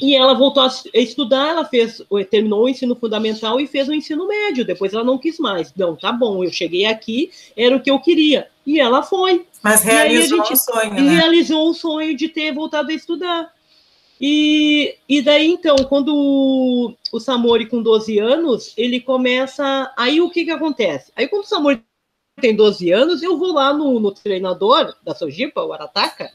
E 0.00 0.14
ela 0.14 0.34
voltou 0.34 0.62
a 0.62 0.72
estudar, 0.94 1.48
ela 1.48 1.64
fez, 1.64 2.02
terminou 2.30 2.64
o 2.64 2.68
ensino 2.68 2.96
fundamental 2.96 3.60
e 3.60 3.66
fez 3.66 3.88
o 3.88 3.94
ensino 3.94 4.26
médio. 4.26 4.64
Depois 4.64 4.92
ela 4.94 5.04
não 5.04 5.18
quis 5.18 5.38
mais. 5.38 5.72
Não, 5.76 5.94
tá 5.94 6.10
bom, 6.10 6.42
eu 6.42 6.50
cheguei 6.50 6.86
aqui, 6.86 7.30
era 7.56 7.76
o 7.76 7.80
que 7.80 7.90
eu 7.90 8.00
queria. 8.00 8.48
E 8.66 8.80
ela 8.80 9.02
foi. 9.02 9.46
Mas 9.62 9.82
realizou 9.82 10.40
o 10.40 10.56
sonho, 10.56 10.94
né? 10.94 11.16
Realizou 11.16 11.68
o 11.68 11.74
sonho 11.74 12.16
de 12.16 12.28
ter 12.28 12.52
voltado 12.52 12.90
a 12.90 12.94
estudar. 12.94 13.52
E, 14.20 14.96
e 15.08 15.20
daí, 15.20 15.48
então, 15.48 15.76
quando 15.88 16.14
o, 16.14 16.94
o 17.12 17.20
Samori, 17.20 17.66
com 17.66 17.82
12 17.82 18.18
anos, 18.18 18.72
ele 18.76 19.00
começa. 19.00 19.92
Aí 19.96 20.20
o 20.20 20.30
que 20.30 20.44
que 20.44 20.50
acontece? 20.50 21.12
Aí, 21.16 21.26
quando 21.28 21.42
o 21.42 21.48
Samori 21.48 21.82
tem 22.40 22.54
12 22.54 22.90
anos, 22.90 23.22
eu 23.22 23.36
vou 23.36 23.52
lá 23.52 23.74
no, 23.74 23.98
no 24.00 24.12
treinador 24.12 24.94
da 25.02 25.14
Sojipa, 25.14 25.62
o 25.62 25.72
Arataka, 25.72 26.30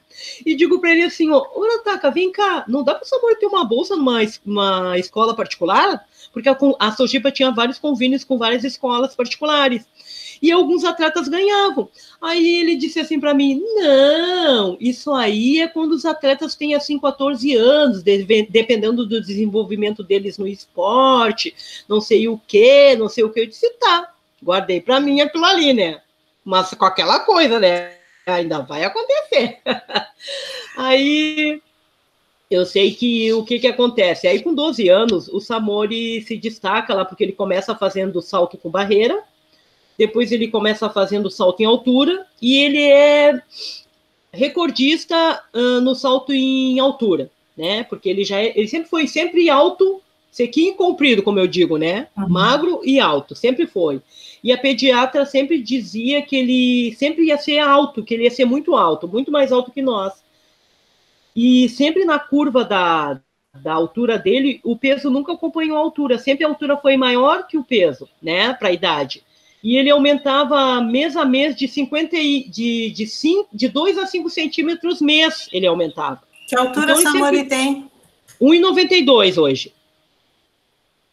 e 0.46 0.56
digo 0.56 0.80
para 0.80 0.92
ele 0.92 1.04
assim: 1.04 1.30
Ó, 1.30 1.46
Arataka, 1.64 2.12
vem 2.12 2.32
cá, 2.32 2.66
não 2.68 2.84
dá 2.84 2.96
para 2.96 3.04
o 3.04 3.08
Samori 3.08 3.40
ter 3.40 3.48
uma 3.48 3.64
bolsa 3.64 3.96
numa 3.96 4.20
uma 4.46 4.98
escola 4.98 5.36
particular? 5.36 6.06
Porque 6.32 6.50
a, 6.50 6.58
a 6.80 6.92
Sojipa 6.92 7.32
tinha 7.32 7.52
vários 7.52 7.80
convênios 7.80 8.24
com 8.24 8.38
várias 8.38 8.64
escolas 8.64 9.16
particulares 9.16 9.86
e 10.42 10.52
alguns 10.52 10.84
atletas 10.84 11.28
ganhavam. 11.28 11.90
Aí 12.22 12.60
ele 12.60 12.76
disse 12.76 13.00
assim 13.00 13.20
para 13.20 13.34
mim: 13.34 13.62
não, 13.76 14.78
isso 14.80 15.14
aí 15.14 15.60
é 15.60 15.68
quando 15.68 15.94
os 15.94 16.06
atletas 16.06 16.56
têm 16.56 16.76
assim 16.76 17.00
14 17.00 17.56
anos, 17.56 18.04
dependendo 18.04 19.06
do 19.06 19.22
desenvolvimento 19.22 20.04
deles 20.04 20.38
no 20.38 20.48
esporte, 20.48 21.56
não 21.88 22.02
sei 22.02 22.28
o 22.28 22.40
que, 22.48 22.96
não 22.96 23.10
sei 23.10 23.24
o 23.24 23.30
que. 23.30 23.42
Eu 23.42 23.48
disse: 23.48 23.70
tá, 23.80 24.14
guardei 24.44 24.82
para 24.82 25.00
mim 25.00 25.22
aquilo 25.22 25.46
ali, 25.46 25.74
né? 25.74 26.02
Mas 26.44 26.74
com 26.74 26.86
aquela 26.86 27.20
coisa, 27.22 27.60
né? 27.60 27.98
Ainda 28.34 28.60
vai 28.60 28.84
acontecer. 28.84 29.60
Aí 30.78 31.62
eu 32.50 32.66
sei 32.66 32.94
que 32.94 33.32
o 33.34 33.44
que, 33.44 33.60
que 33.60 33.68
acontece? 33.68 34.28
Aí, 34.28 34.42
com 34.42 34.54
12 34.54 34.88
anos, 34.88 35.28
o 35.28 35.40
Samori 35.40 36.22
se 36.22 36.38
destaca 36.38 36.94
lá, 36.94 37.04
porque 37.04 37.24
ele 37.24 37.34
começa 37.34 37.76
fazendo 37.76 38.22
salto 38.22 38.58
com 38.58 38.70
barreira, 38.70 39.22
depois 39.98 40.32
ele 40.32 40.48
começa 40.48 40.90
fazendo 40.90 41.30
salto 41.30 41.62
em 41.62 41.66
altura, 41.66 42.26
e 42.42 42.58
ele 42.58 42.84
é 42.84 43.42
recordista 44.32 45.44
uh, 45.54 45.82
no 45.82 45.96
salto 45.96 46.32
em 46.32 46.80
altura, 46.80 47.30
né? 47.58 47.84
Porque 47.84 48.08
ele 48.08 48.24
já 48.24 48.40
é, 48.40 48.54
ele 48.56 48.68
sempre 48.68 48.90
foi 48.90 49.08
sempre 49.08 49.50
alto, 49.50 50.02
sequinho 50.32 50.74
e 50.74 50.76
comprido, 50.76 51.24
como 51.24 51.40
eu 51.40 51.48
digo, 51.48 51.78
né? 51.78 52.08
Uhum. 52.16 52.30
Magro 52.30 52.82
e 52.84 53.00
alto, 53.00 53.36
sempre 53.36 53.66
foi. 53.66 54.02
E 54.48 54.52
a 54.54 54.58
pediatra 54.58 55.26
sempre 55.26 55.62
dizia 55.62 56.22
que 56.22 56.34
ele 56.34 56.96
sempre 56.96 57.26
ia 57.26 57.38
ser 57.38 57.60
alto, 57.60 58.02
que 58.02 58.14
ele 58.14 58.24
ia 58.24 58.32
ser 58.32 58.46
muito 58.46 58.78
alto, 58.78 59.06
muito 59.06 59.30
mais 59.30 59.52
alto 59.52 59.74
que 59.74 59.82
nós. 59.82 60.24
E 61.36 61.68
sempre 61.68 62.06
na 62.06 62.18
curva 62.18 62.64
da, 62.64 63.20
da 63.54 63.74
altura 63.74 64.18
dele, 64.18 64.62
o 64.64 64.78
peso 64.78 65.10
nunca 65.10 65.34
acompanhou 65.34 65.76
a 65.76 65.82
altura, 65.82 66.18
sempre 66.18 66.46
a 66.46 66.48
altura 66.48 66.78
foi 66.78 66.96
maior 66.96 67.46
que 67.46 67.58
o 67.58 67.64
peso, 67.64 68.08
né, 68.22 68.54
para 68.54 68.70
a 68.70 68.72
idade. 68.72 69.22
E 69.62 69.76
ele 69.76 69.90
aumentava 69.90 70.80
mês 70.80 71.18
a 71.18 71.26
mês 71.26 71.54
de 71.54 71.68
50 71.68 72.16
de, 72.16 72.90
de, 72.96 73.06
5, 73.06 73.50
de 73.52 73.68
2 73.68 73.98
a 73.98 74.06
5 74.06 74.30
centímetros 74.30 75.02
mês, 75.02 75.50
ele 75.52 75.68
aumentava. 75.68 76.22
Que 76.48 76.56
altura 76.56 76.94
então, 76.94 77.02
Samori 77.02 77.44
tem? 77.44 77.92
1,92 78.42 79.38
hoje. 79.38 79.74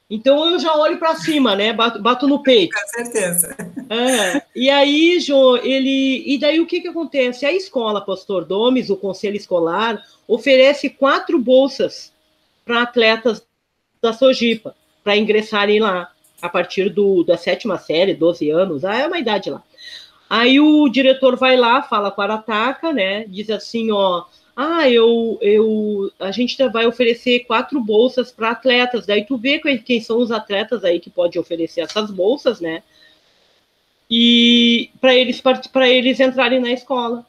Então 0.08 0.50
eu 0.50 0.58
já 0.58 0.74
olho 0.76 0.98
para 0.98 1.16
cima, 1.16 1.56
né? 1.56 1.72
Bato, 1.72 2.00
bato, 2.00 2.28
no 2.28 2.42
peito. 2.42 2.76
Com 2.78 2.88
certeza. 2.88 3.56
É. 3.88 4.42
E 4.54 4.68
aí, 4.68 5.18
Jô, 5.20 5.56
ele. 5.56 6.22
E 6.26 6.38
daí 6.38 6.60
o 6.60 6.66
que, 6.66 6.80
que 6.80 6.88
acontece? 6.88 7.46
A 7.46 7.52
escola 7.52 8.04
Pastor 8.04 8.44
Domes, 8.44 8.90
o 8.90 8.96
conselho 8.96 9.36
escolar, 9.36 10.02
oferece 10.28 10.90
quatro 10.90 11.38
bolsas 11.38 12.12
para 12.64 12.82
atletas 12.82 13.42
da 14.00 14.12
Sojipa, 14.12 14.74
para 15.02 15.16
ingressarem 15.16 15.80
lá 15.80 16.10
a 16.44 16.48
partir 16.48 16.90
do, 16.90 17.24
da 17.24 17.38
sétima 17.38 17.78
série, 17.78 18.12
12 18.12 18.50
anos, 18.50 18.84
ah, 18.84 18.94
é 18.94 19.06
uma 19.06 19.18
idade 19.18 19.48
lá. 19.48 19.62
Aí 20.28 20.60
o 20.60 20.88
diretor 20.90 21.36
vai 21.36 21.56
lá, 21.56 21.82
fala 21.82 22.10
com 22.10 22.20
a 22.20 22.24
Arataca, 22.24 22.92
né? 22.92 23.24
Diz 23.26 23.48
assim, 23.48 23.90
ó, 23.90 24.24
ah, 24.56 24.88
eu, 24.88 25.36
eu, 25.40 26.12
a 26.18 26.30
gente 26.30 26.56
vai 26.68 26.86
oferecer 26.86 27.40
quatro 27.40 27.80
bolsas 27.80 28.30
para 28.30 28.50
atletas. 28.50 29.04
Daí 29.04 29.24
tu 29.24 29.36
vê 29.36 29.58
quem 29.78 30.00
são 30.00 30.18
os 30.18 30.30
atletas 30.30 30.84
aí 30.84 31.00
que 31.00 31.10
pode 31.10 31.38
oferecer 31.38 31.80
essas 31.80 32.10
bolsas, 32.10 32.60
né? 32.60 32.82
E 34.08 34.90
para 35.00 35.14
eles 35.14 35.40
para 35.40 35.88
eles 35.88 36.20
entrarem 36.20 36.60
na 36.60 36.70
escola. 36.70 37.26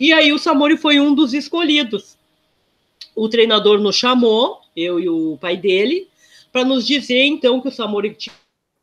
E 0.00 0.12
aí 0.12 0.32
o 0.32 0.38
Samori 0.38 0.76
foi 0.76 0.98
um 0.98 1.14
dos 1.14 1.32
escolhidos. 1.32 2.16
O 3.14 3.28
treinador 3.28 3.78
nos 3.78 3.94
chamou, 3.94 4.60
eu 4.76 4.98
e 4.98 5.08
o 5.08 5.38
pai 5.40 5.56
dele, 5.56 6.08
para 6.52 6.64
nos 6.64 6.84
dizer 6.84 7.22
então 7.22 7.60
que 7.60 7.68
o 7.68 7.72
Samori 7.72 8.16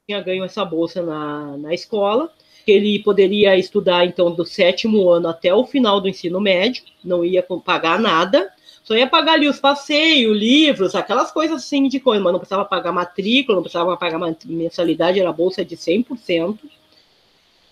tinha 0.08 0.22
ganho 0.22 0.46
essa 0.46 0.64
bolsa 0.64 1.02
na, 1.02 1.58
na 1.58 1.74
escola 1.74 2.32
que 2.72 2.78
ele 2.78 3.00
poderia 3.00 3.58
estudar 3.58 4.06
então 4.06 4.32
do 4.32 4.46
sétimo 4.46 5.10
ano 5.10 5.28
até 5.28 5.54
o 5.54 5.66
final 5.66 6.00
do 6.00 6.08
ensino 6.08 6.40
médio, 6.40 6.84
não 7.04 7.26
ia 7.26 7.46
pagar 7.66 8.00
nada, 8.00 8.50
só 8.82 8.96
ia 8.96 9.08
pagar 9.08 9.34
ali 9.34 9.50
os 9.50 9.60
passeios, 9.60 10.38
livros, 10.38 10.96
aquelas 10.96 11.32
coisas 11.32 11.58
assim 11.58 11.90
de 11.90 12.00
coisa, 12.00 12.24
mas 12.24 12.32
não 12.32 12.40
precisava 12.40 12.64
pagar 12.64 12.94
matrícula, 12.94 13.58
não 13.58 13.64
precisava 13.64 13.98
pagar 13.98 14.20
mensalidade, 14.46 15.20
era 15.20 15.34
bolsa 15.34 15.66
de 15.66 15.76
100%, 15.76 16.58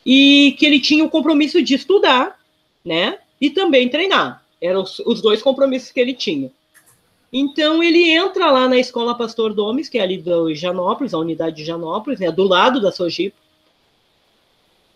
e 0.06 0.54
que 0.60 0.66
ele 0.66 0.82
tinha 0.82 1.06
o 1.06 1.10
compromisso 1.10 1.62
de 1.62 1.76
estudar, 1.76 2.38
né, 2.84 3.20
e 3.40 3.50
também 3.50 3.88
treinar, 3.88 4.44
eram 4.62 4.82
os, 4.82 5.00
os 5.00 5.22
dois 5.22 5.42
compromissos 5.42 5.94
que 5.94 6.00
ele 6.00 6.14
tinha. 6.14 6.52
Então 7.32 7.82
ele 7.82 8.10
entra 8.10 8.52
lá 8.52 8.68
na 8.68 8.78
escola 8.78 9.16
Pastor 9.16 9.54
Domes, 9.54 9.88
que 9.88 9.98
é 9.98 10.02
ali 10.02 10.18
do 10.18 10.54
Janópolis, 10.54 11.14
a 11.14 11.20
unidade 11.20 11.56
de 11.56 11.64
Janópolis, 11.64 12.20
né, 12.20 12.32
do 12.32 12.44
lado 12.44 12.82
da 12.82 12.92
Sojipa, 12.92 13.38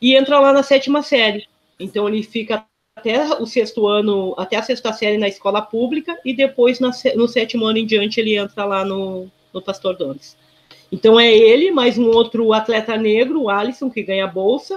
e 0.04 0.18
entra 0.18 0.38
lá 0.38 0.52
na 0.52 0.62
sétima 0.62 1.02
série. 1.02 1.48
Então 1.80 2.10
ele 2.10 2.22
fica 2.22 2.66
até 2.94 3.26
o 3.42 3.46
sexto 3.46 3.88
ano, 3.88 4.36
até 4.38 4.58
a 4.58 4.62
sexta 4.62 4.92
série 4.92 5.18
na 5.18 5.30
escola 5.30 5.62
pública 5.62 6.20
e 6.26 6.34
depois 6.34 6.82
na, 6.82 6.92
no 7.16 7.26
sétimo 7.26 7.66
ano 7.66 7.78
em 7.78 7.86
diante 7.86 8.20
ele 8.20 8.36
entra 8.36 8.66
lá 8.66 8.84
no, 8.84 9.30
no 9.54 9.62
Pastor 9.62 9.96
Dones. 9.96 10.36
Então 10.92 11.18
é 11.18 11.34
ele, 11.34 11.72
mais 11.72 11.98
um 11.98 12.08
outro 12.08 12.52
atleta 12.52 12.98
negro, 12.98 13.44
o 13.44 13.50
Alisson, 13.50 13.90
que 13.90 14.04
ganha 14.04 14.28
bolsa, 14.28 14.76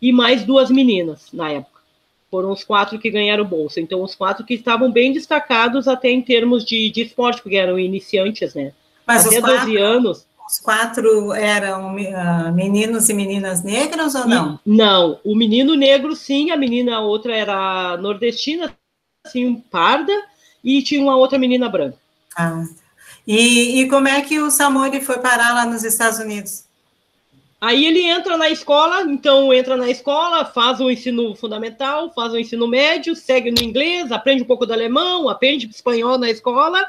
e 0.00 0.10
mais 0.10 0.42
duas 0.42 0.70
meninas 0.70 1.28
na 1.34 1.50
época. 1.50 1.82
Foram 2.30 2.50
os 2.50 2.64
quatro 2.64 2.98
que 2.98 3.10
ganharam 3.10 3.44
bolsa. 3.44 3.78
Então, 3.78 4.02
os 4.02 4.14
quatro 4.14 4.44
que 4.44 4.54
estavam 4.54 4.90
bem 4.90 5.12
destacados 5.12 5.86
até 5.86 6.08
em 6.08 6.22
termos 6.22 6.64
de, 6.64 6.88
de 6.88 7.02
esporte, 7.02 7.42
porque 7.42 7.58
eram 7.58 7.78
iniciantes, 7.78 8.54
né? 8.54 8.72
Mas 9.06 9.26
até 9.26 9.36
os 9.36 9.44
quatro, 9.44 9.66
12 9.66 9.76
anos. 9.76 10.26
Os 10.52 10.60
quatro 10.60 11.32
eram 11.32 11.94
uh, 11.94 12.52
meninos 12.52 13.08
e 13.08 13.14
meninas 13.14 13.62
negras 13.62 14.14
ou 14.14 14.28
não? 14.28 14.60
Não, 14.66 15.18
o 15.24 15.34
menino 15.34 15.74
negro 15.74 16.14
sim, 16.14 16.50
a 16.50 16.58
menina 16.58 16.96
a 16.96 17.00
outra 17.00 17.34
era 17.34 17.96
nordestina, 17.96 18.76
assim, 19.24 19.54
parda, 19.70 20.12
e 20.62 20.82
tinha 20.82 21.00
uma 21.00 21.16
outra 21.16 21.38
menina 21.38 21.70
branca. 21.70 21.96
Ah. 22.36 22.66
E, 23.26 23.80
e 23.80 23.88
como 23.88 24.08
é 24.08 24.20
que 24.20 24.40
o 24.40 24.50
Samori 24.50 25.00
foi 25.00 25.20
parar 25.20 25.54
lá 25.54 25.64
nos 25.64 25.84
Estados 25.84 26.18
Unidos? 26.18 26.64
Aí 27.58 27.86
ele 27.86 28.02
entra 28.02 28.36
na 28.36 28.50
escola, 28.50 29.10
então 29.10 29.54
entra 29.54 29.74
na 29.74 29.88
escola, 29.88 30.44
faz 30.44 30.80
o 30.80 30.90
ensino 30.90 31.34
fundamental, 31.34 32.12
faz 32.12 32.34
o 32.34 32.38
ensino 32.38 32.68
médio, 32.68 33.16
segue 33.16 33.50
no 33.50 33.62
inglês, 33.62 34.12
aprende 34.12 34.42
um 34.42 34.46
pouco 34.46 34.66
do 34.66 34.74
alemão, 34.74 35.30
aprende 35.30 35.66
espanhol 35.66 36.18
na 36.18 36.28
escola, 36.28 36.84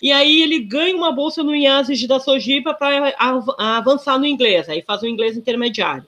e 0.00 0.12
aí 0.12 0.42
ele 0.42 0.60
ganha 0.60 0.96
uma 0.96 1.12
bolsa 1.12 1.42
no 1.42 1.54
IASES 1.54 2.06
da 2.06 2.20
Sojipa 2.20 2.72
para 2.72 3.14
avançar 3.58 4.18
no 4.18 4.26
inglês, 4.26 4.68
aí 4.68 4.82
faz 4.82 5.02
o 5.02 5.06
inglês 5.06 5.36
intermediário. 5.36 6.06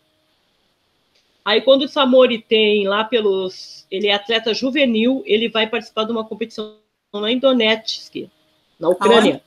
Aí 1.44 1.60
quando 1.60 1.82
o 1.82 1.88
Samori 1.88 2.38
tem 2.38 2.86
lá 2.86 3.02
pelos, 3.02 3.86
ele 3.90 4.06
é 4.06 4.14
atleta 4.14 4.54
juvenil, 4.54 5.22
ele 5.26 5.48
vai 5.48 5.66
participar 5.66 6.04
de 6.04 6.12
uma 6.12 6.24
competição 6.24 6.76
lá 7.12 7.30
em 7.30 7.38
Donetsk, 7.38 8.28
na 8.78 8.88
Ucrânia. 8.88 9.42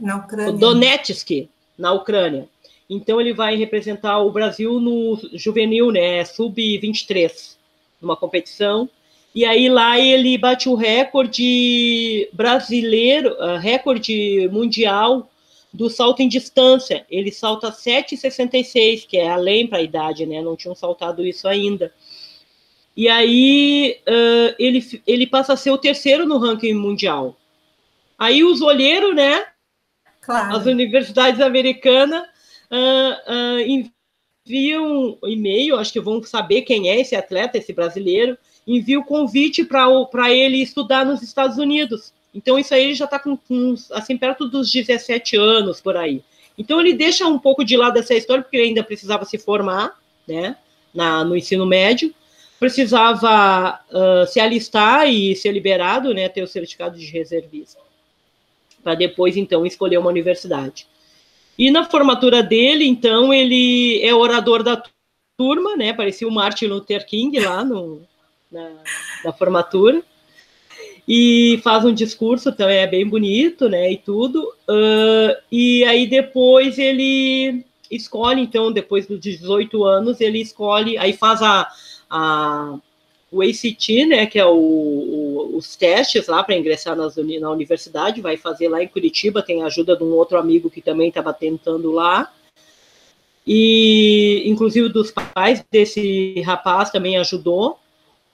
Na 0.00 0.16
Ucrânia. 0.16 0.52
Donetsk, 0.52 1.48
na 1.78 1.92
Ucrânia. 1.92 2.48
Então 2.88 3.20
ele 3.20 3.32
vai 3.32 3.56
representar 3.56 4.18
o 4.18 4.30
Brasil 4.30 4.78
no 4.78 5.18
juvenil, 5.32 5.90
né, 5.90 6.24
sub-23, 6.24 7.56
numa 8.00 8.16
competição. 8.16 8.88
E 9.36 9.44
aí 9.44 9.68
lá 9.68 10.00
ele 10.00 10.38
bate 10.38 10.66
o 10.66 10.74
recorde 10.74 12.26
brasileiro, 12.32 13.36
uh, 13.38 13.58
recorde 13.58 14.48
mundial 14.50 15.30
do 15.70 15.90
salto 15.90 16.20
em 16.20 16.28
distância. 16.28 17.04
Ele 17.10 17.30
salta 17.30 17.70
7,66, 17.70 19.06
que 19.06 19.18
é 19.18 19.28
além 19.28 19.66
para 19.66 19.76
a 19.76 19.82
idade, 19.82 20.24
né? 20.24 20.40
Não 20.40 20.56
tinham 20.56 20.74
saltado 20.74 21.22
isso 21.22 21.46
ainda. 21.46 21.92
E 22.96 23.10
aí 23.10 23.98
uh, 24.08 24.54
ele, 24.58 25.02
ele 25.06 25.26
passa 25.26 25.52
a 25.52 25.56
ser 25.56 25.70
o 25.70 25.76
terceiro 25.76 26.24
no 26.24 26.38
ranking 26.38 26.72
mundial. 26.72 27.36
Aí 28.18 28.42
os 28.42 28.62
olheiros, 28.62 29.14
né? 29.14 29.44
Claro. 30.22 30.56
As 30.56 30.64
universidades 30.64 31.42
americanas 31.42 32.22
uh, 32.72 33.86
enviam 34.46 35.18
e-mail, 35.24 35.76
acho 35.76 35.92
que 35.92 36.00
vão 36.00 36.22
saber 36.22 36.62
quem 36.62 36.88
é 36.88 36.98
esse 36.98 37.14
atleta, 37.14 37.58
esse 37.58 37.74
brasileiro, 37.74 38.38
envia 38.66 38.98
o 38.98 39.04
convite 39.04 39.64
para 39.64 40.32
ele 40.32 40.60
estudar 40.60 41.06
nos 41.06 41.22
Estados 41.22 41.56
Unidos. 41.56 42.12
Então, 42.34 42.58
isso 42.58 42.74
aí 42.74 42.84
ele 42.84 42.94
já 42.94 43.04
está 43.04 43.18
com, 43.18 43.36
com, 43.36 43.74
assim, 43.92 44.16
perto 44.16 44.48
dos 44.48 44.70
17 44.70 45.36
anos, 45.36 45.80
por 45.80 45.96
aí. 45.96 46.22
Então, 46.58 46.80
ele 46.80 46.92
deixa 46.92 47.26
um 47.26 47.38
pouco 47.38 47.64
de 47.64 47.76
lado 47.76 47.98
essa 47.98 48.14
história, 48.14 48.42
porque 48.42 48.56
ele 48.56 48.68
ainda 48.68 48.82
precisava 48.82 49.24
se 49.24 49.38
formar, 49.38 49.98
né, 50.26 50.56
na, 50.92 51.24
no 51.24 51.36
ensino 51.36 51.64
médio, 51.64 52.12
precisava 52.58 53.80
uh, 53.90 54.26
se 54.26 54.40
alistar 54.40 55.08
e 55.08 55.36
ser 55.36 55.52
liberado, 55.52 56.12
né, 56.12 56.28
ter 56.28 56.42
o 56.42 56.48
certificado 56.48 56.98
de 56.98 57.06
reservista, 57.06 57.80
para 58.82 58.94
depois, 58.94 59.36
então, 59.36 59.64
escolher 59.64 59.98
uma 59.98 60.10
universidade. 60.10 60.86
E 61.58 61.70
na 61.70 61.84
formatura 61.84 62.42
dele, 62.42 62.86
então, 62.86 63.32
ele 63.32 64.02
é 64.02 64.14
orador 64.14 64.62
da 64.62 64.82
turma, 65.36 65.76
né, 65.76 65.92
parecia 65.92 66.26
o 66.26 66.32
Martin 66.32 66.66
Luther 66.66 67.06
King 67.06 67.38
lá 67.40 67.64
no, 67.64 68.02
na, 68.50 69.32
formatura 69.32 70.02
e 71.08 71.60
faz 71.62 71.84
um 71.84 71.94
discurso 71.94 72.52
também 72.52 72.78
é 72.78 72.86
bem 72.86 73.06
bonito, 73.06 73.68
né, 73.68 73.92
e 73.92 73.96
tudo. 73.96 74.52
Uh, 74.68 75.36
e 75.50 75.84
aí 75.84 76.06
depois 76.06 76.78
ele 76.78 77.64
escolhe, 77.90 78.42
então, 78.42 78.72
depois 78.72 79.06
dos 79.06 79.20
18 79.20 79.84
anos, 79.84 80.20
ele 80.20 80.40
escolhe, 80.40 80.98
aí 80.98 81.12
faz 81.12 81.42
a, 81.42 81.68
a 82.10 82.78
o 83.30 83.42
ACT, 83.42 84.06
né, 84.06 84.26
que 84.26 84.38
é 84.38 84.46
o, 84.46 84.56
o, 84.56 85.56
os 85.56 85.76
testes 85.76 86.26
lá 86.26 86.42
para 86.42 86.56
ingressar 86.56 86.96
nas, 86.96 87.16
na 87.16 87.50
universidade, 87.50 88.20
vai 88.20 88.36
fazer 88.36 88.68
lá 88.68 88.82
em 88.82 88.88
Curitiba, 88.88 89.42
tem 89.42 89.62
a 89.62 89.66
ajuda 89.66 89.96
de 89.96 90.04
um 90.04 90.12
outro 90.12 90.38
amigo 90.38 90.70
que 90.70 90.80
também 90.80 91.08
estava 91.08 91.32
tentando 91.34 91.92
lá. 91.92 92.32
E, 93.46 94.42
inclusive, 94.46 94.88
dos 94.88 95.10
pais 95.10 95.64
desse 95.70 96.40
rapaz 96.42 96.90
também 96.90 97.16
ajudou. 97.18 97.78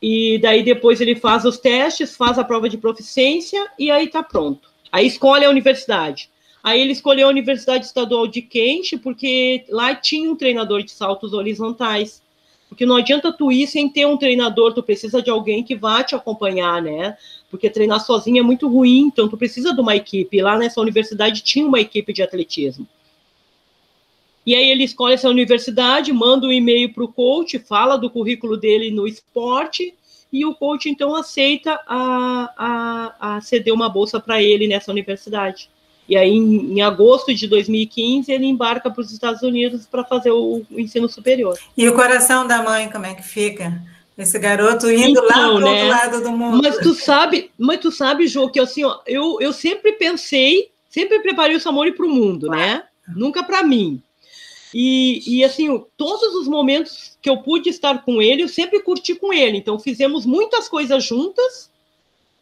E 0.03 0.37
daí 0.39 0.65
depois 0.65 1.01
ele 1.01 1.15
faz 1.15 1.45
os 1.45 1.59
testes, 1.59 2.17
faz 2.17 2.37
a 2.37 2.43
prova 2.43 2.69
de 2.69 2.77
proficiência 2.77 3.65
e 3.79 3.89
aí 3.89 4.09
tá 4.09 4.21
pronto. 4.21 4.69
Aí 4.91 5.07
escolhe 5.07 5.45
a 5.45 5.51
universidade. 5.51 6.29
Aí 6.63 6.81
ele 6.81 6.93
escolheu 6.93 7.27
a 7.27 7.31
Universidade 7.31 7.87
Estadual 7.87 8.27
de 8.27 8.43
Kent, 8.43 8.99
porque 8.99 9.65
lá 9.69 9.95
tinha 9.95 10.31
um 10.31 10.37
treinador 10.37 10.83
de 10.83 10.91
saltos 10.91 11.33
horizontais. 11.33 12.21
Porque 12.69 12.87
não 12.87 12.97
adianta 12.97 13.33
tu 13.33 13.53
ir 13.53 13.67
sem 13.67 13.89
ter 13.89 14.07
um 14.07 14.17
treinador, 14.17 14.73
tu 14.73 14.83
precisa 14.83 15.21
de 15.21 15.29
alguém 15.29 15.63
que 15.63 15.75
vá 15.75 16.03
te 16.03 16.15
acompanhar, 16.15 16.81
né? 16.81 17.17
Porque 17.51 17.69
treinar 17.69 18.01
sozinho 18.01 18.39
é 18.39 18.43
muito 18.43 18.69
ruim, 18.69 19.03
então 19.07 19.29
tu 19.29 19.37
precisa 19.37 19.75
de 19.75 19.81
uma 19.81 19.95
equipe. 19.95 20.41
Lá 20.41 20.57
nessa 20.57 20.81
universidade 20.81 21.43
tinha 21.43 21.67
uma 21.67 21.81
equipe 21.81 22.13
de 22.13 22.23
atletismo. 22.23 22.87
E 24.45 24.55
aí 24.55 24.71
ele 24.71 24.85
escolhe 24.85 25.15
essa 25.15 25.29
universidade, 25.29 26.13
manda 26.13 26.47
um 26.47 26.53
e-mail 26.53 26.93
para 26.93 27.05
o 27.05 27.13
coach, 27.13 27.59
fala 27.59 27.97
do 27.97 28.11
currículo 28.11 28.57
dele 28.57 28.91
no 28.91 29.07
esporte, 29.07 29.95
e 30.33 30.45
o 30.45 30.55
coach 30.55 30.89
então 30.89 31.15
aceita 31.15 31.79
a, 31.87 32.53
a, 32.57 33.37
a 33.37 33.41
ceder 33.41 33.73
uma 33.73 33.89
bolsa 33.89 34.19
para 34.19 34.43
ele 34.43 34.67
nessa 34.67 34.91
universidade. 34.91 35.69
E 36.09 36.17
aí, 36.17 36.31
em, 36.31 36.75
em, 36.75 36.83
agosto 36.83 37.33
de 37.33 37.47
2015, 37.47 38.33
ele 38.33 38.47
embarca 38.47 38.91
para 38.91 39.01
os 39.01 39.13
Estados 39.13 39.43
Unidos 39.43 39.87
para 39.87 40.05
fazer 40.05 40.31
o, 40.31 40.65
o, 40.71 40.81
ensino 40.81 41.09
superior. 41.09 41.57
E 41.77 41.89
o 41.89 41.95
coração 41.95 42.47
da 42.47 42.63
mãe, 42.63 42.91
como 42.91 43.07
é 43.07 43.15
que 43.15 43.23
fica? 43.23 43.81
Esse 44.19 44.39
garoto 44.39 44.91
indo 44.91 45.11
então, 45.11 45.25
lá 45.25 45.33
para 45.33 45.51
o 45.51 45.61
né? 45.61 45.71
outro 45.71 45.89
lado 45.89 46.23
do 46.23 46.33
mundo. 46.33 46.61
Mas 46.63 46.79
tu 46.79 46.93
sabe, 46.93 47.51
mas 47.57 47.81
tu 47.81 47.91
sabe, 47.91 48.27
Jô, 48.27 48.49
que 48.51 48.61
assim, 48.61 48.85
ó, 48.85 48.99
eu, 49.07 49.39
eu 49.41 49.53
sempre 49.53 49.93
pensei, 49.93 50.71
sempre 50.91 51.21
preparei 51.21 51.57
o 51.57 51.61
Samori 51.61 51.93
para 51.93 52.07
o 52.07 52.11
mundo, 52.11 52.49
claro. 52.49 52.61
né? 52.61 52.83
Nunca 53.15 53.43
para 53.43 53.63
mim. 53.63 54.03
E, 54.75 55.39
e 55.39 55.45
assim, 55.45 55.85
todos 55.97 56.35
os 56.35 56.49
momentos 56.49 57.19
que 57.21 57.29
eu 57.29 57.43
pude 57.43 57.69
estar 57.69 58.05
com 58.05 58.23
ele, 58.23 58.43
eu 58.43 58.49
sempre 58.49 58.81
curti 58.81 59.15
com 59.15 59.33
ele. 59.33 59.59
Então, 59.59 59.79
fizemos 59.79 60.25
muitas 60.25 60.69
coisas 60.69 61.05
juntas 61.05 61.71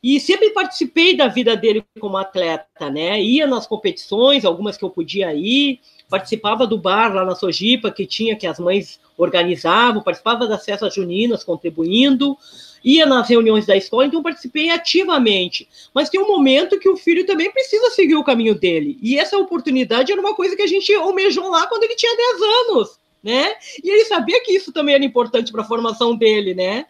e 0.03 0.18
sempre 0.20 0.51
participei 0.51 1.16
da 1.16 1.28
vida 1.28 1.57
dele 1.57 1.85
como 1.99 2.16
atleta, 2.16 2.89
né? 2.89 3.20
Ia 3.20 3.47
nas 3.47 3.66
competições, 3.66 4.45
algumas 4.45 4.76
que 4.76 4.85
eu 4.85 4.91
podia 4.91 5.35
ir, 5.35 5.81
participava 6.11 6.67
do 6.67 6.77
bar 6.77 7.15
lá 7.15 7.25
na 7.25 7.37
Sojipa, 7.37 7.91
que 7.91 8.05
tinha, 8.05 8.37
que 8.37 8.47
as 8.47 8.59
mães 8.59 9.01
organizavam, 9.17 10.03
participava 10.03 10.47
das 10.47 10.65
festas 10.65 10.93
juninas, 10.93 11.45
contribuindo, 11.45 12.37
ia 12.85 13.07
nas 13.07 13.29
reuniões 13.29 13.67
da 13.67 13.77
escola, 13.77 14.07
então 14.07 14.23
participei 14.23 14.71
ativamente. 14.71 15.69
Mas 15.95 16.09
tem 16.11 16.21
um 16.21 16.27
momento 16.27 16.79
que 16.79 16.89
o 16.89 16.97
filho 16.97 17.25
também 17.25 17.51
precisa 17.51 17.91
seguir 17.91 18.17
o 18.17 18.25
caminho 18.25 18.55
dele. 18.55 18.99
E 19.01 19.19
essa 19.19 19.39
oportunidade 19.39 20.11
era 20.11 20.21
uma 20.21 20.35
coisa 20.35 20.57
que 20.57 20.63
a 20.63 20.67
gente 20.67 20.93
almejou 20.95 21.49
lá 21.49 21.67
quando 21.67 21.85
ele 21.85 21.95
tinha 21.95 22.17
10 22.17 22.43
anos, 22.43 22.99
né? 23.23 23.53
E 23.85 23.91
ele 23.91 24.05
sabia 24.07 24.43
que 24.43 24.53
isso 24.53 24.73
também 24.73 24.95
era 24.95 25.05
importante 25.05 25.53
para 25.53 25.63
a 25.63 25.67
formação 25.67 26.17
dele, 26.17 26.55
né? 26.55 26.87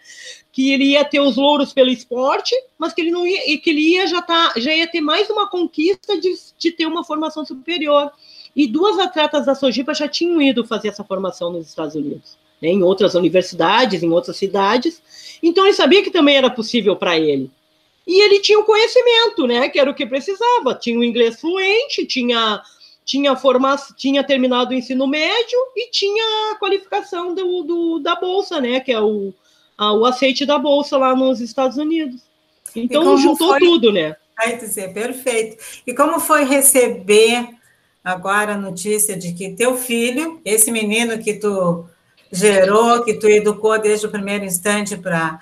Que 0.52 0.72
ele 0.72 0.92
ia 0.92 1.04
ter 1.04 1.20
os 1.20 1.36
louros 1.36 1.72
pelo 1.72 1.90
esporte, 1.90 2.54
mas 2.78 2.92
que 2.92 3.00
ele 3.00 3.10
não 3.10 3.26
ia, 3.26 3.58
que 3.58 3.70
ele 3.70 3.94
ia 3.94 4.06
já 4.06 4.22
tá, 4.22 4.54
já 4.56 4.74
ia 4.74 4.86
ter 4.86 5.00
mais 5.00 5.28
uma 5.28 5.50
conquista 5.50 6.18
de, 6.18 6.32
de 6.56 6.70
ter 6.70 6.86
uma 6.86 7.04
formação 7.04 7.44
superior. 7.44 8.12
E 8.54 8.66
duas 8.66 8.98
atletas 8.98 9.46
da 9.46 9.54
Sojipa 9.54 9.94
já 9.94 10.08
tinham 10.08 10.40
ido 10.40 10.66
fazer 10.66 10.88
essa 10.88 11.04
formação 11.04 11.52
nos 11.52 11.68
Estados 11.68 11.94
Unidos, 11.94 12.36
né? 12.60 12.68
em 12.68 12.82
outras 12.82 13.14
universidades, 13.14 14.02
em 14.02 14.10
outras 14.10 14.36
cidades. 14.36 15.02
Então 15.42 15.64
ele 15.64 15.74
sabia 15.74 16.02
que 16.02 16.10
também 16.10 16.36
era 16.36 16.50
possível 16.50 16.96
para 16.96 17.18
ele. 17.18 17.50
E 18.06 18.22
ele 18.22 18.40
tinha 18.40 18.58
o 18.58 18.64
conhecimento, 18.64 19.46
né? 19.46 19.68
Que 19.68 19.78
era 19.78 19.90
o 19.90 19.94
que 19.94 20.04
precisava. 20.04 20.74
Tinha 20.74 20.98
o 20.98 21.04
inglês 21.04 21.40
fluente, 21.40 22.04
tinha 22.06 22.60
tinha 23.04 23.34
formação, 23.34 23.94
tinha 23.96 24.22
terminado 24.22 24.70
o 24.70 24.74
ensino 24.74 25.06
médio 25.06 25.58
e 25.76 25.90
tinha 25.90 26.52
a 26.52 26.56
qualificação 26.56 27.34
do, 27.34 27.62
do 27.62 27.98
da 27.98 28.14
bolsa, 28.14 28.60
né? 28.60 28.80
Que 28.80 28.92
é 28.92 29.00
o, 29.00 29.32
a, 29.76 29.92
o 29.92 30.04
aceite 30.04 30.46
da 30.46 30.58
bolsa 30.58 30.96
lá 30.96 31.14
nos 31.14 31.40
Estados 31.40 31.76
Unidos. 31.76 32.20
Então 32.74 33.16
juntou 33.16 33.48
foi... 33.48 33.58
tudo, 33.60 33.92
né? 33.92 34.16
Vai 34.36 34.56
dizer, 34.56 34.92
perfeito. 34.92 35.62
E 35.86 35.94
como 35.94 36.18
foi 36.18 36.44
receber 36.44 37.48
agora 38.04 38.54
a 38.54 38.58
notícia 38.58 39.16
de 39.16 39.32
que 39.32 39.50
teu 39.50 39.76
filho, 39.76 40.40
esse 40.44 40.70
menino 40.70 41.18
que 41.18 41.34
tu 41.34 41.86
gerou, 42.32 43.02
que 43.02 43.14
tu 43.14 43.28
educou 43.28 43.78
desde 43.78 44.06
o 44.06 44.10
primeiro 44.10 44.44
instante 44.44 44.96
para 44.96 45.38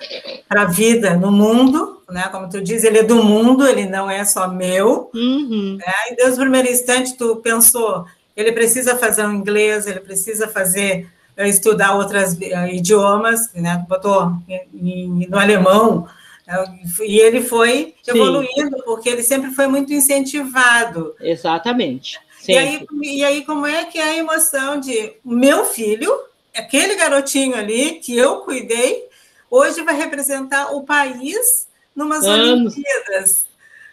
a 0.48 0.64
vida 0.64 1.16
no 1.16 1.30
mundo, 1.30 2.02
né? 2.11 2.28
Como 2.30 2.48
tu 2.48 2.61
diz, 2.61 2.82
ele 2.84 2.98
é 2.98 3.02
do 3.02 3.22
mundo, 3.22 3.66
ele 3.66 3.86
não 3.86 4.11
é 4.11 4.24
só 4.24 4.48
meu. 4.48 5.11
Uhum. 5.14 5.76
Né? 5.78 5.92
E 6.11 6.16
desde 6.16 6.34
o 6.34 6.40
primeiro 6.40 6.68
instante 6.68 7.16
tu 7.16 7.36
pensou, 7.36 8.06
ele 8.34 8.52
precisa 8.52 8.96
fazer 8.96 9.26
um 9.26 9.34
inglês, 9.34 9.86
ele 9.86 10.00
precisa 10.00 10.48
fazer 10.48 11.09
eh, 11.36 11.48
estudar 11.48 11.94
outros 11.94 12.40
eh, 12.40 12.74
idiomas, 12.74 13.52
né? 13.54 13.84
Botou 13.88 14.32
no 14.72 15.38
alemão, 15.38 16.09
né? 16.46 16.64
e 17.00 17.18
ele 17.20 17.42
foi 17.42 17.94
Sim. 18.02 18.12
evoluindo, 18.12 18.82
porque 18.84 19.11
ele 19.11 19.22
sempre 19.22 19.50
foi 19.50 19.66
muito 19.66 19.92
incentivado. 19.92 21.14
Exatamente. 21.20 22.18
E 22.49 22.57
aí, 22.57 22.86
e 23.03 23.24
aí, 23.24 23.44
como 23.44 23.66
é 23.66 23.84
que 23.84 23.99
é 23.99 24.03
a 24.03 24.16
emoção 24.16 24.80
de 24.80 25.14
meu 25.24 25.64
filho 25.66 26.28
aquele 26.59 26.96
garotinho 26.96 27.57
ali 27.57 27.94
que 27.94 28.16
eu 28.16 28.40
cuidei, 28.40 29.09
hoje 29.51 29.82
vai 29.82 29.96
representar 29.96 30.74
o 30.74 30.84
país 30.84 31.68
numas 31.94 32.24
Anos. 32.24 32.74
Olimpíadas. 32.74 33.46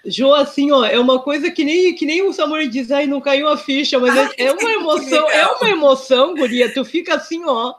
Jô, 0.05 0.33
assim, 0.33 0.71
ó, 0.71 0.85
é 0.85 0.99
uma 0.99 1.19
coisa 1.21 1.49
que 1.49 1.63
nem, 1.63 1.95
que 1.95 2.05
nem 2.05 2.21
o 2.21 2.33
Samuel 2.33 2.69
diz, 2.69 2.91
aí 2.91 3.07
não 3.07 3.19
caiu 3.19 3.47
a 3.47 3.57
ficha, 3.57 3.97
mas 3.97 4.15
é, 4.15 4.45
é 4.45 4.51
uma 4.51 4.69
emoção, 4.71 5.29
é 5.29 5.47
uma 5.47 5.69
emoção, 5.69 6.35
Guria, 6.35 6.71
tu 6.71 6.85
fica 6.85 7.15
assim, 7.15 7.43
ó, 7.45 7.73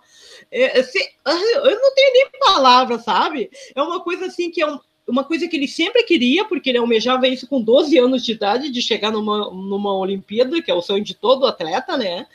é, 0.50 0.80
assim, 0.80 0.98
eu 1.24 1.80
não 1.80 1.94
tenho 1.94 2.12
nem 2.12 2.28
palavra, 2.40 2.98
sabe? 2.98 3.50
É 3.74 3.82
uma 3.82 4.00
coisa 4.00 4.26
assim 4.26 4.50
que 4.50 4.60
é 4.60 4.66
um, 4.66 4.78
uma 5.08 5.22
coisa 5.22 5.46
que 5.46 5.56
ele 5.56 5.68
sempre 5.68 6.02
queria, 6.02 6.44
porque 6.44 6.70
ele 6.70 6.78
almejava 6.78 7.28
isso 7.28 7.46
com 7.46 7.60
12 7.60 7.96
anos 7.96 8.24
de 8.24 8.32
idade, 8.32 8.70
de 8.70 8.82
chegar 8.82 9.12
numa, 9.12 9.50
numa 9.50 9.94
Olimpíada, 9.96 10.60
que 10.60 10.70
é 10.70 10.74
o 10.74 10.82
sonho 10.82 11.04
de 11.04 11.14
todo 11.14 11.46
atleta, 11.46 11.96
né? 11.96 12.26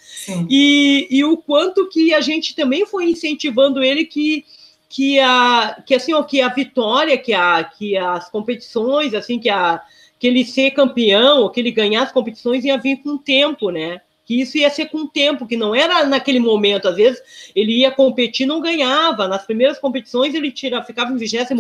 E, 0.49 1.07
e 1.09 1.23
o 1.23 1.35
quanto 1.35 1.89
que 1.89 2.13
a 2.13 2.21
gente 2.21 2.55
também 2.55 2.85
foi 2.85 3.05
incentivando 3.09 3.83
ele 3.83 4.05
que 4.05 4.45
que 4.87 5.19
a 5.19 5.81
que 5.85 5.95
assim 5.95 6.11
ó, 6.13 6.21
que 6.21 6.41
a 6.41 6.49
vitória 6.49 7.17
que 7.17 7.33
a 7.33 7.63
que 7.63 7.95
as 7.95 8.29
competições 8.29 9.13
assim 9.13 9.39
que 9.39 9.49
a 9.49 9.81
que 10.19 10.27
ele 10.27 10.43
ser 10.43 10.71
campeão 10.71 11.43
ou 11.43 11.49
que 11.49 11.61
ele 11.61 11.71
ganhar 11.71 12.03
as 12.03 12.11
competições 12.11 12.65
ia 12.65 12.77
vir 12.77 12.97
com 12.97 13.11
o 13.11 13.17
tempo 13.17 13.69
né 13.69 14.01
que 14.31 14.39
isso 14.39 14.57
ia 14.57 14.69
ser 14.69 14.85
com 14.85 14.99
o 14.99 15.07
tempo, 15.09 15.45
que 15.45 15.57
não 15.57 15.75
era 15.75 16.05
naquele 16.05 16.39
momento. 16.39 16.87
Às 16.87 16.95
vezes 16.95 17.21
ele 17.53 17.79
ia 17.79 17.91
competir 17.91 18.45
não 18.47 18.61
ganhava. 18.61 19.27
Nas 19.27 19.45
primeiras 19.45 19.77
competições 19.77 20.33
ele 20.33 20.49
tira, 20.49 20.81
ficava 20.81 21.11
em 21.11 21.17
25, 21.17 21.53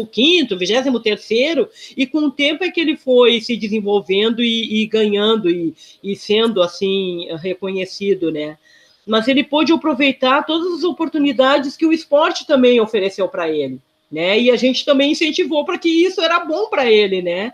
23, 0.55 1.67
e 1.97 2.07
com 2.07 2.19
o 2.19 2.31
tempo 2.31 2.63
é 2.63 2.71
que 2.71 2.79
ele 2.79 2.95
foi 2.95 3.41
se 3.41 3.57
desenvolvendo 3.57 4.41
e, 4.41 4.83
e 4.83 4.85
ganhando 4.85 5.49
e, 5.49 5.75
e 6.01 6.15
sendo 6.15 6.61
assim 6.61 7.27
reconhecido, 7.41 8.31
né? 8.31 8.57
Mas 9.05 9.27
ele 9.27 9.43
pôde 9.43 9.73
aproveitar 9.73 10.45
todas 10.45 10.77
as 10.77 10.83
oportunidades 10.85 11.75
que 11.75 11.85
o 11.85 11.91
esporte 11.91 12.47
também 12.47 12.79
ofereceu 12.79 13.27
para 13.27 13.49
ele, 13.49 13.79
né? 14.09 14.39
E 14.39 14.49
a 14.49 14.55
gente 14.55 14.85
também 14.85 15.11
incentivou 15.11 15.65
para 15.65 15.77
que 15.77 15.89
isso 15.89 16.21
era 16.21 16.39
bom 16.39 16.67
para 16.67 16.89
ele, 16.89 17.21
né? 17.21 17.51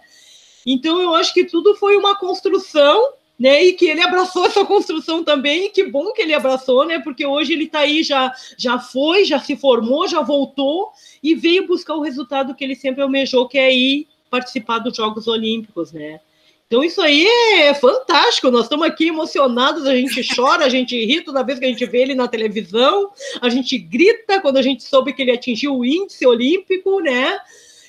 Então 0.63 1.01
eu 1.01 1.15
acho 1.15 1.33
que 1.33 1.43
tudo 1.43 1.73
foi 1.73 1.97
uma 1.97 2.15
construção 2.15 3.17
né? 3.39 3.63
E 3.63 3.73
que 3.73 3.85
ele 3.85 4.01
abraçou 4.01 4.45
essa 4.45 4.65
construção 4.65 5.23
também, 5.23 5.65
e 5.65 5.69
que 5.69 5.83
bom 5.83 6.11
que 6.13 6.21
ele 6.21 6.33
abraçou, 6.33 6.85
né? 6.85 6.99
Porque 6.99 7.25
hoje 7.25 7.53
ele 7.53 7.65
está 7.65 7.79
aí, 7.79 8.03
já, 8.03 8.33
já 8.57 8.79
foi, 8.79 9.25
já 9.25 9.39
se 9.39 9.55
formou, 9.55 10.07
já 10.07 10.21
voltou 10.21 10.91
e 11.21 11.35
veio 11.35 11.67
buscar 11.67 11.95
o 11.95 12.01
resultado 12.01 12.55
que 12.55 12.63
ele 12.63 12.75
sempre 12.75 13.01
almejou, 13.01 13.47
que 13.47 13.57
é 13.57 13.73
ir 13.73 14.07
participar 14.29 14.79
dos 14.79 14.95
Jogos 14.95 15.27
Olímpicos, 15.27 15.91
né? 15.91 16.19
Então 16.67 16.83
isso 16.83 17.01
aí 17.01 17.25
é 17.59 17.73
fantástico, 17.73 18.51
nós 18.51 18.63
estamos 18.63 18.85
aqui 18.85 19.07
emocionados, 19.07 19.85
a 19.85 19.95
gente 19.95 20.21
chora, 20.35 20.65
a 20.65 20.69
gente 20.69 20.97
ri 21.05 21.21
toda 21.21 21.43
vez 21.43 21.57
que 21.57 21.63
a 21.63 21.69
gente 21.69 21.85
vê 21.85 22.01
ele 22.01 22.13
na 22.13 22.27
televisão, 22.27 23.09
a 23.39 23.47
gente 23.47 23.77
grita 23.77 24.41
quando 24.41 24.57
a 24.57 24.61
gente 24.61 24.83
soube 24.83 25.13
que 25.13 25.21
ele 25.21 25.31
atingiu 25.31 25.77
o 25.77 25.85
índice 25.85 26.25
olímpico, 26.25 26.99
né? 26.99 27.39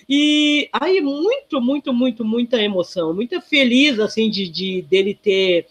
E 0.08 0.68
aí, 0.72 1.00
muito, 1.00 1.60
muito, 1.60 1.92
muito, 1.92 2.24
muita 2.24 2.62
emoção, 2.62 3.12
muita 3.12 3.40
feliz, 3.40 3.98
assim, 3.98 4.30
de, 4.30 4.48
de 4.48 4.82
dele 4.82 5.14
ter 5.14 5.66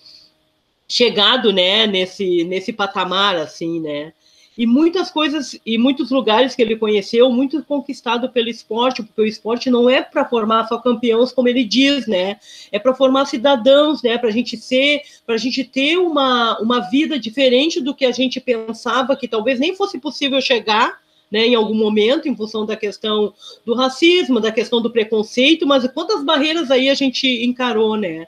chegado, 0.88 1.52
né, 1.52 1.88
nesse, 1.88 2.44
nesse 2.44 2.72
patamar, 2.72 3.36
assim, 3.36 3.80
né, 3.80 4.14
e 4.58 4.66
muitas 4.66 5.12
coisas 5.12 5.60
e 5.64 5.78
muitos 5.78 6.10
lugares 6.10 6.56
que 6.56 6.62
ele 6.62 6.76
conheceu, 6.76 7.32
muito 7.32 7.64
conquistado 7.64 8.28
pelo 8.30 8.50
esporte, 8.50 9.04
porque 9.04 9.22
o 9.22 9.26
esporte 9.26 9.70
não 9.70 9.88
é 9.88 10.02
para 10.02 10.26
formar 10.26 10.68
só 10.68 10.80
campeões, 10.80 11.32
como 11.32 11.48
ele 11.48 11.64
diz, 11.64 12.08
né? 12.08 12.40
É 12.72 12.80
para 12.80 12.96
formar 12.96 13.26
cidadãos, 13.26 14.02
né? 14.02 14.18
Para 14.18 14.30
a 14.30 14.32
gente 14.32 14.58
ser, 14.58 15.02
para 15.28 15.36
a 15.36 15.38
gente 15.38 15.64
ter 15.64 15.98
uma, 15.98 16.60
uma 16.60 16.80
vida 16.90 17.20
diferente 17.20 17.80
do 17.80 17.94
que 17.94 18.04
a 18.04 18.12
gente 18.12 18.42
pensava 18.42 19.16
que 19.16 19.28
talvez 19.28 19.60
nem 19.60 19.76
fosse 19.76 20.00
possível 20.00 20.42
chegar, 20.42 21.00
né, 21.32 21.46
em 21.46 21.56
algum 21.56 21.74
momento, 21.74 22.28
em 22.28 22.36
função 22.36 22.66
da 22.66 22.76
questão 22.76 23.34
do 23.66 23.74
racismo, 23.74 24.40
da 24.40 24.52
questão 24.52 24.82
do 24.82 24.92
preconceito, 24.92 25.68
mas 25.68 25.88
quantas 25.92 26.24
barreiras 26.24 26.72
aí 26.72 26.90
a 26.90 26.94
gente 26.94 27.28
encarou, 27.46 27.96
né? 27.96 28.28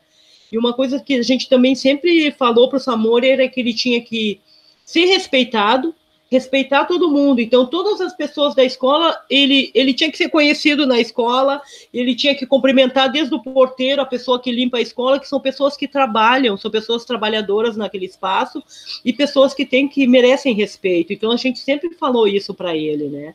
E 0.52 0.58
uma 0.58 0.74
coisa 0.74 1.00
que 1.00 1.16
a 1.16 1.22
gente 1.22 1.48
também 1.48 1.76
sempre 1.76 2.32
falou 2.32 2.70
para 2.70 2.78
o 2.78 2.80
Samori 2.80 3.30
era 3.30 3.48
que 3.48 3.60
ele 3.60 3.74
tinha 3.74 4.02
que 4.02 4.42
ser 4.84 5.06
respeitado, 5.06 5.94
respeitar 6.30 6.86
todo 6.86 7.10
mundo. 7.10 7.42
Então, 7.42 7.66
todas 7.66 8.00
as 8.00 8.16
pessoas 8.16 8.54
da 8.54 8.64
escola, 8.64 9.20
ele, 9.30 9.72
ele 9.74 9.94
tinha 9.94 10.12
que 10.12 10.18
ser 10.18 10.30
conhecido 10.30 10.86
na 10.86 11.00
escola, 11.00 11.62
ele 11.94 12.16
tinha 12.16 12.36
que 12.36 12.46
cumprimentar 12.46 13.12
desde 13.12 13.34
o 13.34 13.42
porteiro, 13.42 14.02
a 14.02 14.06
pessoa 14.06 14.40
que 14.40 14.52
limpa 14.52 14.78
a 14.78 14.82
escola, 14.82 15.20
que 15.20 15.28
são 15.28 15.40
pessoas 15.40 15.76
que 15.76 15.88
trabalham, 15.88 16.56
são 16.56 16.70
pessoas 16.70 17.04
trabalhadoras 17.04 17.76
naquele 17.76 18.06
espaço 18.06 18.64
e 19.04 19.12
pessoas 19.12 19.54
que 19.54 19.66
têm 19.66 19.88
que 19.88 20.06
merecem 20.08 20.54
respeito. 20.54 21.12
Então, 21.12 21.32
a 21.32 21.38
gente 21.38 21.60
sempre 21.60 21.94
falou 21.96 22.28
isso 22.28 22.54
para 22.54 22.76
ele, 22.76 23.10
né? 23.10 23.34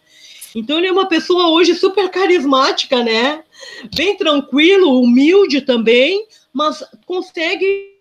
Então, 0.54 0.78
ele 0.78 0.86
é 0.86 0.92
uma 0.92 1.08
pessoa 1.08 1.48
hoje 1.50 1.74
super 1.74 2.08
carismática, 2.10 3.02
né? 3.02 3.42
Bem 3.96 4.16
tranquilo, 4.16 5.00
humilde 5.00 5.62
também, 5.62 6.24
mas 6.52 6.84
consegue 7.04 7.93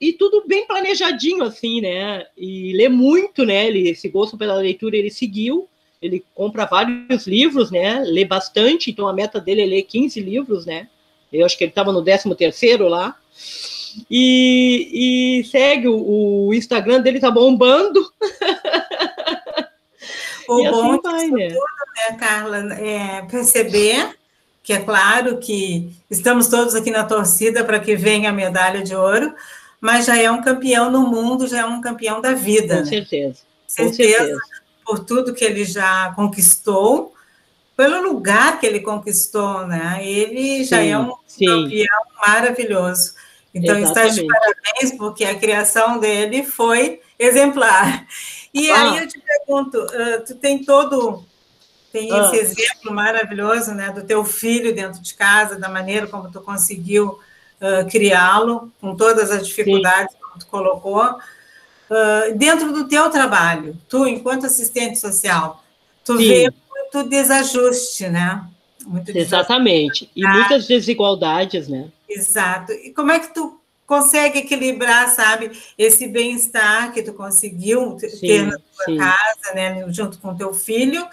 e 0.00 0.12
tudo 0.12 0.44
bem 0.46 0.66
planejadinho, 0.66 1.42
assim, 1.42 1.80
né? 1.80 2.26
E 2.36 2.72
lê 2.74 2.88
muito, 2.88 3.44
né? 3.44 3.66
Ele, 3.66 3.88
esse 3.88 4.08
gosto 4.08 4.36
pela 4.36 4.54
leitura 4.54 4.96
ele 4.96 5.10
seguiu. 5.10 5.68
Ele 6.00 6.24
compra 6.34 6.66
vários 6.66 7.26
livros, 7.26 7.70
né? 7.70 8.00
Lê 8.04 8.24
bastante, 8.24 8.90
então 8.90 9.08
a 9.08 9.12
meta 9.12 9.40
dele 9.40 9.62
é 9.62 9.66
ler 9.66 9.82
15 9.82 10.20
livros, 10.20 10.66
né? 10.66 10.88
Eu 11.32 11.44
acho 11.46 11.56
que 11.56 11.64
ele 11.64 11.70
estava 11.70 11.92
no 11.92 12.04
13 12.04 12.34
terceiro 12.34 12.88
lá. 12.88 13.16
E, 14.10 15.40
e 15.40 15.44
segue 15.44 15.88
o, 15.88 16.46
o, 16.48 16.54
Instagram 16.54 17.00
dele 17.00 17.20
tá 17.20 17.30
bombando. 17.30 18.04
O 20.46 20.60
e 20.60 20.70
bom 20.70 20.90
assim 20.90 21.00
vai, 21.00 21.26
né? 21.28 21.48
Tudo, 21.48 21.60
né, 21.96 22.16
Carla, 22.18 22.74
é 22.74 23.22
perceber 23.22 24.14
que 24.64 24.72
é 24.72 24.80
claro 24.80 25.36
que 25.36 25.94
estamos 26.10 26.48
todos 26.48 26.74
aqui 26.74 26.90
na 26.90 27.04
torcida 27.04 27.62
para 27.62 27.78
que 27.78 27.94
venha 27.94 28.30
a 28.30 28.32
medalha 28.32 28.82
de 28.82 28.96
ouro, 28.96 29.34
mas 29.78 30.06
já 30.06 30.16
é 30.16 30.30
um 30.30 30.40
campeão 30.40 30.90
no 30.90 31.02
mundo, 31.02 31.46
já 31.46 31.60
é 31.60 31.66
um 31.66 31.82
campeão 31.82 32.22
da 32.22 32.32
vida. 32.32 32.78
Com 32.78 32.86
certeza. 32.86 33.40
Com 33.42 33.68
certeza, 33.68 34.18
certeza. 34.18 34.40
por 34.86 35.00
tudo 35.00 35.34
que 35.34 35.44
ele 35.44 35.66
já 35.66 36.14
conquistou, 36.16 37.12
pelo 37.76 38.02
lugar 38.10 38.58
que 38.58 38.64
ele 38.64 38.80
conquistou, 38.80 39.66
né? 39.66 39.98
Ele 40.02 40.64
já 40.64 40.82
é 40.82 40.98
um 40.98 41.12
sim. 41.26 41.44
campeão 41.44 42.00
maravilhoso. 42.26 43.12
Então, 43.54 43.78
Exatamente. 43.78 44.10
está 44.12 44.22
de 44.22 44.26
parabéns, 44.26 44.96
porque 44.96 45.24
a 45.26 45.38
criação 45.38 45.98
dele 45.98 46.42
foi 46.42 47.00
exemplar. 47.18 48.06
E 48.54 48.70
ah. 48.70 48.92
aí 48.92 48.98
eu 48.98 49.08
te 49.08 49.20
pergunto, 49.20 49.78
uh, 49.78 50.24
tu 50.26 50.36
tem 50.36 50.64
todo 50.64 51.22
tem 51.94 52.10
ah. 52.10 52.28
esse 52.32 52.60
exemplo 52.60 52.92
maravilhoso, 52.92 53.72
né, 53.72 53.92
do 53.92 54.02
teu 54.02 54.24
filho 54.24 54.74
dentro 54.74 55.00
de 55.00 55.14
casa, 55.14 55.56
da 55.56 55.68
maneira 55.68 56.08
como 56.08 56.28
tu 56.28 56.40
conseguiu 56.40 57.20
uh, 57.60 57.88
criá-lo, 57.88 58.72
com 58.80 58.96
todas 58.96 59.30
as 59.30 59.46
dificuldades 59.46 60.12
Sim. 60.12 60.18
que 60.32 60.40
tu 60.40 60.46
colocou, 60.46 61.04
uh, 61.04 62.34
dentro 62.36 62.72
do 62.72 62.88
teu 62.88 63.08
trabalho, 63.10 63.78
tu, 63.88 64.08
enquanto 64.08 64.46
assistente 64.46 64.98
social, 64.98 65.62
tu 66.04 66.16
Sim. 66.16 66.26
vê 66.26 66.52
muito 66.68 67.08
desajuste, 67.08 68.08
né? 68.08 68.44
Muito 68.84 69.16
Exatamente, 69.16 70.10
e 70.16 70.26
muitas 70.26 70.66
desigualdades, 70.66 71.68
né? 71.68 71.86
Exato. 72.08 72.72
E 72.72 72.90
como 72.90 73.12
é 73.12 73.20
que 73.20 73.32
tu 73.32 73.60
consegue 73.86 74.40
equilibrar, 74.40 75.08
sabe, 75.10 75.52
esse 75.78 76.08
bem-estar 76.08 76.92
que 76.92 77.04
tu 77.04 77.12
conseguiu 77.12 77.96
sim, 78.00 78.18
ter 78.18 78.46
na 78.46 78.58
tua 78.58 78.84
sim. 78.84 78.96
casa, 78.96 79.54
né, 79.54 79.84
junto 79.90 80.18
com 80.18 80.34
teu 80.34 80.52
filho, 80.52 81.06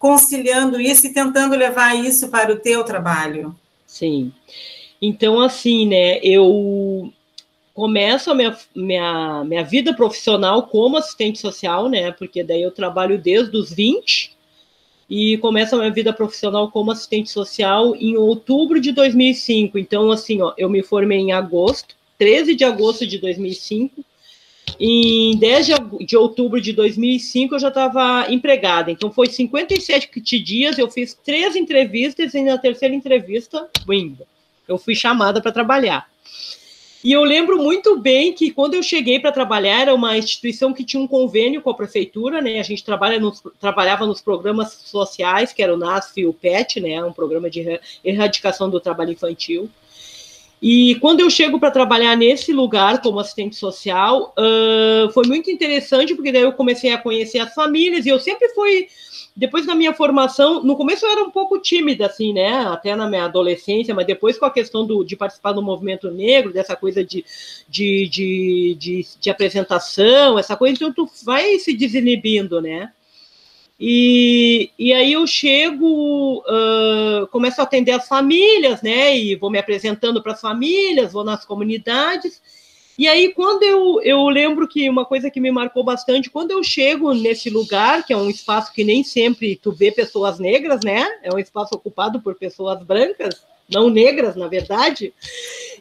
conciliando 0.00 0.80
isso 0.80 1.06
e 1.06 1.12
tentando 1.12 1.54
levar 1.54 1.94
isso 1.94 2.30
para 2.30 2.50
o 2.50 2.58
teu 2.58 2.82
trabalho? 2.82 3.54
Sim. 3.86 4.32
Então, 5.00 5.38
assim, 5.38 5.86
né, 5.86 6.18
eu 6.22 7.12
começo 7.74 8.30
a 8.30 8.34
minha, 8.34 8.56
minha, 8.74 9.44
minha 9.44 9.62
vida 9.62 9.94
profissional 9.94 10.66
como 10.68 10.96
assistente 10.96 11.38
social, 11.38 11.88
né, 11.88 12.10
porque 12.12 12.42
daí 12.42 12.62
eu 12.62 12.70
trabalho 12.70 13.18
desde 13.18 13.54
os 13.54 13.72
20 13.72 14.34
e 15.08 15.36
começo 15.36 15.74
a 15.74 15.78
minha 15.78 15.92
vida 15.92 16.14
profissional 16.14 16.70
como 16.70 16.90
assistente 16.90 17.30
social 17.30 17.94
em 17.94 18.16
outubro 18.16 18.80
de 18.80 18.92
2005. 18.92 19.78
Então, 19.78 20.10
assim, 20.10 20.40
ó, 20.40 20.54
eu 20.56 20.70
me 20.70 20.82
formei 20.82 21.18
em 21.18 21.32
agosto, 21.32 21.94
13 22.16 22.54
de 22.54 22.64
agosto 22.64 23.06
de 23.06 23.18
2005, 23.18 24.02
em 24.78 25.36
10 25.36 25.66
de 26.06 26.16
outubro 26.16 26.60
de 26.60 26.72
2005 26.72 27.54
eu 27.54 27.58
já 27.58 27.68
estava 27.68 28.26
empregada, 28.30 28.90
então 28.90 29.10
foi 29.10 29.26
57 29.26 30.38
dias, 30.38 30.78
eu 30.78 30.90
fiz 30.90 31.14
três 31.24 31.56
entrevistas 31.56 32.34
e 32.34 32.42
na 32.42 32.58
terceira 32.58 32.94
entrevista, 32.94 33.68
winda 33.86 34.26
eu 34.70 34.78
fui 34.78 34.94
chamada 34.94 35.40
para 35.40 35.50
trabalhar. 35.50 36.08
E 37.02 37.12
eu 37.12 37.24
lembro 37.24 37.56
muito 37.56 37.98
bem 37.98 38.32
que 38.32 38.50
quando 38.50 38.74
eu 38.74 38.82
cheguei 38.82 39.18
para 39.18 39.32
trabalhar, 39.32 39.80
era 39.80 39.94
uma 39.94 40.18
instituição 40.18 40.72
que 40.72 40.84
tinha 40.84 41.02
um 41.02 41.08
convênio 41.08 41.62
com 41.62 41.70
a 41.70 41.74
prefeitura, 41.74 42.42
né? 42.42 42.60
A 42.60 42.62
gente 42.62 42.84
trabalha 42.84 43.18
nos, 43.18 43.42
trabalhava 43.58 44.06
nos 44.06 44.20
programas 44.20 44.72
sociais, 44.84 45.52
que 45.52 45.62
era 45.62 45.74
o 45.74 45.78
NASF 45.78 46.20
e 46.20 46.26
o 46.26 46.32
PET, 46.34 46.78
né? 46.78 47.02
Um 47.02 47.12
programa 47.12 47.48
de 47.48 47.80
erradicação 48.04 48.68
do 48.68 48.78
trabalho 48.78 49.12
infantil. 49.12 49.70
E 50.62 50.96
quando 50.96 51.20
eu 51.20 51.30
chego 51.30 51.58
para 51.58 51.70
trabalhar 51.70 52.16
nesse 52.16 52.52
lugar 52.52 53.00
como 53.00 53.18
assistente 53.18 53.56
social, 53.56 54.34
uh, 54.38 55.10
foi 55.12 55.26
muito 55.26 55.50
interessante, 55.50 56.14
porque 56.14 56.30
daí 56.30 56.42
eu 56.42 56.52
comecei 56.52 56.92
a 56.92 56.98
conhecer 56.98 57.38
as 57.38 57.54
famílias, 57.54 58.04
e 58.04 58.10
eu 58.10 58.18
sempre 58.18 58.48
fui 58.50 58.86
depois 59.34 59.64
da 59.64 59.74
minha 59.74 59.94
formação, 59.94 60.62
no 60.62 60.76
começo 60.76 61.06
eu 61.06 61.12
era 61.12 61.22
um 61.22 61.30
pouco 61.30 61.58
tímida, 61.58 62.04
assim, 62.06 62.32
né? 62.32 62.50
Até 62.66 62.94
na 62.94 63.08
minha 63.08 63.24
adolescência, 63.24 63.94
mas 63.94 64.06
depois 64.06 64.38
com 64.38 64.44
a 64.44 64.50
questão 64.50 64.84
do, 64.84 65.02
de 65.02 65.16
participar 65.16 65.52
do 65.52 65.62
movimento 65.62 66.10
negro, 66.10 66.52
dessa 66.52 66.76
coisa 66.76 67.02
de, 67.02 67.24
de, 67.68 68.08
de, 68.08 68.76
de, 68.78 69.06
de 69.18 69.30
apresentação, 69.30 70.38
essa 70.38 70.56
coisa, 70.56 70.74
então 70.74 70.92
tu 70.92 71.08
vai 71.24 71.58
se 71.58 71.72
desinibindo, 71.72 72.60
né? 72.60 72.92
E, 73.82 74.70
e 74.78 74.92
aí 74.92 75.14
eu 75.14 75.26
chego, 75.26 76.40
uh, 76.40 77.26
começo 77.28 77.62
a 77.62 77.64
atender 77.64 77.92
as 77.92 78.06
famílias, 78.06 78.82
né? 78.82 79.16
E 79.16 79.34
vou 79.36 79.50
me 79.50 79.58
apresentando 79.58 80.22
para 80.22 80.32
as 80.32 80.40
famílias, 80.40 81.14
vou 81.14 81.24
nas 81.24 81.46
comunidades. 81.46 82.42
E 82.98 83.08
aí, 83.08 83.32
quando 83.32 83.62
eu, 83.62 84.02
eu 84.02 84.28
lembro 84.28 84.68
que 84.68 84.86
uma 84.90 85.06
coisa 85.06 85.30
que 85.30 85.40
me 85.40 85.50
marcou 85.50 85.82
bastante, 85.82 86.28
quando 86.28 86.50
eu 86.50 86.62
chego 86.62 87.14
nesse 87.14 87.48
lugar, 87.48 88.04
que 88.04 88.12
é 88.12 88.16
um 88.16 88.28
espaço 88.28 88.70
que 88.74 88.84
nem 88.84 89.02
sempre 89.02 89.56
tu 89.56 89.72
vê 89.72 89.90
pessoas 89.90 90.38
negras, 90.38 90.80
né? 90.84 91.06
É 91.22 91.32
um 91.34 91.38
espaço 91.38 91.74
ocupado 91.74 92.20
por 92.20 92.34
pessoas 92.34 92.84
brancas, 92.84 93.42
não 93.66 93.88
negras, 93.88 94.36
na 94.36 94.46
verdade. 94.46 95.14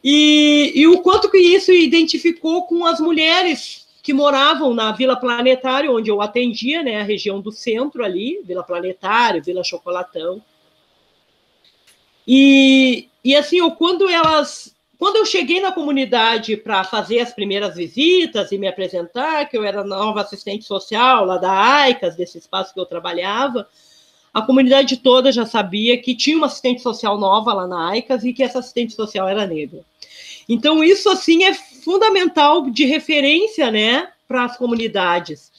E, 0.02 0.72
e 0.74 0.88
o 0.88 1.02
quanto 1.02 1.30
que 1.30 1.38
isso 1.38 1.74
identificou 1.74 2.66
com 2.66 2.86
as 2.86 3.02
mulheres 3.02 3.89
que 4.10 4.14
moravam 4.14 4.74
na 4.74 4.92
Vila 4.92 5.16
Planetário, 5.16 5.96
onde 5.96 6.10
eu 6.10 6.20
atendia, 6.20 6.82
né? 6.82 7.00
A 7.00 7.04
região 7.04 7.40
do 7.40 7.52
centro 7.52 8.04
ali, 8.04 8.42
Vila 8.44 8.64
Planetário, 8.64 9.44
Vila 9.44 9.64
Chocolatão. 9.64 10.42
E, 12.28 13.08
e 13.24 13.36
assim, 13.36 13.58
quando 13.70 14.10
elas 14.10 14.76
quando 14.98 15.18
eu 15.18 15.28
cheguei 15.28 15.62
na 15.62 15.72
comunidade 15.72 16.58
para 16.58 16.84
fazer 16.84 17.20
as 17.20 17.32
primeiras 17.32 17.76
visitas 17.76 18.52
e 18.52 18.58
me 18.58 18.68
apresentar, 18.68 19.46
que 19.48 19.56
eu 19.56 19.64
era 19.64 19.84
nova 19.84 20.22
assistente 20.22 20.66
social 20.66 21.24
lá 21.24 21.38
da 21.38 21.52
AICAS, 21.52 22.16
desse 22.16 22.40
espaço 22.40 22.74
que 22.74 22.80
eu 22.80 22.88
trabalhava, 22.88 23.68
a 24.34 24.42
comunidade 24.42 24.98
toda 24.98 25.32
já 25.32 25.46
sabia 25.46 26.02
que 26.02 26.16
tinha 26.16 26.36
uma 26.36 26.48
assistente 26.48 26.82
social 26.82 27.16
nova 27.20 27.54
lá 27.54 27.68
na 27.68 27.90
AICAS 27.92 28.24
e 28.24 28.34
que 28.34 28.42
essa 28.42 28.58
assistente 28.58 28.94
social 28.94 29.28
era 29.28 29.46
negra. 29.46 29.82
Então, 30.50 30.84
isso, 30.84 31.08
assim, 31.12 31.44
é 31.44 31.54
fundamental 31.84 32.70
de 32.70 32.86
referência, 32.86 33.72
né, 33.72 34.10
para 34.28 34.46
as 34.46 34.58
comunidades. 34.58 35.52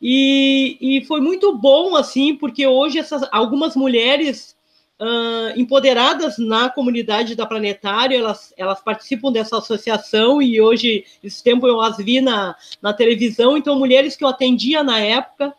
E, 0.00 0.76
e 0.80 1.04
foi 1.06 1.20
muito 1.20 1.56
bom, 1.56 1.96
assim, 1.96 2.36
porque 2.36 2.66
hoje 2.66 2.98
essas, 2.98 3.26
algumas 3.32 3.74
mulheres 3.74 4.54
uh, 5.00 5.58
empoderadas 5.58 6.38
na 6.38 6.68
comunidade 6.68 7.34
da 7.34 7.46
Planetário, 7.46 8.16
elas, 8.16 8.52
elas 8.56 8.80
participam 8.80 9.32
dessa 9.32 9.58
associação 9.58 10.40
e 10.40 10.60
hoje, 10.60 11.04
esse 11.22 11.42
tempo 11.42 11.66
eu 11.66 11.80
as 11.80 11.96
vi 11.96 12.20
na, 12.20 12.54
na 12.80 12.92
televisão, 12.92 13.56
então 13.56 13.78
mulheres 13.78 14.16
que 14.16 14.24
eu 14.24 14.28
atendia 14.28 14.82
na 14.82 15.00
época. 15.00 15.54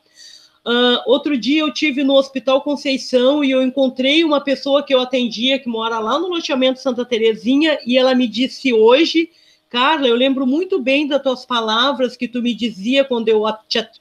Uh, 0.65 0.97
outro 1.05 1.37
dia 1.37 1.61
eu 1.61 1.71
tive 1.71 2.03
no 2.03 2.15
Hospital 2.15 2.61
Conceição 2.61 3.43
e 3.43 3.51
eu 3.51 3.61
encontrei 3.61 4.23
uma 4.23 4.41
pessoa 4.41 4.81
que 4.81 4.93
eu 4.93 4.99
atendia 4.99 5.59
que 5.59 5.69
mora 5.69 5.99
lá 5.99 6.17
no 6.17 6.27
loteamento 6.27 6.79
Santa 6.79 7.05
Terezinha 7.05 7.77
e 7.85 7.97
ela 7.97 8.15
me 8.15 8.27
disse 8.27 8.73
hoje 8.73 9.29
Carla, 9.69 10.07
eu 10.07 10.15
lembro 10.15 10.45
muito 10.45 10.79
bem 10.79 11.07
das 11.07 11.21
tuas 11.21 11.45
palavras 11.45 12.15
que 12.15 12.27
tu 12.27 12.41
me 12.41 12.53
dizia 12.53 13.03
quando 13.03 13.27
eu 13.27 13.43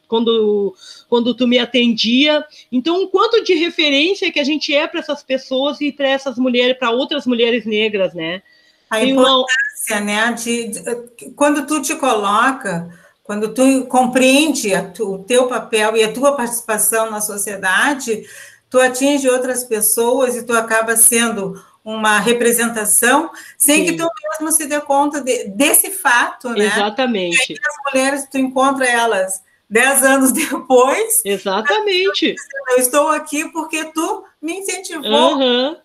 quando, 0.06 0.74
quando 1.08 1.34
tu 1.34 1.48
me 1.48 1.58
atendia. 1.58 2.44
Então, 2.70 3.02
o 3.02 3.08
quanto 3.08 3.42
de 3.42 3.54
referência 3.54 4.30
que 4.30 4.38
a 4.38 4.44
gente 4.44 4.74
é 4.74 4.86
para 4.86 5.00
essas 5.00 5.22
pessoas 5.22 5.80
e 5.80 5.90
para 5.90 6.08
essas 6.08 6.36
mulheres, 6.36 6.78
para 6.78 6.90
outras 6.90 7.26
mulheres 7.26 7.64
negras, 7.64 8.14
né? 8.14 8.42
A 8.90 8.98
Tem 8.98 9.10
importância, 9.10 9.96
uma... 9.96 10.00
né, 10.00 10.32
de, 10.32 10.68
de, 10.68 11.30
quando 11.34 11.66
tu 11.66 11.80
te 11.80 11.96
coloca, 11.96 12.88
quando 13.22 13.52
tu 13.54 13.86
compreende 13.86 14.70
tu, 14.94 15.14
o 15.14 15.24
teu 15.24 15.48
papel 15.48 15.96
e 15.96 16.04
a 16.04 16.12
tua 16.12 16.36
participação 16.36 17.10
na 17.10 17.20
sociedade, 17.20 18.24
tu 18.68 18.78
atinge 18.78 19.28
outras 19.28 19.64
pessoas 19.64 20.36
e 20.36 20.44
tu 20.44 20.52
acaba 20.52 20.94
sendo 20.94 21.54
uma 21.84 22.18
representação, 22.18 23.30
sem 23.58 23.84
Sim. 23.84 23.84
que 23.84 23.98
tu 23.98 24.08
mesmo 24.30 24.52
se 24.52 24.66
dê 24.66 24.80
conta 24.80 25.20
de, 25.20 25.48
desse 25.48 25.90
fato, 25.90 26.48
né? 26.50 26.64
Exatamente. 26.66 27.52
E 27.52 27.56
as 27.62 27.92
mulheres, 27.92 28.28
tu 28.30 28.38
encontra 28.38 28.86
elas 28.86 29.42
dez 29.68 30.02
anos 30.02 30.32
depois. 30.32 31.20
Exatamente. 31.24 32.34
Eu 32.70 32.76
estou 32.78 33.08
aqui 33.08 33.50
porque 33.50 33.84
tu 33.92 34.24
me 34.40 34.54
incentivou. 34.54 35.36
Uhum. 35.36 35.76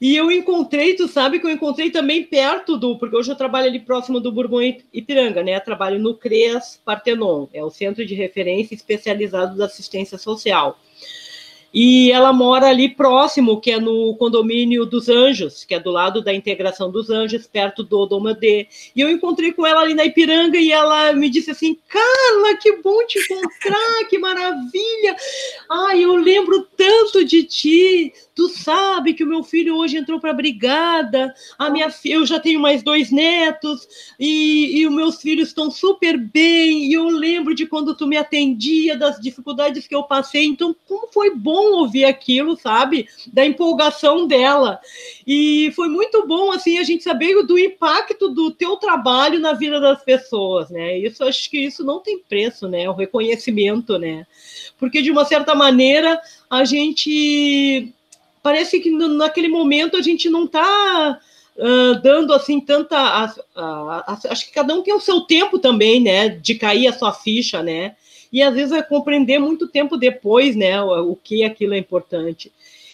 E 0.00 0.16
eu 0.16 0.32
encontrei, 0.32 0.94
tu 0.94 1.06
sabe 1.06 1.38
que 1.38 1.46
eu 1.46 1.50
encontrei 1.50 1.90
também 1.90 2.24
perto 2.24 2.76
do, 2.76 2.98
porque 2.98 3.14
hoje 3.14 3.30
eu 3.30 3.36
trabalho 3.36 3.68
ali 3.68 3.78
próximo 3.78 4.18
do 4.18 4.32
Bourbon 4.32 4.60
Ipiranga, 4.92 5.44
né? 5.44 5.60
Trabalho 5.60 6.00
no 6.00 6.16
CREAS 6.16 6.80
Partenon, 6.84 7.46
é 7.52 7.62
o 7.62 7.70
Centro 7.70 8.04
de 8.04 8.14
Referência 8.14 8.74
Especializado 8.74 9.56
da 9.56 9.66
Assistência 9.66 10.18
Social. 10.18 10.76
E 11.72 12.12
ela 12.12 12.32
mora 12.32 12.68
ali 12.68 12.88
próximo, 12.88 13.60
que 13.60 13.70
é 13.70 13.80
no 13.80 14.14
condomínio 14.16 14.84
dos 14.84 15.08
Anjos, 15.08 15.64
que 15.64 15.74
é 15.74 15.80
do 15.80 15.90
lado 15.90 16.22
da 16.22 16.34
integração 16.34 16.90
dos 16.90 17.08
Anjos, 17.08 17.46
perto 17.46 17.82
do 17.82 18.04
Domadê. 18.04 18.66
E 18.94 19.00
eu 19.00 19.08
encontrei 19.08 19.52
com 19.52 19.66
ela 19.66 19.80
ali 19.80 19.94
na 19.94 20.04
Ipiranga 20.04 20.58
e 20.58 20.70
ela 20.70 21.12
me 21.14 21.30
disse 21.30 21.50
assim: 21.50 21.78
Carla, 21.88 22.56
que 22.60 22.76
bom 22.82 23.06
te 23.06 23.18
encontrar, 23.18 24.04
que 24.10 24.18
maravilha! 24.18 25.16
Ai, 25.70 26.04
eu 26.04 26.14
lembro 26.16 26.66
tanto 26.76 27.24
de 27.24 27.44
ti. 27.44 28.12
Tu 28.34 28.48
sabe 28.48 29.12
que 29.12 29.22
o 29.22 29.26
meu 29.26 29.42
filho 29.42 29.76
hoje 29.76 29.98
entrou 29.98 30.18
para 30.18 30.30
a 30.30 30.34
brigada, 30.34 31.34
a 31.58 31.68
minha 31.68 31.92
eu 32.06 32.24
já 32.24 32.40
tenho 32.40 32.58
mais 32.58 32.82
dois 32.82 33.10
netos 33.10 33.86
e, 34.18 34.78
e 34.78 34.86
os 34.86 34.94
meus 34.94 35.20
filhos 35.20 35.48
estão 35.48 35.70
super 35.70 36.16
bem. 36.16 36.86
E 36.86 36.94
eu 36.94 37.04
lembro 37.08 37.54
de 37.54 37.66
quando 37.66 37.94
tu 37.94 38.06
me 38.06 38.16
atendia, 38.16 38.96
das 38.96 39.20
dificuldades 39.20 39.86
que 39.86 39.94
eu 39.94 40.04
passei. 40.04 40.44
Então, 40.44 40.74
como 40.88 41.08
foi 41.12 41.34
bom 41.34 41.72
ouvir 41.72 42.06
aquilo, 42.06 42.56
sabe? 42.56 43.06
Da 43.30 43.44
empolgação 43.44 44.26
dela. 44.26 44.80
E 45.26 45.70
foi 45.76 45.88
muito 45.88 46.26
bom, 46.26 46.50
assim, 46.52 46.78
a 46.78 46.84
gente 46.84 47.04
saber 47.04 47.42
do 47.42 47.58
impacto 47.58 48.30
do 48.30 48.50
teu 48.50 48.76
trabalho 48.76 49.38
na 49.40 49.52
vida 49.52 49.78
das 49.78 50.02
pessoas, 50.02 50.70
né? 50.70 50.98
Isso, 50.98 51.22
acho 51.22 51.50
que 51.50 51.58
isso 51.58 51.84
não 51.84 52.00
tem 52.00 52.18
preço, 52.18 52.66
né? 52.66 52.88
O 52.88 52.94
reconhecimento, 52.94 53.98
né? 53.98 54.26
Porque, 54.78 55.02
de 55.02 55.10
uma 55.10 55.26
certa 55.26 55.54
maneira, 55.54 56.18
a 56.48 56.64
gente 56.64 57.92
parece 58.42 58.80
que 58.80 58.90
naquele 58.90 59.48
momento 59.48 59.96
a 59.96 60.02
gente 60.02 60.28
não 60.28 60.44
está 60.44 61.18
uh, 61.56 62.02
dando 62.02 62.32
assim 62.32 62.60
tanta. 62.60 62.96
A, 62.96 63.24
a, 63.54 64.12
a, 64.12 64.18
acho 64.30 64.46
que 64.46 64.52
cada 64.52 64.74
um 64.74 64.82
tem 64.82 64.94
o 64.94 65.00
seu 65.00 65.20
tempo 65.22 65.58
também, 65.58 66.00
né? 66.00 66.28
De 66.28 66.54
cair 66.54 66.88
a 66.88 66.92
sua 66.92 67.12
ficha, 67.12 67.62
né? 67.62 67.96
E 68.32 68.42
às 68.42 68.54
vezes 68.54 68.70
vai 68.70 68.82
compreender 68.82 69.38
muito 69.38 69.68
tempo 69.68 69.96
depois, 69.96 70.56
né? 70.56 70.82
O, 70.82 71.12
o 71.12 71.16
que 71.16 71.44
aquilo 71.44 71.74
é 71.74 71.78
importante. 71.78 72.50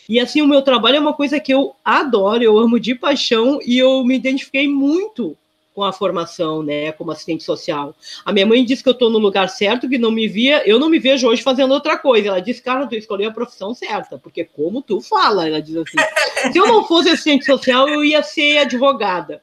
E 0.09 0.19
assim, 0.19 0.41
o 0.41 0.47
meu 0.47 0.63
trabalho 0.63 0.97
é 0.97 1.01
uma 1.01 1.13
coisa 1.13 1.39
que 1.39 1.53
eu 1.53 1.75
adoro, 1.85 2.43
eu 2.43 2.59
amo 2.59 2.81
de 2.81 2.95
paixão 2.95 3.61
e 3.65 3.79
eu 3.79 4.03
me 4.05 4.17
identifiquei 4.17 4.67
muito 4.67 5.37
com 5.79 5.85
a 5.85 5.93
formação, 5.93 6.61
né, 6.61 6.91
como 6.91 7.13
assistente 7.13 7.45
social. 7.45 7.95
A 8.25 8.33
minha 8.33 8.45
mãe 8.45 8.65
disse 8.65 8.83
que 8.83 8.89
eu 8.89 8.95
estou 8.95 9.11
no 9.11 9.19
lugar 9.21 9.49
certo, 9.49 9.89
que 9.89 9.97
não 9.97 10.11
me 10.11 10.27
via, 10.27 10.69
eu 10.69 10.77
não 10.77 10.91
me 10.91 10.99
vejo 10.99 11.29
hoje 11.29 11.41
fazendo 11.41 11.73
outra 11.73 11.97
coisa. 11.97 12.27
Ela 12.27 12.41
disse, 12.41 12.61
cara, 12.61 12.85
tu 12.85 12.97
escolheu 12.97 13.31
a 13.31 13.33
profissão 13.33 13.73
certa, 13.73 14.19
porque 14.19 14.45
como 14.45 14.83
tu 14.83 15.01
fala, 15.01 15.47
ela 15.47 15.63
diz 15.63 15.77
assim, 15.77 15.97
se 16.51 16.59
eu 16.59 16.67
não 16.67 16.85
fosse 16.85 17.11
assistente 17.11 17.45
social, 17.45 17.89
eu 17.89 18.03
ia 18.03 18.25
ser 18.25 18.59
advogada. 18.59 19.41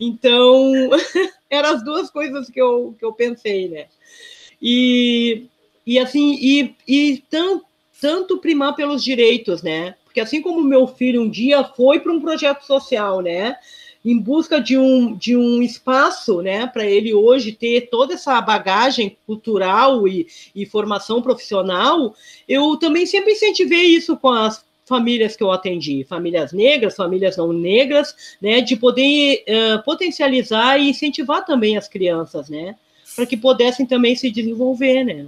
Então, 0.00 0.90
eram 1.48 1.68
as 1.68 1.84
duas 1.84 2.10
coisas 2.10 2.50
que 2.50 2.60
eu, 2.60 2.96
que 2.98 3.04
eu 3.04 3.12
pensei, 3.12 3.68
né? 3.68 3.86
E, 4.60 5.46
e 5.86 5.96
assim, 5.96 6.36
e, 6.42 6.74
e 6.88 7.22
tanto, 7.30 7.64
tanto 8.00 8.38
primar 8.38 8.74
pelos 8.74 9.04
direitos, 9.04 9.62
né? 9.62 9.94
Porque 10.02 10.18
assim 10.18 10.42
como 10.42 10.60
meu 10.60 10.88
filho 10.88 11.22
um 11.22 11.30
dia 11.30 11.62
foi 11.62 12.00
para 12.00 12.12
um 12.12 12.20
projeto 12.20 12.62
social, 12.62 13.20
né? 13.20 13.56
Em 14.10 14.18
busca 14.18 14.58
de 14.58 14.78
um, 14.78 15.14
de 15.14 15.36
um 15.36 15.62
espaço 15.62 16.40
né, 16.40 16.66
para 16.66 16.86
ele 16.86 17.12
hoje 17.12 17.52
ter 17.52 17.88
toda 17.90 18.14
essa 18.14 18.40
bagagem 18.40 19.18
cultural 19.26 20.08
e, 20.08 20.26
e 20.54 20.64
formação 20.64 21.20
profissional, 21.20 22.14
eu 22.48 22.76
também 22.78 23.04
sempre 23.04 23.32
incentivei 23.32 23.84
isso 23.84 24.16
com 24.16 24.30
as 24.30 24.64
famílias 24.86 25.36
que 25.36 25.42
eu 25.42 25.52
atendi, 25.52 26.06
famílias 26.08 26.54
negras, 26.54 26.96
famílias 26.96 27.36
não 27.36 27.52
negras, 27.52 28.16
né, 28.40 28.62
de 28.62 28.76
poder 28.76 29.44
uh, 29.46 29.82
potencializar 29.84 30.78
e 30.78 30.88
incentivar 30.88 31.44
também 31.44 31.76
as 31.76 31.86
crianças, 31.86 32.48
né, 32.48 32.74
para 33.14 33.26
que 33.26 33.36
pudessem 33.36 33.84
também 33.84 34.16
se 34.16 34.30
desenvolver, 34.30 35.04
né, 35.04 35.26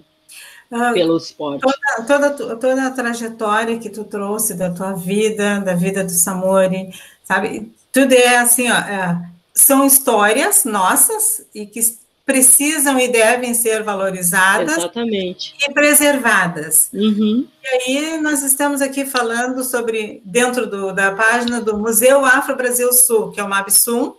uh, 0.73 0.95
pelo 0.95 1.19
esporte. 1.19 1.61
Toda, 1.61 2.31
toda, 2.31 2.57
toda 2.57 2.87
a 2.87 2.91
trajetória 2.91 3.79
que 3.79 3.91
tu 3.91 4.05
trouxe 4.05 4.55
da 4.55 4.71
tua 4.71 4.95
vida, 4.95 5.61
da 5.61 5.75
vida 5.75 6.03
do 6.03 6.13
Samori, 6.13 6.89
sabe, 7.23 7.71
tudo 7.93 8.13
é 8.13 8.39
assim, 8.39 8.71
ó, 8.71 8.77
é, 8.77 9.31
são 9.55 9.87
histórias 9.87 10.65
nossas 10.65 11.45
e 11.55 11.67
que 11.67 11.81
precisam 12.25 12.99
e 13.01 13.09
devem 13.09 13.55
ser 13.55 13.83
valorizadas 13.83 14.79
Exatamente. 14.79 15.53
e 15.61 15.73
preservadas. 15.73 16.89
Uhum. 16.95 17.47
E 17.63 17.69
aí 17.69 18.21
nós 18.21 18.43
estamos 18.45 18.81
aqui 18.81 19.05
falando 19.05 19.65
sobre, 19.65 20.23
dentro 20.25 20.69
do, 20.69 20.93
da 20.93 21.11
página 21.11 21.61
do 21.61 21.77
Museu 21.77 22.25
Afro 22.25 22.55
Brasil 22.55 22.93
Sul, 22.93 23.33
que 23.33 23.41
é 23.41 23.43
o 23.43 23.49
MABSUM, 23.49 24.15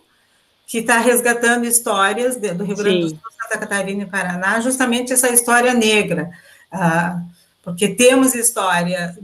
que 0.66 0.78
está 0.78 0.98
resgatando 0.98 1.64
histórias 1.64 2.36
do 2.36 2.64
Rio 2.64 2.76
Grande 2.76 3.00
do 3.00 3.08
Sul, 3.08 3.18
Santa 3.42 3.58
Catarina 3.58 4.02
e 4.02 4.06
Paraná, 4.06 4.60
justamente 4.60 5.12
essa 5.12 5.30
história 5.30 5.72
negra. 5.72 6.30
Ah, 6.70 7.18
porque 7.62 7.88
temos 7.88 8.34
história. 8.34 9.16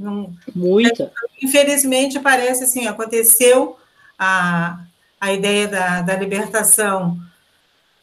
Muita. 0.55 1.12
Infelizmente, 1.42 2.20
parece 2.20 2.64
assim, 2.64 2.86
aconteceu 2.86 3.76
a, 4.19 4.81
a 5.21 5.33
ideia 5.33 5.69
da, 5.69 6.03
da 6.03 6.16
libertação, 6.16 7.19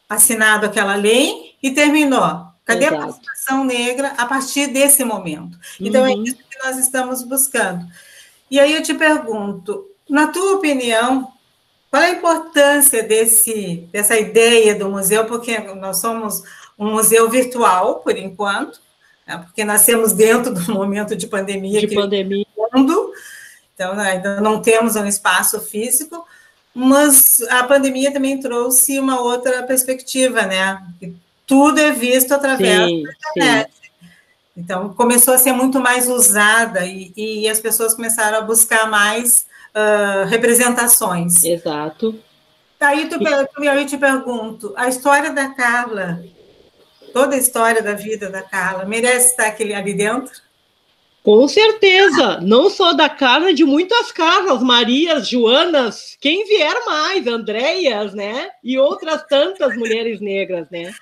assinado 0.08 0.66
aquela 0.66 0.96
lei 0.96 1.56
e 1.62 1.72
terminou. 1.72 2.46
Cadê 2.64 2.86
Exato. 2.86 2.96
a 2.96 3.06
participação 3.06 3.64
negra 3.64 4.14
a 4.18 4.26
partir 4.26 4.68
desse 4.68 5.04
momento? 5.04 5.58
Então, 5.80 6.06
é 6.06 6.14
uhum. 6.14 6.22
é 6.22 6.30
isso 6.30 6.38
que 6.38 6.64
nós 6.64 6.78
estamos 6.78 7.22
buscando. 7.24 7.86
E 8.50 8.60
aí 8.60 8.74
eu 8.74 8.82
te 8.82 8.94
pergunto, 8.94 9.86
na 10.10 10.28
tua 10.28 10.56
opinião, 10.56 11.32
qual 11.92 12.02
é 12.02 12.08
a 12.08 12.12
importância 12.12 13.04
desse, 13.04 13.88
dessa 13.92 14.18
ideia 14.18 14.76
do 14.76 14.90
museu? 14.90 15.26
Porque 15.26 15.58
nós 15.60 15.98
somos 15.98 16.44
um 16.78 16.92
museu 16.92 17.30
virtual, 17.30 18.00
por 18.00 18.18
enquanto, 18.18 18.80
né? 19.28 19.38
porque 19.38 19.64
nascemos 19.64 20.12
dentro 20.12 20.54
do 20.54 20.74
momento 20.74 21.16
de 21.16 21.28
pandemia. 21.28 21.80
De 21.80 21.94
pandemia. 21.94 22.46
Mundo, 22.74 23.14
então, 23.76 23.94
né, 23.94 24.12
ainda 24.12 24.40
não 24.40 24.62
temos 24.62 24.96
um 24.96 25.06
espaço 25.06 25.60
físico, 25.60 26.26
mas 26.74 27.42
a 27.50 27.64
pandemia 27.66 28.12
também 28.12 28.40
trouxe 28.40 28.98
uma 28.98 29.20
outra 29.20 29.64
perspectiva, 29.64 30.44
né? 30.44 30.82
Tudo 31.46 31.80
é 31.80 31.92
visto 31.92 32.34
através 32.34 32.90
sim, 32.90 33.04
da 33.04 33.12
internet. 33.12 33.72
Sim. 33.72 34.08
Então, 34.58 34.94
começou 34.94 35.34
a 35.34 35.38
ser 35.38 35.52
muito 35.52 35.82
mais 35.82 36.10
usada 36.10 36.86
e, 36.86 37.14
e 37.16 37.50
as 37.50 37.60
pessoas 37.60 37.94
começaram 37.94 38.38
a 38.38 38.42
buscar 38.42 38.90
mais 38.90 39.46
uh, 39.76 40.26
representações. 40.28 41.44
Exato. 41.44 42.18
Aí 42.80 43.10
tu, 43.10 43.18
eu 43.64 43.86
te 43.86 43.98
pergunto, 43.98 44.74
a 44.78 44.88
história 44.88 45.32
da 45.32 45.50
Carla, 45.50 46.24
toda 47.14 47.36
a 47.36 47.40
história 47.40 47.82
da 47.82 47.94
vida 47.94 48.30
da 48.30 48.42
Carla, 48.42 48.86
merece 48.86 49.32
estar 49.32 49.48
aqui, 49.48 49.74
ali 49.74 49.94
dentro? 49.94 50.45
Com 51.26 51.48
certeza, 51.48 52.40
não 52.40 52.70
só 52.70 52.94
da 52.94 53.10
Carla, 53.10 53.52
de 53.52 53.66
muitas 53.66 54.12
Carlas, 54.12 54.62
Marias, 54.62 55.28
Joanas, 55.28 56.16
quem 56.22 56.46
vier 56.46 56.86
mais, 56.86 57.26
Andréias, 57.26 58.14
né? 58.14 58.52
E 58.64 58.78
outras 58.78 59.26
tantas 59.28 59.76
mulheres 59.76 60.22
negras, 60.22 60.70
né? 60.70 60.94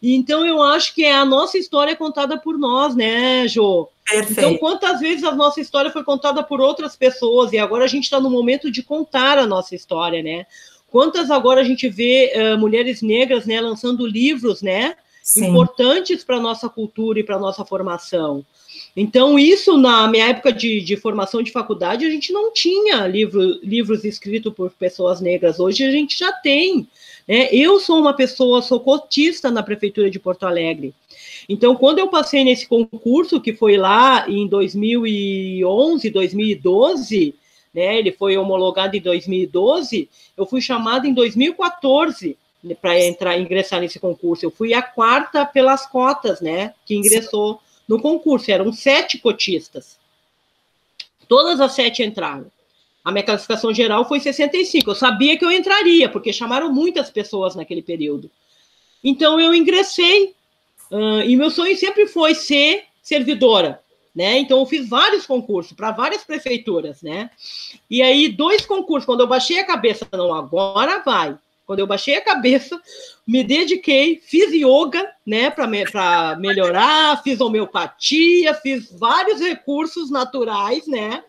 Então 0.00 0.46
eu 0.46 0.62
acho 0.62 0.94
que 0.94 1.04
é 1.04 1.12
a 1.12 1.24
nossa 1.24 1.58
história 1.58 1.96
contada 1.96 2.38
por 2.38 2.56
nós, 2.56 2.94
né, 2.94 3.48
Jo? 3.48 3.88
Perfeito. 4.08 4.38
Então, 4.38 4.56
quantas 4.58 5.00
vezes 5.00 5.24
a 5.24 5.34
nossa 5.34 5.60
história 5.60 5.90
foi 5.90 6.04
contada 6.04 6.40
por 6.44 6.60
outras 6.60 6.94
pessoas 6.94 7.52
e 7.52 7.58
agora 7.58 7.82
a 7.82 7.88
gente 7.88 8.04
está 8.04 8.20
no 8.20 8.30
momento 8.30 8.70
de 8.70 8.80
contar 8.80 9.38
a 9.38 9.46
nossa 9.46 9.74
história, 9.74 10.22
né? 10.22 10.46
Quantas 10.88 11.32
agora 11.32 11.62
a 11.62 11.64
gente 11.64 11.88
vê 11.88 12.32
uh, 12.36 12.56
mulheres 12.56 13.02
negras, 13.02 13.44
né, 13.44 13.60
lançando 13.60 14.06
livros, 14.06 14.62
né? 14.62 14.94
Sim. 15.20 15.46
Importantes 15.46 16.22
para 16.22 16.36
a 16.36 16.40
nossa 16.40 16.68
cultura 16.68 17.18
e 17.18 17.24
para 17.24 17.34
a 17.34 17.40
nossa 17.40 17.64
formação. 17.64 18.46
Então, 18.96 19.36
isso 19.38 19.76
na 19.76 20.06
minha 20.06 20.28
época 20.28 20.52
de, 20.52 20.80
de 20.80 20.96
formação 20.96 21.42
de 21.42 21.50
faculdade, 21.50 22.06
a 22.06 22.10
gente 22.10 22.32
não 22.32 22.52
tinha 22.52 23.06
livro, 23.06 23.58
livros 23.62 24.04
escritos 24.04 24.54
por 24.54 24.70
pessoas 24.70 25.20
negras. 25.20 25.58
Hoje 25.58 25.84
a 25.84 25.90
gente 25.90 26.16
já 26.16 26.32
tem. 26.32 26.86
Né? 27.26 27.48
Eu 27.50 27.80
sou 27.80 27.98
uma 27.98 28.14
pessoa, 28.14 28.62
sou 28.62 28.78
cotista 28.78 29.50
na 29.50 29.64
Prefeitura 29.64 30.08
de 30.08 30.20
Porto 30.20 30.44
Alegre. 30.44 30.94
Então, 31.48 31.74
quando 31.74 31.98
eu 31.98 32.08
passei 32.08 32.44
nesse 32.44 32.66
concurso, 32.68 33.40
que 33.40 33.52
foi 33.52 33.76
lá 33.76 34.28
em 34.28 34.46
2011, 34.46 36.10
2012, 36.10 37.34
né, 37.74 37.98
ele 37.98 38.12
foi 38.12 38.36
homologado 38.36 38.96
em 38.96 39.00
2012, 39.00 40.08
eu 40.36 40.46
fui 40.46 40.60
chamada 40.60 41.06
em 41.06 41.12
2014 41.12 42.36
para 42.80 42.98
entrar, 42.98 43.38
ingressar 43.38 43.80
nesse 43.80 43.98
concurso. 43.98 44.46
Eu 44.46 44.50
fui 44.50 44.72
a 44.72 44.80
quarta 44.80 45.44
pelas 45.44 45.84
cotas, 45.84 46.40
né, 46.40 46.72
que 46.86 46.94
ingressou 46.94 47.60
no 47.88 48.00
concurso. 48.00 48.50
Eram 48.50 48.72
sete 48.72 49.18
cotistas. 49.18 49.98
Todas 51.28 51.60
as 51.60 51.72
sete 51.72 52.02
entraram. 52.02 52.50
A 53.04 53.12
minha 53.12 53.24
classificação 53.24 53.72
geral 53.72 54.06
foi 54.08 54.20
65. 54.20 54.90
Eu 54.90 54.94
sabia 54.94 55.38
que 55.38 55.44
eu 55.44 55.52
entraria, 55.52 56.08
porque 56.08 56.32
chamaram 56.32 56.72
muitas 56.72 57.10
pessoas 57.10 57.54
naquele 57.54 57.82
período. 57.82 58.30
Então 59.02 59.38
eu 59.38 59.54
ingressei 59.54 60.34
Uh, 60.90 61.22
e 61.26 61.36
meu 61.36 61.50
sonho 61.50 61.76
sempre 61.76 62.06
foi 62.06 62.34
ser 62.34 62.84
servidora, 63.02 63.80
né? 64.14 64.38
Então 64.38 64.60
eu 64.60 64.66
fiz 64.66 64.88
vários 64.88 65.26
concursos 65.26 65.72
para 65.72 65.90
várias 65.90 66.22
prefeituras, 66.22 67.02
né? 67.02 67.30
E 67.90 68.02
aí 68.02 68.28
dois 68.28 68.64
concursos, 68.64 69.06
quando 69.06 69.20
eu 69.20 69.26
baixei 69.26 69.58
a 69.58 69.66
cabeça, 69.66 70.06
não, 70.12 70.32
agora 70.32 71.02
vai. 71.04 71.36
Quando 71.66 71.78
eu 71.78 71.86
baixei 71.86 72.16
a 72.16 72.20
cabeça, 72.20 72.78
me 73.26 73.42
dediquei, 73.42 74.20
fiz 74.20 74.52
yoga, 74.52 75.10
né, 75.26 75.50
para 75.50 75.66
me, 75.66 75.82
melhorar, 76.38 77.22
fiz 77.22 77.40
homeopatia, 77.40 78.52
fiz 78.54 78.90
vários 78.98 79.40
recursos 79.40 80.10
naturais, 80.10 80.86
né, 80.86 81.24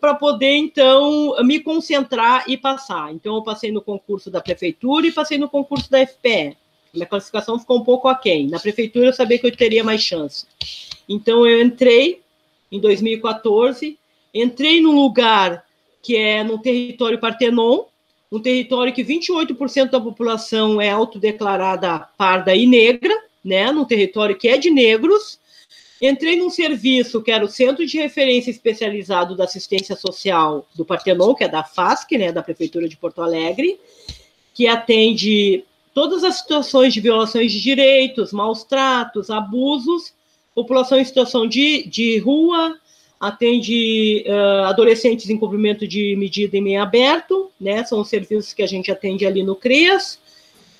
para 0.00 0.14
poder 0.14 0.56
então 0.56 1.36
me 1.44 1.60
concentrar 1.60 2.44
e 2.48 2.56
passar. 2.56 3.12
Então 3.12 3.36
eu 3.36 3.42
passei 3.42 3.70
no 3.70 3.80
concurso 3.80 4.30
da 4.30 4.40
prefeitura 4.40 5.06
e 5.06 5.12
passei 5.12 5.38
no 5.38 5.48
concurso 5.48 5.88
da 5.88 6.04
FPE. 6.04 6.56
Minha 6.92 7.06
classificação 7.06 7.58
ficou 7.58 7.78
um 7.78 7.84
pouco 7.84 8.08
aquém. 8.08 8.48
Na 8.48 8.58
prefeitura 8.58 9.06
eu 9.06 9.12
sabia 9.12 9.38
que 9.38 9.46
eu 9.46 9.56
teria 9.56 9.84
mais 9.84 10.02
chance. 10.02 10.46
Então 11.08 11.46
eu 11.46 11.62
entrei 11.62 12.20
em 12.72 12.80
2014, 12.80 13.96
entrei 14.34 14.80
num 14.80 14.94
lugar 14.94 15.64
que 16.02 16.16
é 16.16 16.42
no 16.42 16.58
território 16.58 17.18
Partenon, 17.18 17.84
um 18.30 18.40
território 18.40 18.92
que 18.92 19.02
28% 19.02 19.90
da 19.90 20.00
população 20.00 20.80
é 20.80 20.90
autodeclarada 20.90 22.06
parda 22.16 22.54
e 22.54 22.66
negra, 22.66 23.14
né, 23.44 23.72
num 23.72 23.84
território 23.84 24.36
que 24.36 24.48
é 24.48 24.58
de 24.58 24.70
negros. 24.70 25.38
Entrei 26.00 26.36
num 26.36 26.50
serviço 26.50 27.22
que 27.22 27.30
era 27.30 27.44
o 27.44 27.48
Centro 27.48 27.84
de 27.84 27.98
Referência 27.98 28.50
Especializado 28.50 29.34
da 29.34 29.44
Assistência 29.44 29.96
Social 29.96 30.66
do 30.74 30.84
Partenon, 30.84 31.34
que 31.34 31.44
é 31.44 31.48
da 31.48 31.64
FASC, 31.64 32.12
né, 32.12 32.30
da 32.30 32.42
Prefeitura 32.42 32.88
de 32.88 32.96
Porto 32.96 33.22
Alegre, 33.22 33.80
que 34.54 34.68
atende 34.68 35.64
todas 35.94 36.22
as 36.22 36.36
situações 36.36 36.94
de 36.94 37.00
violações 37.00 37.50
de 37.50 37.60
direitos, 37.60 38.32
maus 38.32 38.62
tratos, 38.62 39.30
abusos, 39.30 40.12
população 40.54 40.98
em 40.98 41.04
situação 41.04 41.46
de, 41.46 41.84
de 41.88 42.18
rua, 42.18 42.78
atende 43.20 44.24
uh, 44.26 44.66
adolescentes 44.66 45.28
em 45.28 45.38
cumprimento 45.38 45.86
de 45.86 46.14
medida 46.16 46.56
em 46.56 46.62
meio 46.62 46.82
aberto, 46.82 47.50
né? 47.60 47.84
São 47.84 48.00
os 48.00 48.08
serviços 48.08 48.52
que 48.52 48.62
a 48.62 48.66
gente 48.66 48.90
atende 48.90 49.26
ali 49.26 49.42
no 49.42 49.56
CREAS. 49.56 50.20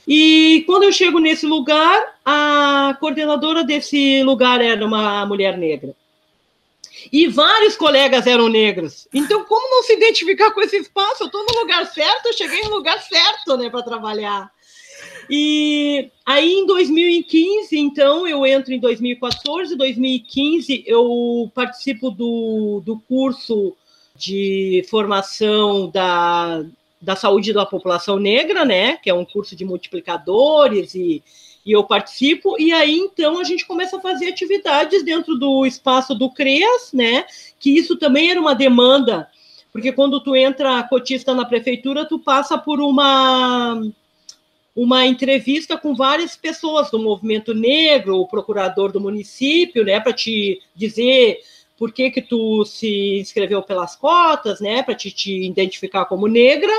E 0.07 0.63
quando 0.67 0.85
eu 0.85 0.93
chego 0.93 1.19
nesse 1.19 1.45
lugar, 1.47 2.19
a 2.25 2.97
coordenadora 2.99 3.63
desse 3.65 4.23
lugar 4.23 4.61
era 4.61 4.85
uma 4.85 5.27
mulher 5.27 5.59
negra. 5.59 5.95
E 7.13 7.27
vários 7.29 7.77
colegas 7.77 8.27
eram 8.27 8.49
negros. 8.49 9.07
Então, 9.13 9.45
como 9.45 9.71
não 9.71 9.83
se 9.83 9.95
identificar 9.95 10.51
com 10.53 10.61
esse 10.61 10.77
espaço? 10.77 11.25
Eu 11.25 11.27
estou 11.27 11.45
no 11.45 11.61
lugar 11.61 11.87
certo, 11.87 12.27
eu 12.27 12.33
cheguei 12.33 12.63
no 12.63 12.77
lugar 12.77 13.01
certo, 13.03 13.57
né, 13.57 13.71
para 13.71 13.83
trabalhar. 13.83 14.51
E 15.31 16.11
aí 16.25 16.53
em 16.55 16.67
2015, 16.67 17.79
então, 17.79 18.27
eu 18.27 18.47
entro 18.47 18.73
em 18.73 18.81
2014, 18.81 19.77
2015 19.77 20.85
eu 20.87 21.51
participo 21.55 22.11
do, 22.11 22.83
do 22.85 22.99
curso 23.01 23.77
de 24.17 24.85
formação 24.89 25.91
da, 25.91 26.65
da 27.01 27.15
saúde 27.15 27.53
da 27.53 27.67
população 27.67 28.19
negra, 28.19 28.65
né? 28.65 28.97
Que 28.97 29.11
é 29.11 29.15
um 29.15 29.25
curso 29.25 29.55
de 29.55 29.65
multiplicadores 29.65 30.95
e, 30.95 31.23
e 31.65 31.73
eu 31.73 31.85
participo, 31.85 32.59
e 32.59 32.73
aí 32.73 32.97
então 32.97 33.39
a 33.39 33.45
gente 33.45 33.67
começa 33.67 33.99
a 33.99 34.01
fazer 34.01 34.29
atividades 34.29 35.05
dentro 35.05 35.37
do 35.37 35.67
espaço 35.67 36.15
do 36.15 36.31
CREAS, 36.31 36.93
né? 36.93 37.27
Que 37.61 37.77
isso 37.77 37.97
também 37.97 38.31
era 38.31 38.41
uma 38.41 38.55
demanda, 38.55 39.29
porque 39.71 39.93
quando 39.93 40.21
tu 40.21 40.35
entra 40.35 40.83
cotista 40.85 41.35
na 41.35 41.45
prefeitura, 41.45 42.07
tu 42.07 42.19
passa 42.19 42.57
por 42.57 42.81
uma 42.81 43.81
uma 44.81 45.05
entrevista 45.05 45.77
com 45.77 45.93
várias 45.93 46.37
pessoas 46.37 46.89
do 46.89 47.01
movimento 47.01 47.53
negro, 47.53 48.21
o 48.21 48.29
procurador 48.29 48.93
do 48.93 49.01
município, 49.01 49.85
né, 49.85 49.99
para 49.99 50.13
te 50.13 50.63
dizer 50.73 51.41
por 51.77 51.93
que 51.93 52.13
que 52.13 52.23
tu 52.23 52.65
se 52.65 53.19
inscreveu 53.19 53.61
pelas 53.61 53.97
cotas, 53.97 54.61
né, 54.61 54.81
para 54.85 54.95
te, 54.95 55.11
te 55.11 55.45
identificar 55.45 56.05
como 56.05 56.29
negra, 56.29 56.73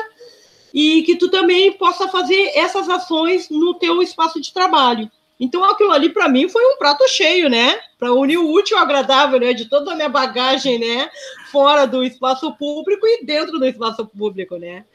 e 0.74 1.04
que 1.04 1.18
tu 1.18 1.30
também 1.30 1.74
possa 1.74 2.08
fazer 2.08 2.54
essas 2.56 2.88
ações 2.88 3.50
no 3.50 3.74
teu 3.74 4.02
espaço 4.02 4.40
de 4.40 4.54
trabalho. 4.54 5.12
Então, 5.38 5.66
aquilo 5.66 5.92
ali, 5.92 6.08
para 6.08 6.30
mim, 6.30 6.48
foi 6.48 6.64
um 6.66 6.78
prato 6.78 7.06
cheio, 7.08 7.50
né? 7.50 7.80
Para 7.98 8.14
unir 8.14 8.38
o 8.38 8.52
útil 8.52 8.78
ao 8.78 8.84
agradável, 8.84 9.40
né? 9.40 9.54
De 9.54 9.66
toda 9.66 9.94
a 9.94 9.96
minha 9.96 10.10
bagagem, 10.10 10.78
né? 10.78 11.10
Fora 11.50 11.86
do 11.86 12.04
espaço 12.04 12.54
público 12.58 13.08
e 13.08 13.26
dentro 13.26 13.58
do 13.58 13.66
espaço 13.66 14.06
público, 14.06 14.58
né? 14.58 14.86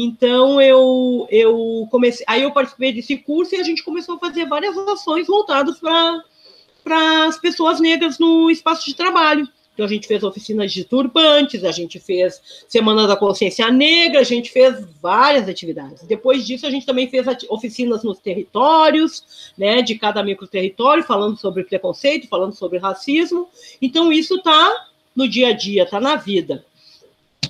Então 0.00 0.60
eu, 0.60 1.26
eu 1.28 1.88
comecei, 1.90 2.24
aí 2.28 2.44
eu 2.44 2.52
participei 2.52 2.92
desse 2.92 3.16
curso 3.16 3.56
e 3.56 3.60
a 3.60 3.64
gente 3.64 3.82
começou 3.82 4.14
a 4.14 4.18
fazer 4.20 4.46
várias 4.46 4.78
ações 4.78 5.26
voltadas 5.26 5.80
para 5.80 7.26
as 7.26 7.36
pessoas 7.36 7.80
negras 7.80 8.16
no 8.16 8.48
espaço 8.48 8.86
de 8.86 8.94
trabalho. 8.94 9.48
Então 9.74 9.84
a 9.84 9.88
gente 9.88 10.06
fez 10.06 10.22
oficinas 10.22 10.72
de 10.72 10.84
turbantes, 10.84 11.64
a 11.64 11.72
gente 11.72 11.98
fez 11.98 12.40
Semana 12.68 13.08
da 13.08 13.16
Consciência 13.16 13.68
Negra, 13.72 14.20
a 14.20 14.24
gente 14.24 14.52
fez 14.52 14.86
várias 15.02 15.48
atividades. 15.48 16.04
Depois 16.04 16.46
disso, 16.46 16.64
a 16.64 16.70
gente 16.70 16.86
também 16.86 17.08
fez 17.08 17.26
oficinas 17.48 18.04
nos 18.04 18.20
territórios, 18.20 19.52
né, 19.58 19.82
de 19.82 19.96
cada 19.96 20.22
microterritório, 20.22 21.02
falando 21.02 21.36
sobre 21.36 21.64
preconceito, 21.64 22.28
falando 22.28 22.54
sobre 22.54 22.78
racismo. 22.78 23.48
Então 23.82 24.12
isso 24.12 24.36
está 24.36 24.86
no 25.14 25.28
dia 25.28 25.48
a 25.48 25.52
dia, 25.52 25.82
está 25.82 26.00
na 26.00 26.14
vida. 26.14 26.64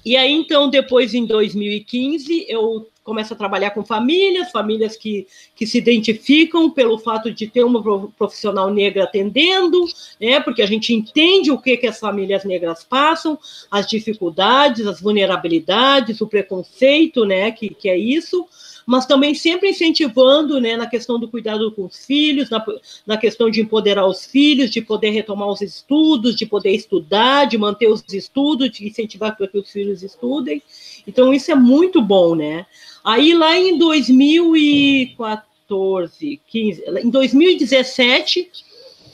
E 0.05 0.17
aí, 0.17 0.33
então, 0.33 0.69
depois, 0.69 1.15
em 1.15 1.25
2015, 1.27 2.47
eu 2.49 2.89
começo 3.09 3.33
a 3.33 3.37
trabalhar 3.37 3.71
com 3.71 3.83
famílias, 3.83 4.51
famílias 4.51 4.95
que, 4.95 5.27
que 5.57 5.67
se 5.67 5.79
identificam 5.79 6.71
pelo 6.71 6.99
fato 6.99 7.33
de 7.33 7.47
ter 7.47 7.65
uma 7.65 7.83
profissional 8.11 8.71
negra 8.71 9.05
atendendo, 9.05 9.83
né, 10.21 10.41
porque 10.41 10.61
a 10.61 10.67
gente 10.67 10.93
entende 10.93 11.51
o 11.51 11.57
que, 11.57 11.79
que 11.79 11.87
as 11.87 11.99
famílias 11.99 12.45
negras 12.45 12.85
passam, 12.85 13.39
as 13.71 13.87
dificuldades, 13.87 14.87
as 14.87 15.01
vulnerabilidades, 15.01 16.21
o 16.21 16.27
preconceito, 16.27 17.25
né, 17.25 17.51
que, 17.51 17.71
que 17.71 17.89
é 17.89 17.97
isso, 17.97 18.47
mas 18.89 19.05
também 19.05 19.35
sempre 19.35 19.69
incentivando 19.69 20.59
né, 20.59 20.75
na 20.75 20.87
questão 20.87 21.21
do 21.21 21.29
cuidado 21.29 21.71
com 21.73 21.85
os 21.85 22.07
filhos, 22.07 22.49
na, 22.49 22.65
na 23.07 23.19
questão 23.19 23.51
de 23.51 23.61
empoderar 23.61 24.07
os 24.07 24.25
filhos, 24.25 24.71
de 24.71 24.81
poder 24.81 25.11
retomar 25.11 25.51
os 25.51 25.61
estudos, 25.61 26.35
de 26.35 26.47
poder 26.47 26.71
estudar, 26.71 27.45
de 27.45 27.59
manter 27.59 27.87
os 27.87 28.03
estudos, 28.11 28.71
de 28.71 28.89
incentivar 28.89 29.37
para 29.37 29.47
que 29.47 29.59
os 29.59 29.71
filhos 29.71 30.03
estudem. 30.03 30.63
Então, 31.07 31.35
isso 31.35 31.53
é 31.53 31.55
muito 31.55 32.01
bom, 32.01 32.35
né? 32.35 32.65
Aí, 33.05 33.35
lá 33.35 33.59
em 33.59 33.77
2014, 33.77 36.41
15, 36.47 36.85
em 37.05 37.11
2017, 37.11 38.51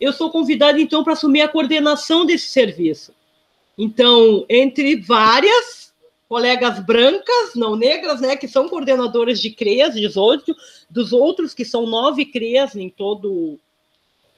eu 0.00 0.12
sou 0.12 0.30
convidada, 0.30 0.80
então, 0.80 1.02
para 1.02 1.14
assumir 1.14 1.40
a 1.40 1.48
coordenação 1.48 2.24
desse 2.24 2.46
serviço. 2.46 3.12
Então, 3.76 4.46
entre 4.48 4.94
várias, 4.94 5.83
colegas 6.28 6.78
brancas, 6.84 7.54
não 7.54 7.76
negras, 7.76 8.20
né, 8.20 8.36
que 8.36 8.48
são 8.48 8.68
coordenadoras 8.68 9.40
de 9.40 9.50
CREAS, 9.50 9.94
18, 9.94 10.54
dos 10.90 11.12
outros 11.12 11.54
que 11.54 11.64
são 11.64 11.86
nove 11.86 12.24
CREAS 12.24 12.76
em 12.76 12.88
todo, 12.88 13.58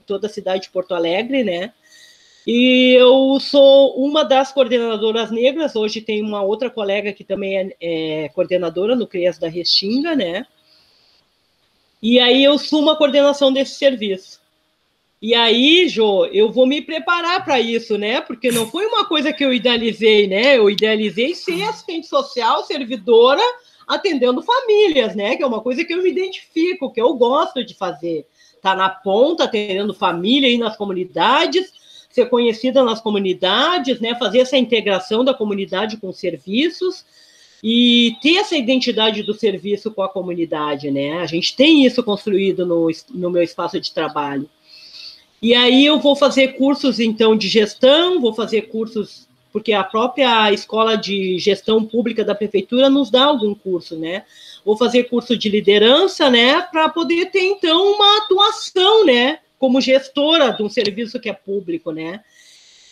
toda 0.07 0.27
a 0.27 0.31
cidade 0.31 0.65
de 0.65 0.71
Porto 0.71 0.95
Alegre, 0.95 1.45
né, 1.45 1.73
e 2.47 2.93
eu 2.93 3.39
sou 3.41 3.97
uma 3.97 4.25
das 4.25 4.53
coordenadoras 4.53 5.31
negras, 5.31 5.75
hoje 5.75 6.01
tem 6.01 6.23
uma 6.23 6.43
outra 6.43 6.71
colega 6.71 7.13
que 7.13 7.25
também 7.25 7.57
é, 7.57 7.77
é 7.81 8.29
coordenadora 8.31 8.95
no 8.95 9.07
CREAS 9.07 9.39
da 9.39 9.49
Restinga, 9.49 10.15
né, 10.15 10.47
e 12.03 12.19
aí 12.21 12.45
eu 12.45 12.59
sou 12.59 12.81
uma 12.81 12.97
coordenação 12.97 13.53
desse 13.53 13.77
serviço. 13.77 14.41
E 15.21 15.35
aí, 15.35 15.89
Jô, 15.89 16.27
eu 16.27 16.53
vou 16.53 16.67
me 16.67 16.83
preparar 16.83 17.43
para 17.43 17.59
isso, 17.59 17.97
né? 17.97 18.21
Porque 18.21 18.51
não 18.51 18.67
foi 18.67 18.87
uma 18.87 19.07
coisa 19.07 19.33
que 19.33 19.45
eu 19.45 19.53
idealizei, 19.53 20.27
né? 20.27 20.59
Eu 20.59 20.69
idealizei 20.69 21.35
ser 21.35 21.63
assistente 21.63 22.07
social, 22.07 22.63
servidora, 22.65 23.41
atendendo 23.87 24.43
famílias, 24.43 25.17
né? 25.17 25.35
Que 25.35 25.43
é 25.43 25.47
uma 25.47 25.63
coisa 25.63 25.85
que 25.85 25.95
eu 25.95 26.03
me 26.03 26.11
identifico, 26.11 26.93
que 26.93 27.01
eu 27.01 27.15
gosto 27.15 27.65
de 27.65 27.73
fazer. 27.73 28.27
Tá 28.61 28.75
na 28.75 28.91
ponta, 28.91 29.45
atendendo 29.45 29.95
família 29.95 30.49
aí 30.49 30.59
nas 30.59 30.77
comunidades, 30.77 31.73
ser 32.11 32.29
conhecida 32.29 32.85
nas 32.85 33.01
comunidades, 33.01 34.01
né? 34.01 34.15
Fazer 34.17 34.41
essa 34.41 34.59
integração 34.59 35.25
da 35.25 35.33
comunidade 35.33 35.97
com 35.97 36.13
serviços 36.13 37.07
e 37.65 38.17
ter 38.21 38.37
essa 38.37 38.55
identidade 38.55 39.23
do 39.23 39.33
serviço 39.33 39.91
com 39.91 40.03
a 40.03 40.09
comunidade, 40.11 40.91
né? 40.91 41.21
A 41.21 41.27
gente 41.27 41.57
tem 41.57 41.87
isso 41.87 42.03
construído 42.03 42.67
no, 42.67 42.91
no 43.15 43.31
meu 43.31 43.43
espaço 43.43 43.81
de 43.81 43.95
trabalho. 43.95 44.49
E 45.41 45.55
aí 45.55 45.85
eu 45.85 45.99
vou 46.01 46.17
fazer 46.17 46.55
cursos, 46.55 46.99
então, 46.99 47.37
de 47.37 47.49
gestão, 47.49 48.21
vou 48.21 48.33
fazer 48.33 48.63
cursos, 48.63 49.29
porque 49.53 49.73
a 49.73 49.85
própria 49.85 50.51
escola 50.53 50.97
de 50.97 51.39
gestão 51.39 51.85
pública 51.85 52.25
da 52.25 52.35
prefeitura 52.35 52.89
nos 52.89 53.11
dá 53.11 53.25
algum 53.25 53.55
curso, 53.55 53.97
né? 53.97 54.25
Vou 54.65 54.77
fazer 54.77 55.05
curso 55.05 55.37
de 55.37 55.49
liderança, 55.49 56.29
né, 56.31 56.61
para 56.63 56.89
poder 56.89 57.27
ter, 57.27 57.45
então, 57.45 57.95
uma 57.95 58.19
atuação, 58.19 59.05
né, 59.05 59.39
como 59.59 59.81
gestora 59.81 60.51
de 60.51 60.63
um 60.63 60.69
serviço 60.69 61.21
que 61.21 61.29
é 61.29 61.33
público, 61.33 61.93
né? 61.93 62.21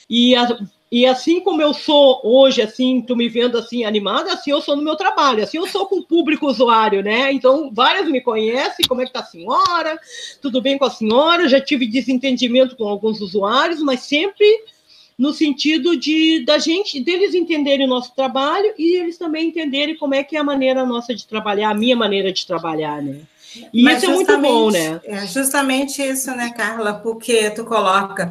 E 0.09 0.35
a, 0.35 0.57
E 0.93 1.07
assim 1.07 1.41
como 1.41 1.61
eu 1.61 1.75
sou 1.75 2.21
hoje, 2.23 2.63
assim, 2.63 3.03
tu 3.03 3.17
me 3.17 3.29
vendo 3.29 3.59
assim 3.59 3.85
animada, 3.85 4.33
assim 4.33 4.51
eu 4.51 4.61
sou 4.61 4.77
no 4.77 4.83
meu 4.83 4.95
trabalho, 4.95 5.43
assim 5.43 5.59
eu 5.59 5.67
sou 5.67 5.87
com 5.87 5.97
o 5.97 6.05
público 6.05 6.47
usuário, 6.47 7.03
né? 7.03 7.33
Então, 7.33 7.71
várias 7.73 8.09
me 8.09 8.21
conhecem, 8.21 8.87
como 8.87 9.03
é 9.03 9.07
que 9.07 9.13
tá 9.13 9.21
a 9.21 9.25
senhora? 9.25 9.99
Tudo 10.41 10.63
bem 10.63 10.79
com 10.79 10.85
a 10.85 10.91
senhora? 10.91 11.49
Já 11.49 11.61
tive 11.61 11.87
desentendimento 11.87 12.77
com 12.77 12.87
alguns 12.87 13.21
usuários, 13.21 13.83
mas 13.83 14.01
sempre 14.01 14.47
no 15.19 15.33
sentido 15.33 15.97
de 15.97 16.45
da 16.45 16.59
gente 16.59 17.01
deles 17.01 17.35
entenderem 17.35 17.87
o 17.87 17.89
nosso 17.89 18.15
trabalho 18.15 18.73
e 18.79 18.97
eles 18.97 19.17
também 19.17 19.49
entenderem 19.49 19.97
como 19.97 20.15
é 20.15 20.25
que 20.25 20.37
é 20.37 20.41
a 20.41 20.45
maneira 20.45 20.85
nossa 20.85 21.15
de 21.15 21.27
trabalhar, 21.27 21.71
a 21.71 21.75
minha 21.75 21.97
maneira 21.97 22.33
de 22.33 22.47
trabalhar, 22.47 23.01
né? 23.01 23.21
E 23.73 23.83
Mas 23.83 24.03
isso 24.03 24.11
é 24.11 24.15
muito 24.15 24.39
bom, 24.39 24.71
né? 24.71 25.01
É 25.05 25.27
justamente 25.27 26.03
isso, 26.03 26.31
né, 26.33 26.53
Carla? 26.57 26.95
Porque 26.95 27.51
tu 27.51 27.65
coloca 27.65 28.31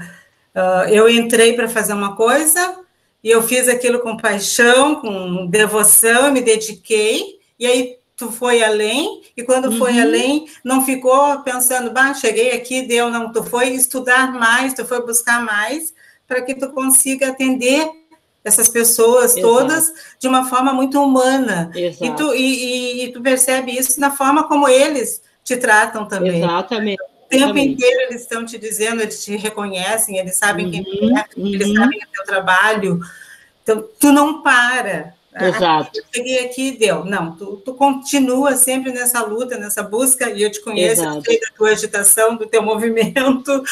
Uh, 0.56 0.88
eu 0.90 1.10
entrei 1.10 1.54
para 1.54 1.68
fazer 1.68 1.94
uma 1.94 2.16
coisa 2.16 2.80
e 3.24 3.32
eu 3.32 3.42
fiz 3.42 3.68
aquilo 3.68 4.00
com 4.00 4.18
paixão, 4.18 4.96
com 4.96 5.48
devoção, 5.48 6.32
me 6.32 6.42
dediquei, 6.42 7.40
e 7.58 7.66
aí 7.66 7.98
tu 8.16 8.32
foi 8.32 8.64
além, 8.64 9.22
e 9.36 9.44
quando 9.44 9.72
uhum. 9.72 9.78
foi 9.78 10.00
além, 10.00 10.46
não 10.64 10.86
ficou 10.86 11.40
pensando, 11.40 11.92
bah, 11.92 12.14
cheguei 12.14 12.52
aqui, 12.52 12.84
deu, 12.84 13.10
não, 13.10 13.32
tu 13.32 13.44
foi 13.44 13.70
estudar 13.70 14.32
mais, 14.34 14.74
tu 14.74 14.86
foi 14.86 15.04
buscar 15.06 15.44
mais, 15.44 15.94
para 16.28 16.42
que 16.42 16.54
tu 16.54 16.70
consiga 16.70 17.30
atender 17.30 17.90
essas 18.44 18.68
pessoas 18.68 19.36
Exato. 19.38 19.42
todas 19.42 19.94
de 20.20 20.28
uma 20.28 20.48
forma 20.50 20.74
muito 20.74 21.02
humana. 21.02 21.72
Exato. 21.74 22.06
E 22.06 22.16
tu, 22.16 22.36
e, 22.36 22.42
e, 22.42 23.06
e 23.06 23.12
tu 23.12 23.22
percebe 23.22 23.72
isso 23.72 24.00
na 24.00 24.12
forma 24.12 24.44
como 24.48 24.68
eles 24.68 25.22
te 25.44 25.56
tratam 25.56 26.08
também. 26.08 26.44
Exatamente 26.44 27.13
tempo 27.40 27.58
inteiro 27.58 28.02
eles 28.02 28.22
estão 28.22 28.46
te 28.46 28.58
dizendo, 28.58 29.02
eles 29.02 29.24
te 29.24 29.36
reconhecem, 29.36 30.18
eles 30.18 30.36
sabem 30.36 30.66
uhum, 30.66 30.72
quem 30.72 30.84
tu 30.84 31.18
é, 31.18 31.26
uhum. 31.38 31.48
eles 31.48 31.74
sabem 31.74 32.00
o 32.00 32.12
teu 32.12 32.24
trabalho. 32.26 33.00
Então, 33.64 33.88
tu 34.00 34.12
não 34.12 34.42
para. 34.42 35.14
Exato. 35.40 35.98
Eu 35.98 36.04
cheguei 36.14 36.46
aqui 36.46 36.68
e 36.70 36.78
deu. 36.78 37.04
Não, 37.06 37.36
tu, 37.36 37.62
tu 37.66 37.74
continua 37.74 38.56
sempre 38.56 38.92
nessa 38.92 39.24
luta, 39.24 39.58
nessa 39.58 39.82
busca, 39.82 40.30
e 40.30 40.44
eu 40.44 40.52
te 40.52 40.62
conheço, 40.62 41.02
Exato. 41.02 41.24
sei 41.26 41.40
da 41.40 41.48
tua 41.56 41.70
agitação, 41.70 42.36
do 42.36 42.46
teu 42.46 42.62
movimento. 42.62 43.64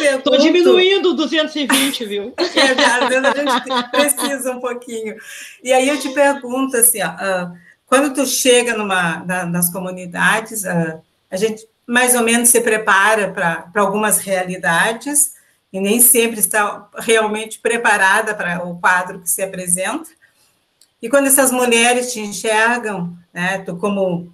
Estou 0.00 0.38
diminuindo 0.38 1.14
220, 1.14 2.04
viu? 2.04 2.34
É, 2.54 2.70
às 2.84 3.08
vezes 3.08 3.24
a 3.24 3.34
gente 3.34 3.90
precisa 3.90 4.52
um 4.52 4.60
pouquinho. 4.60 5.16
E 5.62 5.72
aí 5.72 5.88
eu 5.88 5.98
te 5.98 6.08
pergunto 6.10 6.76
assim, 6.76 7.00
ó, 7.02 7.08
uh, 7.08 7.52
quando 7.94 8.12
tu 8.12 8.26
chega 8.26 8.76
numa, 8.76 9.24
na, 9.24 9.46
nas 9.46 9.70
comunidades, 9.70 10.64
a, 10.64 11.00
a 11.30 11.36
gente 11.36 11.64
mais 11.86 12.16
ou 12.16 12.22
menos 12.22 12.48
se 12.48 12.60
prepara 12.60 13.30
para 13.30 13.70
algumas 13.76 14.18
realidades 14.18 15.34
e 15.72 15.78
nem 15.78 16.00
sempre 16.00 16.40
está 16.40 16.88
realmente 16.98 17.60
preparada 17.60 18.34
para 18.34 18.64
o 18.64 18.80
quadro 18.80 19.20
que 19.20 19.30
se 19.30 19.40
apresenta. 19.40 20.10
E 21.00 21.08
quando 21.08 21.28
essas 21.28 21.52
mulheres 21.52 22.12
te 22.12 22.18
enxergam, 22.18 23.16
né, 23.32 23.58
tu 23.58 23.76
como 23.76 24.32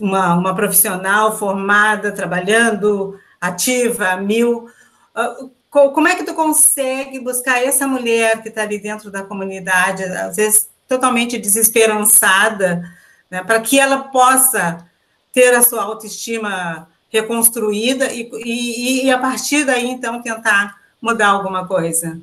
uma, 0.00 0.34
uma 0.34 0.54
profissional 0.54 1.36
formada, 1.36 2.10
trabalhando, 2.10 3.20
ativa, 3.38 4.16
mil, 4.16 4.70
ah, 5.14 5.36
como 5.68 6.08
é 6.08 6.14
que 6.14 6.24
tu 6.24 6.32
consegue 6.32 7.20
buscar 7.20 7.62
essa 7.62 7.86
mulher 7.86 8.40
que 8.40 8.48
está 8.48 8.62
ali 8.62 8.78
dentro 8.78 9.10
da 9.10 9.22
comunidade, 9.22 10.04
às 10.04 10.36
vezes 10.36 10.70
totalmente 10.88 11.38
desesperançada, 11.38 12.82
né, 13.30 13.44
para 13.44 13.60
que 13.60 13.78
ela 13.78 13.98
possa 13.98 14.86
ter 15.32 15.54
a 15.54 15.62
sua 15.62 15.82
autoestima 15.82 16.88
reconstruída 17.10 18.12
e, 18.12 18.28
e, 18.44 19.04
e, 19.04 19.10
a 19.10 19.18
partir 19.18 19.64
daí, 19.64 19.86
então, 19.86 20.22
tentar 20.22 20.76
mudar 21.00 21.28
alguma 21.28 21.66
coisa. 21.66 22.20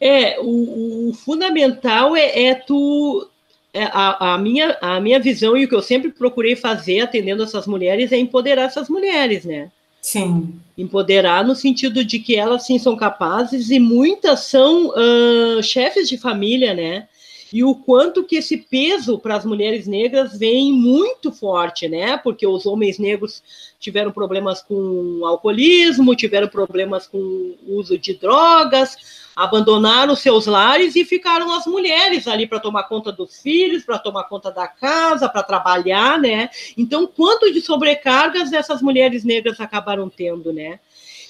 É, 0.00 0.38
o, 0.40 1.10
o 1.10 1.14
fundamental 1.14 2.14
é, 2.14 2.46
é 2.46 2.54
tu. 2.54 3.28
É, 3.72 3.84
a, 3.84 4.34
a, 4.34 4.38
minha, 4.38 4.76
a 4.80 5.00
minha 5.00 5.20
visão 5.20 5.54
e 5.54 5.64
o 5.64 5.68
que 5.68 5.74
eu 5.74 5.82
sempre 5.82 6.10
procurei 6.10 6.56
fazer 6.56 7.00
atendendo 7.00 7.42
essas 7.42 7.66
mulheres 7.66 8.10
é 8.10 8.16
empoderar 8.16 8.64
essas 8.64 8.88
mulheres, 8.88 9.44
né? 9.44 9.70
Sim. 10.00 10.54
Empoderar 10.78 11.44
no 11.44 11.54
sentido 11.54 12.02
de 12.02 12.18
que 12.18 12.36
elas 12.36 12.64
sim 12.64 12.78
são 12.78 12.96
capazes 12.96 13.70
e 13.70 13.78
muitas 13.78 14.40
são 14.40 14.88
uh, 14.88 15.62
chefes 15.62 16.08
de 16.08 16.16
família, 16.16 16.72
né? 16.72 17.06
E 17.52 17.62
o 17.62 17.74
quanto 17.74 18.24
que 18.24 18.36
esse 18.36 18.56
peso 18.56 19.18
para 19.18 19.36
as 19.36 19.44
mulheres 19.44 19.86
negras 19.86 20.36
vem 20.38 20.72
muito 20.72 21.30
forte, 21.30 21.88
né? 21.88 22.16
Porque 22.16 22.46
os 22.46 22.66
homens 22.66 22.98
negros 22.98 23.42
tiveram 23.78 24.10
problemas 24.10 24.62
com 24.62 25.24
alcoolismo, 25.24 26.16
tiveram 26.16 26.48
problemas 26.48 27.06
com 27.06 27.54
uso 27.66 27.98
de 27.98 28.14
drogas, 28.14 29.26
abandonaram 29.36 30.16
seus 30.16 30.46
lares 30.46 30.96
e 30.96 31.04
ficaram 31.04 31.52
as 31.52 31.66
mulheres 31.66 32.26
ali 32.26 32.46
para 32.46 32.58
tomar 32.58 32.84
conta 32.84 33.12
dos 33.12 33.40
filhos, 33.40 33.84
para 33.84 33.98
tomar 33.98 34.24
conta 34.24 34.50
da 34.50 34.66
casa, 34.66 35.28
para 35.28 35.42
trabalhar, 35.42 36.18
né? 36.18 36.48
Então, 36.76 37.06
quanto 37.06 37.52
de 37.52 37.60
sobrecargas 37.60 38.52
essas 38.52 38.80
mulheres 38.80 39.24
negras 39.24 39.60
acabaram 39.60 40.08
tendo, 40.08 40.52
né? 40.52 40.80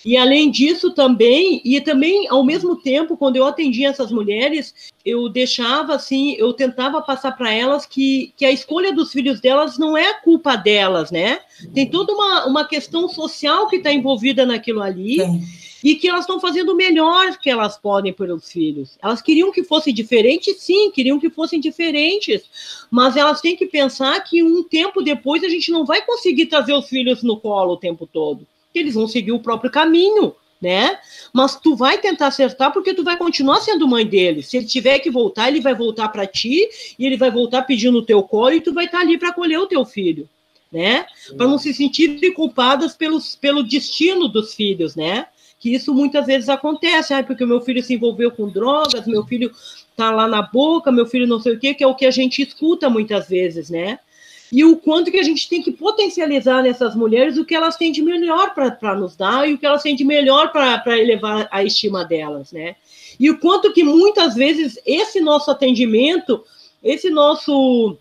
E 0.07 0.17
além 0.17 0.53
disso 0.53 0.93
também, 0.93 1.61
e 1.65 1.81
também 1.81 2.29
ao 2.29 2.45
mesmo 2.45 2.77
tempo, 2.77 3.17
quando 3.17 3.35
eu 3.35 3.45
atendia 3.45 3.89
essas 3.89 4.13
mulheres, 4.13 4.73
eu 5.05 5.29
deixava 5.29 5.97
assim, 5.97 6.37
eu 6.39 6.53
tentava 6.53 7.03
passar 7.03 7.33
para 7.33 7.53
elas 7.53 7.85
que, 7.85 8.33
que 8.37 8.45
a 8.45 8.53
escolha 8.53 8.93
dos 8.93 9.11
filhos 9.11 9.41
delas 9.41 9.77
não 9.77 9.99
é 9.99 10.15
culpa 10.15 10.55
delas, 10.55 11.11
né? 11.11 11.41
Tem 11.75 11.91
toda 11.91 12.13
uma, 12.13 12.47
uma 12.47 12.65
questão 12.65 13.09
social 13.09 13.69
que 13.69 13.77
está 13.77 13.93
envolvida 13.93 14.47
naquilo 14.47 14.81
ali. 14.81 15.17
E 15.85 15.95
que 15.95 16.09
elas 16.09 16.23
estão 16.23 16.41
fazendo 16.41 16.73
o 16.73 16.77
melhor 16.77 17.37
que 17.37 17.51
elas 17.51 17.77
podem 17.77 18.13
pelos 18.13 18.51
filhos. 18.51 18.99
Elas 19.01 19.21
queriam 19.21 19.53
que 19.53 19.63
fossem 19.63 19.95
diferentes, 19.95 20.57
sim, 20.57 20.91
queriam 20.91 21.21
que 21.21 21.31
fossem 21.31 21.61
diferentes, 21.61 22.43
mas 22.91 23.17
elas 23.17 23.41
têm 23.41 23.55
que 23.55 23.67
pensar 23.67 24.19
que 24.25 24.43
um 24.43 24.65
tempo 24.65 25.03
depois 25.03 25.45
a 25.45 25.49
gente 25.49 25.71
não 25.71 25.85
vai 25.85 26.03
conseguir 26.03 26.47
trazer 26.47 26.73
os 26.73 26.89
filhos 26.89 27.23
no 27.23 27.39
colo 27.39 27.75
o 27.75 27.77
tempo 27.77 28.07
todo 28.07 28.47
que 28.77 28.81
eles 28.81 28.95
vão 28.95 29.09
seguir 29.09 29.33
o 29.33 29.41
próprio 29.41 29.71
caminho, 29.71 30.35
né? 30.61 30.99
Mas 31.33 31.57
tu 31.57 31.75
vai 31.75 31.97
tentar 31.97 32.27
acertar 32.27 32.71
porque 32.75 32.93
tu 32.93 33.03
vai 33.03 33.17
continuar 33.17 33.59
sendo 33.63 33.89
mãe 33.89 34.07
dele. 34.07 34.43
Se 34.43 34.59
ele 34.59 34.67
tiver 34.67 34.99
que 34.99 35.11
voltar, 35.11 35.49
ele 35.49 35.63
vai 35.63 35.75
voltar 35.75 36.09
para 36.09 36.27
ti 36.27 36.69
e 36.99 37.07
ele 37.07 37.17
vai 37.17 37.31
voltar 37.31 37.63
pedindo 37.63 37.97
o 37.97 38.05
teu 38.05 38.23
colo 38.23 38.53
e 38.53 38.61
tu 38.61 38.75
vai 38.75 38.85
estar 38.85 38.99
tá 38.99 39.03
ali 39.03 39.17
para 39.17 39.31
acolher 39.31 39.59
o 39.59 39.67
teu 39.67 39.83
filho, 39.87 40.29
né? 40.71 41.07
Para 41.39 41.49
não 41.49 41.57
se 41.57 41.73
sentirem 41.73 42.35
culpadas 42.35 42.95
pelos, 42.95 43.35
pelo 43.35 43.63
destino 43.63 44.29
dos 44.29 44.53
filhos, 44.53 44.95
né? 44.95 45.25
Que 45.59 45.75
isso 45.75 45.95
muitas 45.95 46.27
vezes 46.27 46.51
acontece, 46.51 47.15
ah, 47.15 47.23
porque 47.23 47.47
meu 47.47 47.63
filho 47.63 47.83
se 47.83 47.95
envolveu 47.95 48.31
com 48.31 48.47
drogas, 48.47 49.07
meu 49.07 49.25
filho 49.25 49.51
tá 49.97 50.11
lá 50.11 50.29
na 50.29 50.43
boca, 50.43 50.93
meu 50.93 51.07
filho 51.07 51.27
não 51.27 51.41
sei 51.41 51.55
o 51.55 51.59
quê, 51.59 51.73
que 51.73 51.83
é 51.83 51.87
o 51.87 51.95
que 51.95 52.05
a 52.05 52.11
gente 52.11 52.43
escuta 52.43 52.91
muitas 52.91 53.27
vezes, 53.27 53.71
né? 53.71 53.99
E 54.53 54.65
o 54.65 54.77
quanto 54.77 55.11
que 55.11 55.19
a 55.19 55.23
gente 55.23 55.49
tem 55.49 55.63
que 55.63 55.73
potencializar 55.73 56.63
nessas 56.63 56.95
mulheres 56.95 57.37
o 57.37 57.45
que 57.45 57.55
elas 57.55 57.77
têm 57.77 57.91
de 57.91 58.03
melhor 58.03 58.55
para 58.55 58.95
nos 58.95 59.17
dar 59.17 59.49
e 59.49 59.55
o 59.55 59.59
que 59.59 59.67
elas 59.67 59.83
têm 59.83 59.97
de 59.97 60.05
melhor 60.05 60.53
para 60.53 60.99
elevar 60.99 61.49
a 61.51 61.65
estima 61.65 62.05
delas, 62.05 62.53
né? 62.53 62.77
E 63.19 63.31
o 63.31 63.39
quanto 63.39 63.73
que 63.73 63.83
muitas 63.83 64.35
vezes 64.35 64.79
esse 64.87 65.21
nosso 65.21 65.51
atendimento, 65.51 66.45
esse 66.83 67.11
nosso 67.11 67.97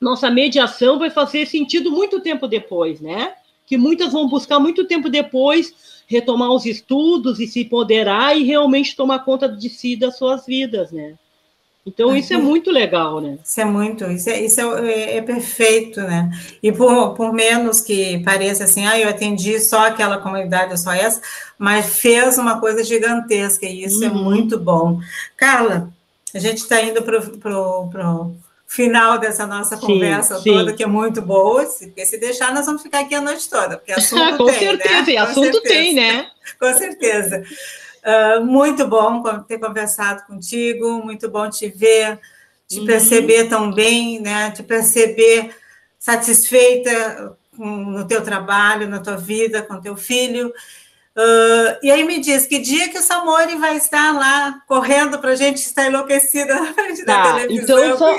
nossa 0.00 0.28
mediação 0.30 0.98
vai 0.98 1.10
fazer 1.10 1.46
sentido 1.46 1.90
muito 1.90 2.20
tempo 2.20 2.48
depois, 2.48 3.00
né? 3.00 3.34
Que 3.66 3.76
muitas 3.76 4.12
vão 4.12 4.28
buscar 4.28 4.58
muito 4.58 4.84
tempo 4.84 5.08
depois 5.08 6.02
retomar 6.06 6.50
os 6.50 6.66
estudos 6.66 7.40
e 7.40 7.46
se 7.46 7.60
empoderar 7.60 8.36
e 8.36 8.42
realmente 8.44 8.96
tomar 8.96 9.20
conta 9.20 9.48
de 9.48 9.68
si 9.68 9.96
das 9.96 10.18
suas 10.18 10.44
vidas, 10.44 10.92
né? 10.92 11.16
Então, 11.84 12.16
isso 12.16 12.32
é 12.32 12.36
muito 12.36 12.70
legal, 12.70 13.20
né? 13.20 13.38
Isso 13.44 13.60
é 13.60 13.64
muito, 13.64 14.04
isso 14.04 14.30
é, 14.30 14.40
isso 14.40 14.60
é, 14.60 14.92
é, 14.92 15.16
é, 15.16 15.22
perfeito, 15.22 16.00
né? 16.00 16.30
E 16.62 16.70
por, 16.70 17.14
por 17.14 17.32
menos 17.32 17.80
que 17.80 18.22
pareça 18.22 18.64
assim, 18.64 18.86
ah, 18.86 18.98
eu 18.98 19.08
atendi 19.08 19.58
só 19.58 19.88
aquela 19.88 20.18
comunidade, 20.18 20.80
só 20.80 20.92
essa, 20.92 21.20
mas 21.58 21.98
fez 21.98 22.38
uma 22.38 22.60
coisa 22.60 22.84
gigantesca, 22.84 23.66
e 23.66 23.84
isso 23.84 24.04
é 24.04 24.08
uhum. 24.08 24.20
é 24.20 24.22
muito 24.22 24.58
bom. 24.60 25.00
Carla, 25.36 25.92
a 26.32 26.38
gente 26.38 26.58
está 26.58 26.80
indo 26.80 27.02
para 27.02 27.58
o 27.58 28.36
final 28.64 29.18
dessa 29.18 29.44
nossa 29.44 29.76
conversa 29.76 30.38
sim. 30.38 30.52
toda, 30.52 30.72
que 30.72 30.84
é 30.84 30.86
muito 30.86 31.20
boa, 31.20 31.64
porque 31.64 32.06
se 32.06 32.16
deixar, 32.16 32.54
nós 32.54 32.64
vamos 32.64 32.82
ficar 32.82 33.00
aqui 33.00 33.14
a 33.14 33.20
noite 33.20 33.50
toda, 33.50 33.76
porque 33.76 33.90
assunto 33.92 34.36
Com 34.38 34.46
tem, 34.46 34.58
certeza, 34.58 35.02
né? 35.02 35.16
Com 35.16 35.22
assunto 35.22 35.52
certeza. 35.52 35.74
tem, 35.74 35.94
né? 35.94 36.30
Com 36.60 36.74
certeza. 36.74 37.42
Uh, 38.04 38.44
muito 38.44 38.86
bom 38.86 39.22
ter 39.42 39.58
conversado 39.58 40.24
contigo, 40.26 41.02
muito 41.04 41.28
bom 41.30 41.48
te 41.48 41.68
ver, 41.68 42.18
te 42.66 42.80
uhum. 42.80 42.86
perceber 42.86 43.48
tão 43.48 43.72
bem, 43.72 44.20
né? 44.20 44.50
Te 44.50 44.62
perceber 44.62 45.54
satisfeita 45.98 47.36
no 47.56 48.04
teu 48.06 48.22
trabalho, 48.22 48.88
na 48.88 48.98
tua 48.98 49.16
vida, 49.16 49.62
com 49.62 49.80
teu 49.80 49.96
filho. 49.96 50.52
Uh, 51.14 51.76
e 51.82 51.90
aí 51.90 52.04
me 52.04 52.18
diz, 52.20 52.46
que 52.46 52.58
dia 52.58 52.88
que 52.88 52.98
o 52.98 53.02
Samori 53.02 53.54
vai 53.56 53.76
estar 53.76 54.12
lá 54.12 54.62
correndo 54.66 55.18
para 55.18 55.32
a 55.32 55.36
gente 55.36 55.58
estar 55.58 55.86
enlouquecida 55.86 56.54
na 56.58 56.72
frente 56.72 57.04
tá, 57.04 57.22
da 57.22 57.34
televisão? 57.34 57.84
Então, 57.84 57.98
só, 57.98 58.16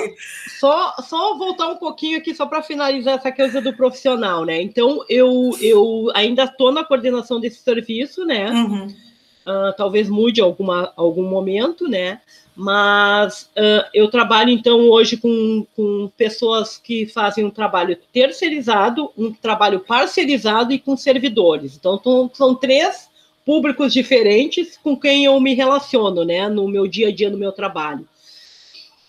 só, 0.60 0.94
só 1.02 1.36
voltar 1.36 1.68
um 1.68 1.76
pouquinho 1.76 2.18
aqui, 2.18 2.34
só 2.34 2.46
para 2.46 2.62
finalizar 2.62 3.18
essa 3.18 3.32
coisa 3.32 3.60
do 3.60 3.76
profissional, 3.76 4.44
né? 4.44 4.62
Então, 4.62 5.04
eu, 5.08 5.50
eu 5.60 6.10
ainda 6.14 6.44
estou 6.44 6.70
na 6.72 6.84
coordenação 6.84 7.40
desse 7.40 7.60
serviço, 7.62 8.24
né? 8.24 8.48
Uhum. 8.50 8.94
Uh, 9.46 9.74
talvez 9.76 10.08
mude 10.08 10.40
alguma, 10.40 10.92
algum 10.96 11.28
momento, 11.28 11.88
né? 11.88 12.20
Mas 12.56 13.50
uh, 13.56 13.88
eu 13.92 14.08
trabalho, 14.08 14.50
então, 14.50 14.88
hoje 14.88 15.16
com, 15.16 15.66
com 15.74 16.10
pessoas 16.16 16.78
que 16.78 17.06
fazem 17.06 17.44
um 17.44 17.50
trabalho 17.50 17.96
terceirizado, 18.12 19.10
um 19.16 19.32
trabalho 19.32 19.80
parcerizado 19.80 20.72
e 20.72 20.78
com 20.78 20.96
servidores. 20.96 21.76
Então, 21.76 22.00
são 22.32 22.54
três 22.54 23.10
públicos 23.44 23.92
diferentes 23.92 24.78
com 24.82 24.96
quem 24.96 25.24
eu 25.24 25.38
me 25.40 25.54
relaciono, 25.54 26.24
né, 26.24 26.48
no 26.48 26.68
meu 26.68 26.86
dia 26.86 27.08
a 27.08 27.12
dia, 27.12 27.28
no 27.28 27.36
meu 27.36 27.52
trabalho. 27.52 28.08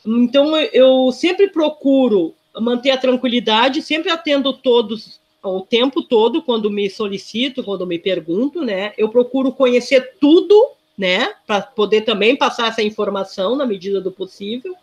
Então, 0.06 0.58
eu 0.58 1.12
sempre 1.12 1.50
procuro 1.50 2.34
manter 2.60 2.92
a 2.92 2.98
tranquilidade, 2.98 3.82
sempre 3.82 4.12
atendo 4.12 4.54
todos 4.54 5.20
o 5.50 5.62
tempo 5.62 6.02
todo 6.02 6.42
quando 6.42 6.70
me 6.70 6.90
solicito, 6.90 7.64
quando 7.64 7.86
me 7.86 8.00
pergunto, 8.00 8.62
né? 8.62 8.94
Eu 8.98 9.10
procuro 9.10 9.52
conhecer 9.52 10.18
tudo, 10.20 10.72
né, 10.98 11.34
para 11.46 11.62
poder 11.62 12.02
também 12.02 12.36
passar 12.36 12.70
essa 12.70 12.82
informação 12.82 13.56
na 13.56 13.66
medida 13.66 14.00
do 14.00 14.12
possível. 14.12 14.74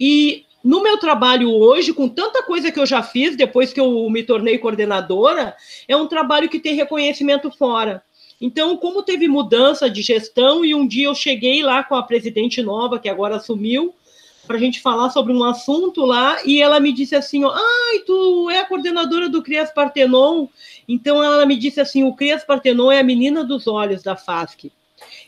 E 0.00 0.44
no 0.64 0.82
meu 0.82 0.96
trabalho 0.98 1.50
hoje, 1.50 1.92
com 1.92 2.08
tanta 2.08 2.42
coisa 2.42 2.70
que 2.70 2.80
eu 2.80 2.86
já 2.86 3.02
fiz 3.02 3.36
depois 3.36 3.72
que 3.72 3.80
eu 3.80 4.08
me 4.08 4.22
tornei 4.22 4.58
coordenadora, 4.58 5.54
é 5.86 5.96
um 5.96 6.06
trabalho 6.06 6.48
que 6.48 6.60
tem 6.60 6.74
reconhecimento 6.74 7.50
fora. 7.50 8.02
Então, 8.40 8.76
como 8.76 9.02
teve 9.02 9.28
mudança 9.28 9.88
de 9.88 10.02
gestão, 10.02 10.64
e 10.64 10.74
um 10.74 10.86
dia 10.86 11.06
eu 11.06 11.14
cheguei 11.14 11.62
lá 11.62 11.84
com 11.84 11.94
a 11.94 12.02
presidente 12.02 12.62
nova, 12.62 12.98
que 12.98 13.08
agora 13.08 13.36
assumiu, 13.36 13.94
para 14.52 14.58
a 14.58 14.60
gente 14.60 14.82
falar 14.82 15.08
sobre 15.08 15.32
um 15.32 15.42
assunto 15.42 16.04
lá, 16.04 16.36
e 16.44 16.60
ela 16.60 16.78
me 16.78 16.92
disse 16.92 17.14
assim: 17.14 17.42
ai, 17.42 17.98
tu 18.06 18.50
é 18.50 18.58
a 18.58 18.66
coordenadora 18.66 19.30
do 19.30 19.42
Crias 19.42 19.72
Partenon. 19.72 20.46
Então, 20.86 21.24
ela 21.24 21.46
me 21.46 21.56
disse 21.56 21.80
assim: 21.80 22.04
o 22.04 22.12
Crias 22.12 22.44
Partenon 22.44 22.92
é 22.92 23.00
a 23.00 23.02
menina 23.02 23.42
dos 23.42 23.66
olhos 23.66 24.02
da 24.02 24.14
FASC. 24.14 24.70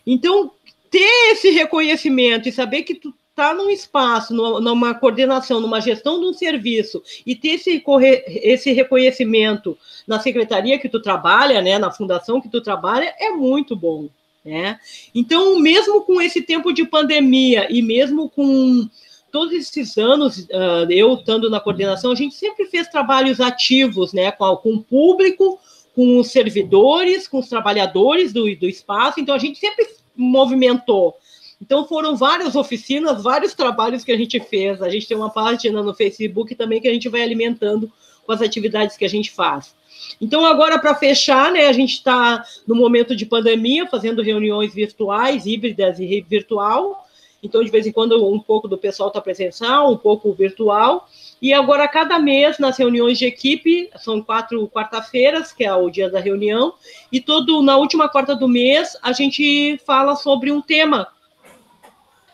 Então, 0.07 0.51
ter 0.91 1.33
esse 1.33 1.49
reconhecimento 1.49 2.51
e 2.51 2.53
saber 2.53 2.83
que 2.83 2.95
tu 2.95 3.15
estar 3.31 3.49
tá 3.49 3.55
num 3.55 3.71
espaço, 3.71 4.35
numa 4.35 4.95
coordenação, 4.95 5.59
numa 5.59 5.81
gestão 5.81 6.21
de 6.21 6.27
um 6.27 6.35
serviço 6.35 7.03
e 7.25 7.35
ter 7.35 7.55
esse, 7.55 7.83
esse 8.27 8.73
reconhecimento 8.73 9.77
na 10.07 10.21
secretaria 10.21 10.79
que 10.79 10.89
tu 10.89 11.01
trabalha, 11.01 11.63
né, 11.63 11.79
na 11.79 11.91
fundação 11.91 12.43
que 12.43 12.49
tu 12.51 12.61
trabalha, 12.61 13.13
é 13.19 13.31
muito 13.31 13.75
bom, 13.75 14.07
né? 14.45 14.79
Então, 15.15 15.59
mesmo 15.59 16.03
com 16.03 16.21
esse 16.21 16.43
tempo 16.43 16.73
de 16.73 16.85
pandemia 16.85 17.67
e 17.71 17.81
mesmo 17.81 18.29
com 18.29 18.87
todos 19.35 19.53
esses 19.53 19.99
anos, 19.99 20.39
uh, 20.45 20.89
eu 20.89 21.15
estando 21.15 21.51
na 21.51 21.59
coordenação, 21.59 22.13
a 22.13 22.15
gente 22.15 22.37
sempre 22.37 22.67
fez 22.67 22.87
trabalhos 22.87 23.41
ativos, 23.41 24.13
né, 24.13 24.31
com, 24.31 24.57
com 24.57 24.75
o 24.75 24.81
público, 24.81 25.59
com 25.93 26.21
os 26.21 26.31
servidores, 26.31 27.27
com 27.27 27.41
os 27.41 27.49
trabalhadores 27.49 28.33
do, 28.33 28.45
do 28.55 28.69
espaço, 28.69 29.19
então 29.19 29.35
a 29.35 29.39
gente 29.39 29.59
sempre 29.59 29.89
movimentou 30.17 31.17
então 31.61 31.87
foram 31.87 32.15
várias 32.15 32.55
oficinas, 32.57 33.23
vários 33.23 33.55
trabalhos 33.55 34.05
que 34.05 34.13
a 34.13 34.17
gente 34.19 34.39
fez. 34.39 34.83
A 34.83 34.89
gente 34.91 35.09
tem 35.09 35.17
uma 35.17 35.31
página 35.31 35.83
no 35.83 35.95
Facebook 35.95 36.55
também 36.55 36.79
que 36.79 36.89
a 36.89 36.93
gente 36.93 37.09
vai 37.09 37.23
alimentando 37.23 37.91
com 38.27 38.33
as 38.33 38.43
atividades 38.43 38.99
que 38.99 39.05
a 39.05 39.09
gente 39.09 39.31
faz. 39.31 39.75
Então, 40.21 40.45
agora, 40.45 40.79
para 40.79 40.95
fechar, 40.95 41.51
né, 41.51 41.67
a 41.67 41.73
gente 41.73 41.95
está 41.95 42.45
no 42.67 42.75
momento 42.75 43.17
de 43.17 43.25
pandemia, 43.25 43.87
fazendo 43.87 44.21
reuniões 44.21 44.75
virtuais, 44.75 45.47
híbridas 45.47 45.99
e 45.99 46.21
virtual. 46.29 47.04
Então, 47.45 47.63
de 47.63 47.71
vez 47.71 47.87
em 47.87 47.93
quando, 47.93 48.27
um 48.27 48.41
pouco 48.41 48.67
do 48.67 48.79
pessoal 48.79 49.09
está 49.09 49.21
presencial, 49.21 49.93
um 49.93 49.97
pouco 49.97 50.33
virtual. 50.33 51.09
E 51.41 51.53
agora, 51.53 51.87
cada 51.87 52.19
mês, 52.19 52.59
nas 52.59 52.79
reuniões 52.79 53.19
de 53.19 53.27
equipe, 53.27 53.91
são 53.99 54.23
quatro 54.23 54.67
quarta-feiras, 54.69 55.53
que 55.53 55.65
é 55.65 55.75
o 55.75 55.91
dia 55.91 56.09
da 56.09 56.19
reunião, 56.19 56.75
e 57.13 57.21
todo 57.21 57.63
na 57.63 57.77
última 57.77 58.09
quarta 58.09 58.35
do 58.35 58.49
mês, 58.49 58.97
a 59.03 59.13
gente 59.13 59.79
fala 59.85 60.17
sobre 60.17 60.51
um 60.51 60.63
tema 60.63 61.09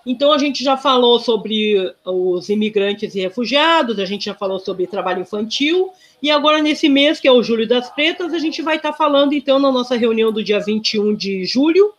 então, 0.05 0.33
a 0.33 0.39
gente 0.39 0.65
já 0.65 0.77
falou 0.77 1.19
sobre 1.21 1.95
os 2.05 2.49
imigrantes 2.49 3.15
e 3.15 3.21
refugiados, 3.21 3.99
a 3.99 4.07
gente 4.07 4.25
já 4.25 4.35
falou 4.35 4.59
sobre 4.59 4.87
trabalho 4.87 5.23
infantil, 5.23 5.93
e 6.23 6.31
agora, 6.31 6.63
nesse 6.63 6.89
mês, 6.89 7.21
que 7.21 7.29
é 7.29 7.33
o 7.33 7.43
Julho 7.43 7.69
das 7.69 7.91
Pretas, 7.91 8.33
a 8.33 8.39
gente 8.39 8.63
vai 8.63 8.77
estar 8.77 8.93
falando, 8.93 9.35
então, 9.35 9.59
na 9.59 9.71
nossa 9.71 9.97
reunião 9.97 10.33
do 10.33 10.43
dia 10.43 10.59
21 10.59 11.15
de 11.15 11.45
julho, 11.45 11.93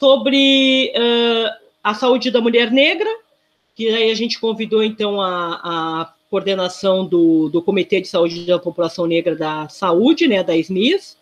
sobre 0.00 0.92
uh, 0.96 1.67
a 1.88 1.94
saúde 1.94 2.30
da 2.30 2.40
mulher 2.40 2.70
negra, 2.70 3.08
que 3.74 3.88
aí 3.88 4.10
a 4.10 4.14
gente 4.14 4.38
convidou, 4.38 4.82
então, 4.82 5.20
a, 5.20 5.60
a 5.62 6.12
coordenação 6.30 7.06
do, 7.06 7.48
do 7.48 7.62
Comitê 7.62 8.00
de 8.00 8.08
Saúde 8.08 8.44
da 8.44 8.58
População 8.58 9.06
Negra 9.06 9.34
da 9.34 9.68
Saúde, 9.68 10.28
né, 10.28 10.42
da 10.42 10.56
SMIS, 10.56 11.16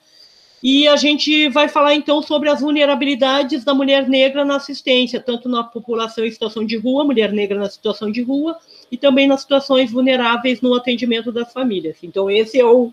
e 0.62 0.89
a 0.89 0.97
gente 0.97 1.49
vai 1.51 1.69
falar 1.69 1.95
então 1.95 2.21
sobre 2.21 2.49
as 2.49 2.61
vulnerabilidades 2.61 3.62
da 3.62 3.75
mulher 3.75 4.09
negra 4.09 4.45
na 4.45 4.57
assistência, 4.57 5.21
tanto 5.21 5.49
na 5.49 5.62
população 5.62 6.25
em 6.25 6.31
situação 6.31 6.64
de 6.64 6.77
rua, 6.77 7.05
mulher 7.05 7.33
negra 7.33 7.59
na 7.59 7.71
situação 7.71 8.11
de 8.11 8.23
rua, 8.23 8.57
e 8.91 8.97
também 8.97 9.26
nas 9.26 9.41
situações 9.41 9.91
vulneráveis 9.91 10.61
no 10.61 10.74
atendimento 10.74 11.32
das 11.32 11.53
famílias. 11.53 11.99
Então, 12.03 12.30
esse 12.30 12.61
é 12.61 12.64
o, 12.64 12.93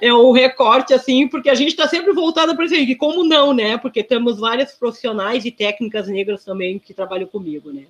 é 0.00 0.12
o 0.12 0.32
recorte, 0.32 0.94
assim, 0.94 1.28
porque 1.28 1.50
a 1.50 1.54
gente 1.54 1.70
está 1.70 1.86
sempre 1.86 2.12
voltada 2.12 2.54
para 2.54 2.64
isso 2.64 2.74
aí, 2.74 2.94
como 2.94 3.24
não, 3.24 3.52
né? 3.52 3.76
Porque 3.76 4.02
temos 4.02 4.38
várias 4.38 4.72
profissionais 4.72 5.44
e 5.44 5.50
técnicas 5.50 6.08
negras 6.08 6.44
também 6.44 6.78
que 6.78 6.94
trabalham 6.94 7.26
comigo, 7.26 7.72
né? 7.72 7.84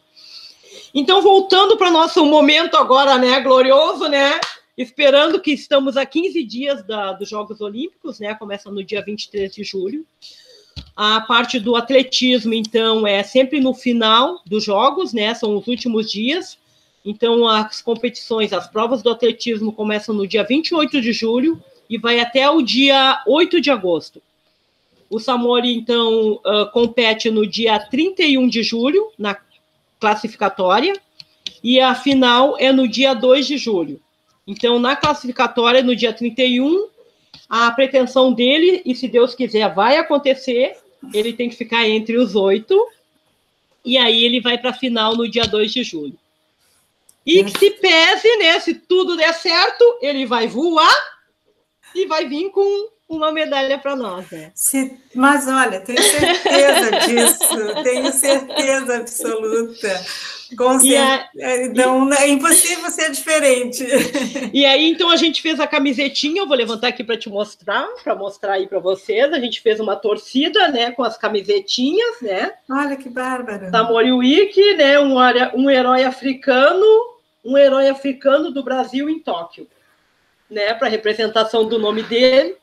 Então, 0.92 1.22
voltando 1.22 1.76
para 1.76 1.90
nosso 1.90 2.24
momento 2.24 2.76
agora, 2.76 3.16
né, 3.18 3.40
glorioso, 3.40 4.08
né? 4.08 4.38
esperando 4.76 5.40
que 5.40 5.52
estamos 5.52 5.96
a 5.96 6.04
15 6.04 6.42
dias 6.44 6.84
da, 6.84 7.12
dos 7.12 7.28
Jogos 7.28 7.60
Olímpicos, 7.60 8.18
né? 8.18 8.34
Começa 8.34 8.70
no 8.70 8.82
dia 8.82 9.02
23 9.02 9.54
de 9.54 9.62
julho. 9.62 10.04
A 10.96 11.20
parte 11.20 11.60
do 11.60 11.76
atletismo, 11.76 12.52
então, 12.52 13.06
é 13.06 13.22
sempre 13.22 13.60
no 13.60 13.72
final 13.72 14.40
dos 14.44 14.64
Jogos, 14.64 15.12
né? 15.12 15.34
São 15.34 15.56
os 15.56 15.66
últimos 15.66 16.10
dias. 16.10 16.58
Então, 17.04 17.46
as 17.46 17.82
competições, 17.82 18.52
as 18.52 18.66
provas 18.66 19.02
do 19.02 19.10
atletismo 19.10 19.72
começam 19.72 20.14
no 20.14 20.26
dia 20.26 20.42
28 20.42 21.00
de 21.00 21.12
julho 21.12 21.62
e 21.88 21.98
vai 21.98 22.18
até 22.18 22.48
o 22.48 22.62
dia 22.62 23.22
8 23.26 23.60
de 23.60 23.70
agosto. 23.70 24.22
O 25.10 25.18
Samori, 25.20 25.76
então, 25.76 26.40
uh, 26.44 26.70
compete 26.72 27.30
no 27.30 27.46
dia 27.46 27.78
31 27.78 28.48
de 28.48 28.62
julho, 28.62 29.10
na 29.18 29.36
classificatória, 30.00 30.94
e 31.62 31.78
a 31.78 31.94
final 31.94 32.56
é 32.58 32.72
no 32.72 32.88
dia 32.88 33.12
2 33.12 33.46
de 33.46 33.58
julho. 33.58 34.00
Então, 34.46 34.78
na 34.78 34.96
classificatória, 34.96 35.82
no 35.82 35.94
dia 35.94 36.12
31, 36.12 36.88
a 37.48 37.70
pretensão 37.70 38.32
dele, 38.32 38.82
e 38.84 38.94
se 38.94 39.08
Deus 39.08 39.34
quiser, 39.34 39.72
vai 39.74 39.98
acontecer, 39.98 40.76
ele 41.12 41.34
tem 41.34 41.50
que 41.50 41.56
ficar 41.56 41.86
entre 41.86 42.16
os 42.16 42.34
oito, 42.34 42.74
e 43.84 43.98
aí 43.98 44.24
ele 44.24 44.40
vai 44.40 44.56
para 44.56 44.70
a 44.70 44.74
final 44.74 45.14
no 45.14 45.28
dia 45.28 45.44
2 45.44 45.72
de 45.72 45.82
julho. 45.82 46.18
E 47.26 47.44
que 47.44 47.58
se 47.58 47.70
pese, 47.70 48.36
né? 48.36 48.60
Se 48.60 48.74
tudo 48.74 49.16
der 49.16 49.32
certo, 49.34 49.98
ele 50.00 50.26
vai 50.26 50.46
voar 50.46 50.94
e 51.94 52.06
vai 52.06 52.26
vir 52.26 52.50
com 52.50 52.94
uma 53.08 53.30
medalha 53.32 53.78
para 53.78 53.94
nós, 53.94 54.30
né? 54.30 54.50
Se, 54.54 54.98
mas 55.14 55.46
olha, 55.46 55.80
tenho 55.80 56.02
certeza 56.02 56.90
disso, 57.06 57.82
tenho 57.82 58.12
certeza 58.12 58.96
absoluta. 58.96 60.04
Com 60.56 60.78
certeza. 60.78 61.28
É, 61.38 61.64
então, 61.66 62.08
e, 62.10 62.16
é 62.16 62.28
impossível 62.28 62.90
ser 62.90 63.10
diferente. 63.10 63.84
E 64.52 64.64
aí, 64.64 64.88
então, 64.88 65.10
a 65.10 65.16
gente 65.16 65.42
fez 65.42 65.58
a 65.58 65.66
camisetinha, 65.66 66.42
eu 66.42 66.46
vou 66.46 66.56
levantar 66.56 66.88
aqui 66.88 67.02
para 67.02 67.16
te 67.16 67.28
mostrar, 67.28 67.86
para 68.02 68.14
mostrar 68.14 68.54
aí 68.54 68.66
para 68.66 68.78
vocês. 68.78 69.32
A 69.32 69.38
gente 69.38 69.60
fez 69.60 69.80
uma 69.80 69.96
torcida, 69.96 70.68
né, 70.68 70.92
com 70.92 71.02
as 71.02 71.16
camisetinhas, 71.16 72.20
né? 72.20 72.52
Olha 72.70 72.96
que 72.96 73.08
bárbaro. 73.08 73.70
Tamori 73.70 74.12
Wiki, 74.12 74.74
né, 74.74 74.98
um, 75.00 75.16
um 75.54 75.70
herói 75.70 76.04
africano, 76.04 77.13
um 77.44 77.58
herói 77.58 77.88
africano 77.88 78.50
do 78.50 78.62
Brasil 78.62 79.08
em 79.08 79.18
Tóquio, 79.18 79.66
né, 80.50 80.72
para 80.74 80.88
representação 80.88 81.68
do 81.68 81.78
nome 81.78 82.02
dele. 82.02 82.56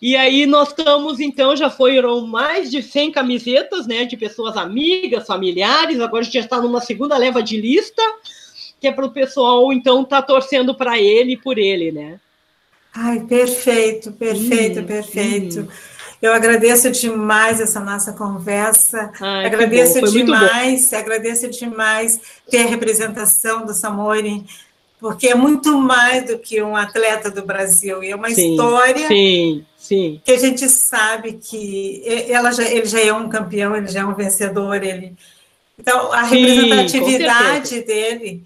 E 0.00 0.16
aí 0.16 0.44
nós 0.44 0.68
estamos, 0.68 1.20
então, 1.20 1.54
já 1.54 1.70
foram 1.70 2.26
mais 2.26 2.70
de 2.70 2.82
100 2.82 3.12
camisetas, 3.12 3.86
né, 3.86 4.04
de 4.04 4.16
pessoas 4.16 4.56
amigas, 4.56 5.26
familiares, 5.26 6.00
agora 6.00 6.22
a 6.22 6.24
gente 6.24 6.34
já 6.34 6.40
está 6.40 6.60
numa 6.60 6.80
segunda 6.80 7.16
leva 7.16 7.42
de 7.42 7.60
lista, 7.60 8.02
que 8.80 8.88
é 8.88 8.92
para 8.92 9.06
o 9.06 9.12
pessoal, 9.12 9.72
então, 9.72 10.04
tá 10.04 10.20
torcendo 10.20 10.74
para 10.74 10.98
ele 10.98 11.34
e 11.34 11.36
por 11.36 11.58
ele, 11.58 11.92
né. 11.92 12.18
Ai, 12.94 13.20
perfeito, 13.20 14.12
perfeito, 14.12 14.80
hum, 14.80 14.84
perfeito. 14.84 15.60
Hum. 15.60 15.68
Eu 16.22 16.32
agradeço 16.32 16.88
demais 16.90 17.60
essa 17.60 17.80
nossa 17.80 18.12
conversa. 18.12 19.10
Ai, 19.20 19.46
agradeço 19.46 20.00
demais, 20.02 20.92
agradeço 20.92 21.50
demais 21.50 22.20
ter 22.48 22.58
a 22.58 22.66
representação 22.66 23.66
do 23.66 23.74
Samori 23.74 24.46
porque 25.02 25.26
é 25.26 25.34
muito 25.34 25.76
mais 25.76 26.24
do 26.26 26.38
que 26.38 26.62
um 26.62 26.76
atleta 26.76 27.28
do 27.28 27.44
Brasil, 27.44 28.04
e 28.04 28.12
é 28.12 28.14
uma 28.14 28.30
sim, 28.30 28.52
história 28.52 29.08
sim, 29.08 29.66
sim. 29.76 30.20
que 30.24 30.30
a 30.30 30.38
gente 30.38 30.68
sabe 30.68 31.32
que 31.32 32.04
ela 32.28 32.52
já, 32.52 32.62
ele 32.62 32.86
já 32.86 33.00
é 33.00 33.12
um 33.12 33.28
campeão, 33.28 33.74
ele 33.74 33.88
já 33.88 34.02
é 34.02 34.04
um 34.04 34.14
vencedor, 34.14 34.80
ele... 34.80 35.16
Então, 35.76 36.12
a 36.12 36.22
representatividade 36.22 37.80
dele 37.80 38.44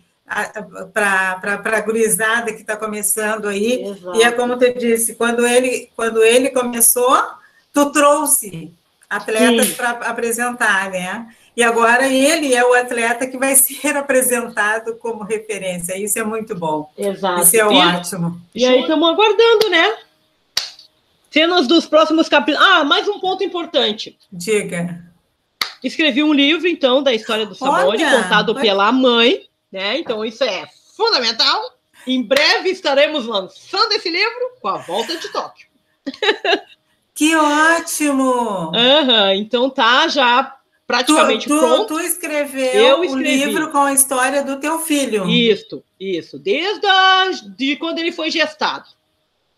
para 0.94 1.60
a 1.62 1.80
gurizada 1.82 2.54
que 2.54 2.62
está 2.62 2.74
começando 2.74 3.48
aí, 3.48 3.84
Exato. 3.84 4.18
e 4.18 4.22
é 4.22 4.32
como 4.32 4.58
tu 4.58 4.72
disse, 4.78 5.14
quando 5.14 5.46
ele, 5.46 5.90
quando 5.94 6.24
ele 6.24 6.48
começou, 6.48 7.22
tu 7.76 7.92
trouxe 7.92 8.72
atletas 9.08 9.74
para 9.74 9.90
apresentar, 9.90 10.90
né? 10.90 11.28
E 11.54 11.62
agora 11.62 12.08
ele 12.08 12.54
é 12.54 12.64
o 12.64 12.72
atleta 12.72 13.26
que 13.26 13.36
vai 13.36 13.54
ser 13.54 13.94
apresentado 13.94 14.96
como 14.96 15.22
referência. 15.22 15.94
Isso 15.98 16.18
é 16.18 16.24
muito 16.24 16.54
bom. 16.54 16.90
Exato. 16.96 17.42
Isso 17.42 17.56
é 17.56 17.58
e, 17.58 17.62
ótimo. 17.62 18.40
E 18.54 18.64
aí 18.64 18.80
estamos 18.80 19.06
aguardando, 19.06 19.68
né? 19.68 19.94
Cenas 21.30 21.66
dos 21.66 21.84
próximos 21.84 22.30
capítulos. 22.30 22.66
Ah, 22.66 22.82
mais 22.82 23.06
um 23.06 23.20
ponto 23.20 23.44
importante. 23.44 24.16
Diga. 24.32 25.04
Escrevi 25.84 26.22
um 26.22 26.32
livro, 26.32 26.66
então, 26.66 27.02
da 27.02 27.12
história 27.12 27.44
do 27.44 27.54
Samori, 27.54 27.98
contado 27.98 28.54
pela 28.54 28.90
mãe, 28.90 29.46
né? 29.70 29.98
Então, 29.98 30.24
isso 30.24 30.42
é 30.42 30.66
fundamental. 30.96 31.76
Em 32.06 32.22
breve 32.22 32.70
estaremos 32.70 33.26
lançando 33.26 33.92
esse 33.92 34.08
livro 34.08 34.52
com 34.62 34.68
a 34.68 34.78
volta 34.78 35.14
de 35.18 35.30
Tóquio. 35.30 35.66
Que 37.16 37.34
ótimo! 37.34 38.72
Uhum, 38.72 39.30
então 39.36 39.70
tá 39.70 40.06
já 40.06 40.54
praticamente 40.86 41.48
tu, 41.48 41.54
tu, 41.54 41.58
pronto. 41.58 41.94
Tu 41.94 42.00
escreveu 42.00 43.00
o 43.00 43.16
livro 43.16 43.72
com 43.72 43.78
a 43.78 43.94
história 43.94 44.44
do 44.44 44.60
teu 44.60 44.78
filho. 44.80 45.26
Isso, 45.26 45.82
isso. 45.98 46.38
Desde 46.38 46.86
a, 46.86 47.30
de 47.56 47.76
quando 47.76 48.00
ele 48.00 48.12
foi 48.12 48.30
gestado. 48.30 48.84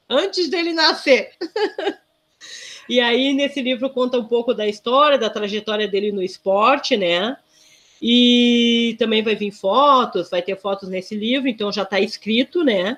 Antes 0.09 0.49
dele 0.49 0.73
nascer. 0.73 1.33
e 2.89 3.01
aí, 3.01 3.33
nesse 3.35 3.61
livro, 3.61 3.91
conta 3.91 4.19
um 4.21 4.25
pouco 4.25 4.55
da 4.55 4.67
história, 4.69 5.19
da 5.19 5.29
trajetória 5.29 5.89
dele 5.89 6.13
no 6.13 6.23
esporte, 6.23 6.97
né? 6.97 7.37
E 8.01 8.95
também 9.01 9.21
vai 9.21 9.35
vir 9.35 9.51
fotos, 9.51 10.31
vai 10.31 10.43
ter 10.43 10.57
fotos 10.57 10.89
nesse 10.89 11.17
livro, 11.17 11.49
então 11.49 11.73
já 11.73 11.83
está 11.83 11.99
escrito, 11.99 12.63
né? 12.63 12.97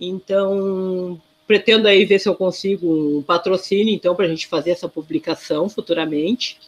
Então, 0.00 1.20
pretendo 1.48 1.88
aí 1.88 2.04
ver 2.04 2.18
se 2.18 2.28
eu 2.28 2.34
consigo 2.34 3.18
um 3.18 3.22
patrocínio, 3.22 3.94
então, 3.94 4.14
para 4.14 4.26
a 4.26 4.28
gente 4.28 4.46
fazer 4.46 4.70
essa 4.70 4.86
publicação 4.86 5.66
futuramente. 5.66 6.58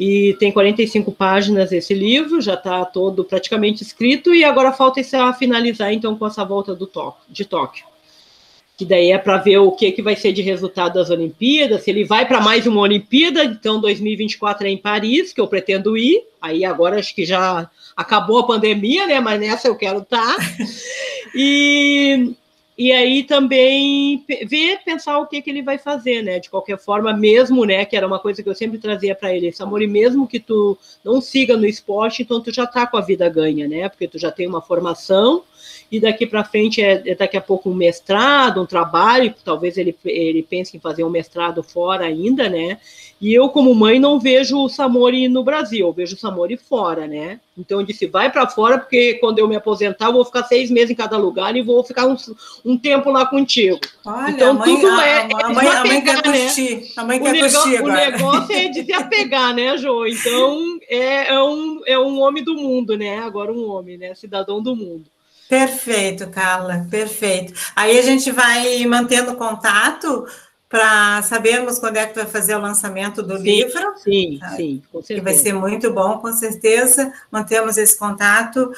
E 0.00 0.34
tem 0.40 0.50
45 0.50 1.12
páginas 1.12 1.70
esse 1.70 1.92
livro, 1.92 2.40
já 2.40 2.54
está 2.54 2.82
todo 2.86 3.22
praticamente 3.22 3.82
escrito, 3.82 4.34
e 4.34 4.42
agora 4.42 4.72
falta 4.72 5.00
isso 5.00 5.14
a 5.14 5.34
finalizar, 5.34 5.92
então, 5.92 6.16
com 6.16 6.26
essa 6.26 6.42
volta 6.42 6.74
do 6.74 6.86
Tóquio, 6.86 7.22
de 7.28 7.44
Tóquio. 7.44 7.84
Que 8.78 8.86
daí 8.86 9.12
é 9.12 9.18
para 9.18 9.36
ver 9.36 9.58
o 9.58 9.70
que, 9.70 9.92
que 9.92 10.00
vai 10.00 10.16
ser 10.16 10.32
de 10.32 10.40
resultado 10.40 10.94
das 10.94 11.10
Olimpíadas, 11.10 11.82
se 11.82 11.90
ele 11.90 12.04
vai 12.04 12.26
para 12.26 12.40
mais 12.40 12.66
uma 12.66 12.80
Olimpíada, 12.80 13.44
então 13.44 13.78
2024 13.78 14.66
é 14.66 14.70
em 14.70 14.78
Paris, 14.78 15.34
que 15.34 15.40
eu 15.40 15.46
pretendo 15.46 15.98
ir, 15.98 16.24
aí 16.40 16.64
agora 16.64 16.98
acho 16.98 17.14
que 17.14 17.26
já 17.26 17.70
acabou 17.94 18.38
a 18.38 18.46
pandemia, 18.46 19.06
né, 19.06 19.20
mas 19.20 19.38
nessa 19.38 19.68
eu 19.68 19.76
quero 19.76 19.98
estar. 19.98 20.36
Tá. 20.36 20.42
E, 21.34 22.34
e 22.76 22.90
aí 22.90 23.22
também 23.24 24.24
ver, 24.48 24.78
pensar 24.84 25.18
o 25.18 25.26
que, 25.26 25.42
que 25.42 25.50
ele 25.50 25.62
vai 25.62 25.76
fazer, 25.76 26.22
né? 26.22 26.38
De 26.38 26.48
qualquer 26.48 26.78
forma, 26.78 27.12
mesmo, 27.12 27.64
né? 27.64 27.84
Que 27.84 27.96
era 27.96 28.06
uma 28.06 28.18
coisa 28.18 28.42
que 28.42 28.48
eu 28.48 28.54
sempre 28.54 28.78
trazia 28.78 29.14
para 29.14 29.34
ele, 29.34 29.52
Samori, 29.52 29.86
mesmo 29.86 30.26
que 30.26 30.40
tu 30.40 30.78
não 31.04 31.20
siga 31.20 31.56
no 31.56 31.66
esporte, 31.66 32.22
então 32.22 32.40
tu 32.40 32.52
já 32.52 32.66
tá 32.66 32.86
com 32.86 32.96
a 32.96 33.02
vida 33.02 33.28
ganha, 33.28 33.68
né? 33.68 33.88
Porque 33.88 34.08
tu 34.08 34.18
já 34.18 34.30
tem 34.30 34.46
uma 34.46 34.62
formação 34.62 35.44
e 35.90 36.00
daqui 36.00 36.26
para 36.26 36.42
frente 36.42 36.80
é, 36.80 37.02
é, 37.04 37.14
daqui 37.14 37.36
a 37.36 37.40
pouco 37.40 37.68
um 37.68 37.74
mestrado, 37.74 38.62
um 38.62 38.66
trabalho, 38.66 39.34
talvez 39.44 39.76
ele, 39.76 39.94
ele 40.04 40.42
pense 40.42 40.74
em 40.74 40.80
fazer 40.80 41.04
um 41.04 41.10
mestrado 41.10 41.62
fora 41.62 42.06
ainda, 42.06 42.48
né? 42.48 42.78
E 43.22 43.32
eu, 43.32 43.48
como 43.48 43.72
mãe, 43.72 44.00
não 44.00 44.18
vejo 44.18 44.58
o 44.58 44.68
Samori 44.68 45.28
no 45.28 45.44
Brasil, 45.44 45.86
eu 45.86 45.92
vejo 45.92 46.16
o 46.16 46.18
Samori 46.18 46.56
fora, 46.56 47.06
né? 47.06 47.38
Então 47.56 47.78
eu 47.78 47.86
disse, 47.86 48.04
vai 48.04 48.32
para 48.32 48.48
fora, 48.48 48.78
porque 48.78 49.14
quando 49.14 49.38
eu 49.38 49.46
me 49.46 49.54
aposentar, 49.54 50.06
eu 50.06 50.14
vou 50.14 50.24
ficar 50.24 50.42
seis 50.42 50.68
meses 50.72 50.90
em 50.90 50.96
cada 50.96 51.16
lugar 51.16 51.54
e 51.54 51.62
vou 51.62 51.84
ficar 51.84 52.04
um, 52.04 52.16
um 52.64 52.76
tempo 52.76 53.12
lá 53.12 53.24
contigo. 53.24 53.78
Olha, 54.04 54.28
então 54.28 54.54
mãe, 54.54 54.74
tudo 54.74 54.88
a, 54.88 55.06
é. 55.06 55.20
A, 55.20 55.46
a, 55.46 55.48
mãe, 55.50 55.68
a 55.68 55.84
mãe 55.84 56.00
quer 56.00 56.16
né? 56.16 56.22
curtir. 56.22 56.92
A 56.96 57.04
mãe 57.04 57.22
quer 57.22 57.38
curtir 57.38 57.76
agora. 57.76 57.92
O 57.92 58.10
negócio 58.10 58.56
é 58.56 58.68
desapegar, 58.70 59.54
né, 59.54 59.78
Jô? 59.78 60.04
Então 60.04 60.80
é, 60.88 61.32
é, 61.32 61.40
um, 61.40 61.80
é 61.86 61.96
um 61.96 62.20
homem 62.20 62.42
do 62.42 62.56
mundo, 62.56 62.98
né? 62.98 63.20
Agora 63.20 63.52
um 63.52 63.70
homem, 63.70 63.96
né? 63.96 64.16
Cidadão 64.16 64.60
do 64.60 64.74
mundo. 64.74 65.04
Perfeito, 65.48 66.28
Carla, 66.28 66.88
perfeito. 66.90 67.52
Aí 67.76 67.96
a 67.96 68.02
gente 68.02 68.32
vai 68.32 68.84
mantendo 68.86 69.36
contato 69.36 70.26
para 70.72 71.20
sabermos 71.20 71.78
quando 71.78 71.98
é 71.98 72.06
que 72.06 72.14
vai 72.14 72.24
fazer 72.24 72.54
o 72.54 72.58
lançamento 72.58 73.22
do 73.22 73.36
sim, 73.36 73.42
livro. 73.42 73.92
Sim, 73.98 74.38
tá? 74.40 74.48
sim, 74.56 74.82
com 74.90 75.02
certeza. 75.02 75.20
Que 75.20 75.24
vai 75.24 75.34
ser 75.34 75.52
muito 75.52 75.92
bom, 75.92 76.16
com 76.16 76.32
certeza. 76.32 77.12
Mantemos 77.30 77.76
esse 77.76 77.94
contato. 77.98 78.72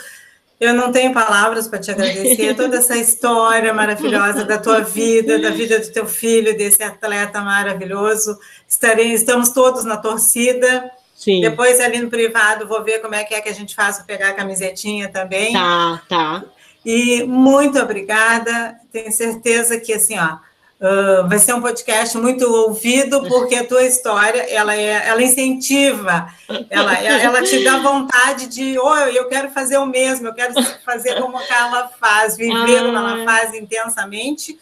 Eu 0.58 0.74
não 0.74 0.90
tenho 0.90 1.14
palavras 1.14 1.68
para 1.68 1.78
te 1.78 1.92
agradecer 1.92 2.52
toda 2.58 2.78
essa 2.78 2.96
história 2.96 3.72
maravilhosa 3.72 4.44
da 4.44 4.58
tua 4.58 4.80
vida, 4.80 5.38
da 5.38 5.50
vida 5.50 5.78
do 5.78 5.86
teu 5.92 6.04
filho, 6.04 6.58
desse 6.58 6.82
atleta 6.82 7.40
maravilhoso. 7.40 8.36
Estarei, 8.66 9.12
estamos 9.12 9.50
todos 9.50 9.84
na 9.84 9.96
torcida. 9.96 10.90
Sim. 11.14 11.42
Depois 11.42 11.78
ali 11.78 12.00
no 12.00 12.10
privado 12.10 12.66
vou 12.66 12.82
ver 12.82 13.02
como 13.02 13.14
é 13.14 13.22
que 13.22 13.34
é 13.34 13.40
que 13.40 13.48
a 13.48 13.54
gente 13.54 13.72
faz 13.72 13.98
para 13.98 14.04
pegar 14.04 14.28
a 14.30 14.34
camisetinha 14.34 15.08
também. 15.08 15.52
Tá, 15.52 16.02
tá. 16.08 16.44
E 16.84 17.22
muito 17.22 17.78
obrigada. 17.78 18.74
Tenho 18.90 19.12
certeza 19.12 19.78
que 19.78 19.92
assim, 19.92 20.18
ó, 20.18 20.38
uh, 20.80 21.28
vai 21.28 21.38
ser 21.38 21.54
um 21.54 21.60
podcast 21.60 22.16
muito 22.18 22.44
ouvido, 22.44 23.22
porque 23.26 23.54
a 23.54 23.66
tua 23.66 23.84
história 23.84 24.42
ela, 24.50 24.74
é, 24.74 25.08
ela 25.08 25.22
incentiva, 25.22 26.28
ela, 26.70 26.94
ela 26.98 27.42
te 27.42 27.62
dá 27.62 27.78
vontade 27.78 28.46
de, 28.46 28.78
oh, 28.78 28.96
eu 28.96 29.28
quero 29.28 29.50
fazer 29.50 29.78
o 29.78 29.86
mesmo, 29.86 30.28
eu 30.28 30.34
quero 30.34 30.54
fazer 30.84 31.20
como 31.20 31.36
a 31.36 31.46
Carla 31.46 31.90
faz, 32.00 32.36
viver 32.36 32.78
ah. 32.78 32.84
como 32.84 32.98
ela 32.98 33.24
faz 33.24 33.54
intensamente, 33.54 34.58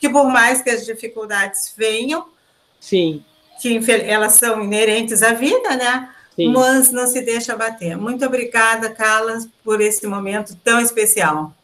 que 0.00 0.08
por 0.08 0.26
mais 0.26 0.62
que 0.62 0.70
as 0.70 0.84
dificuldades 0.84 1.72
venham, 1.76 2.26
Sim. 2.80 3.24
que 3.60 3.80
elas 4.04 4.32
são 4.34 4.62
inerentes 4.62 5.22
à 5.22 5.32
vida, 5.32 5.76
né? 5.76 6.10
Sim. 6.34 6.52
Mas 6.52 6.92
não 6.92 7.06
se 7.06 7.22
deixa 7.22 7.56
bater. 7.56 7.96
Muito 7.96 8.24
obrigada, 8.26 8.90
Carla, 8.90 9.38
por 9.64 9.80
esse 9.80 10.06
momento 10.06 10.54
tão 10.62 10.78
especial. 10.80 11.54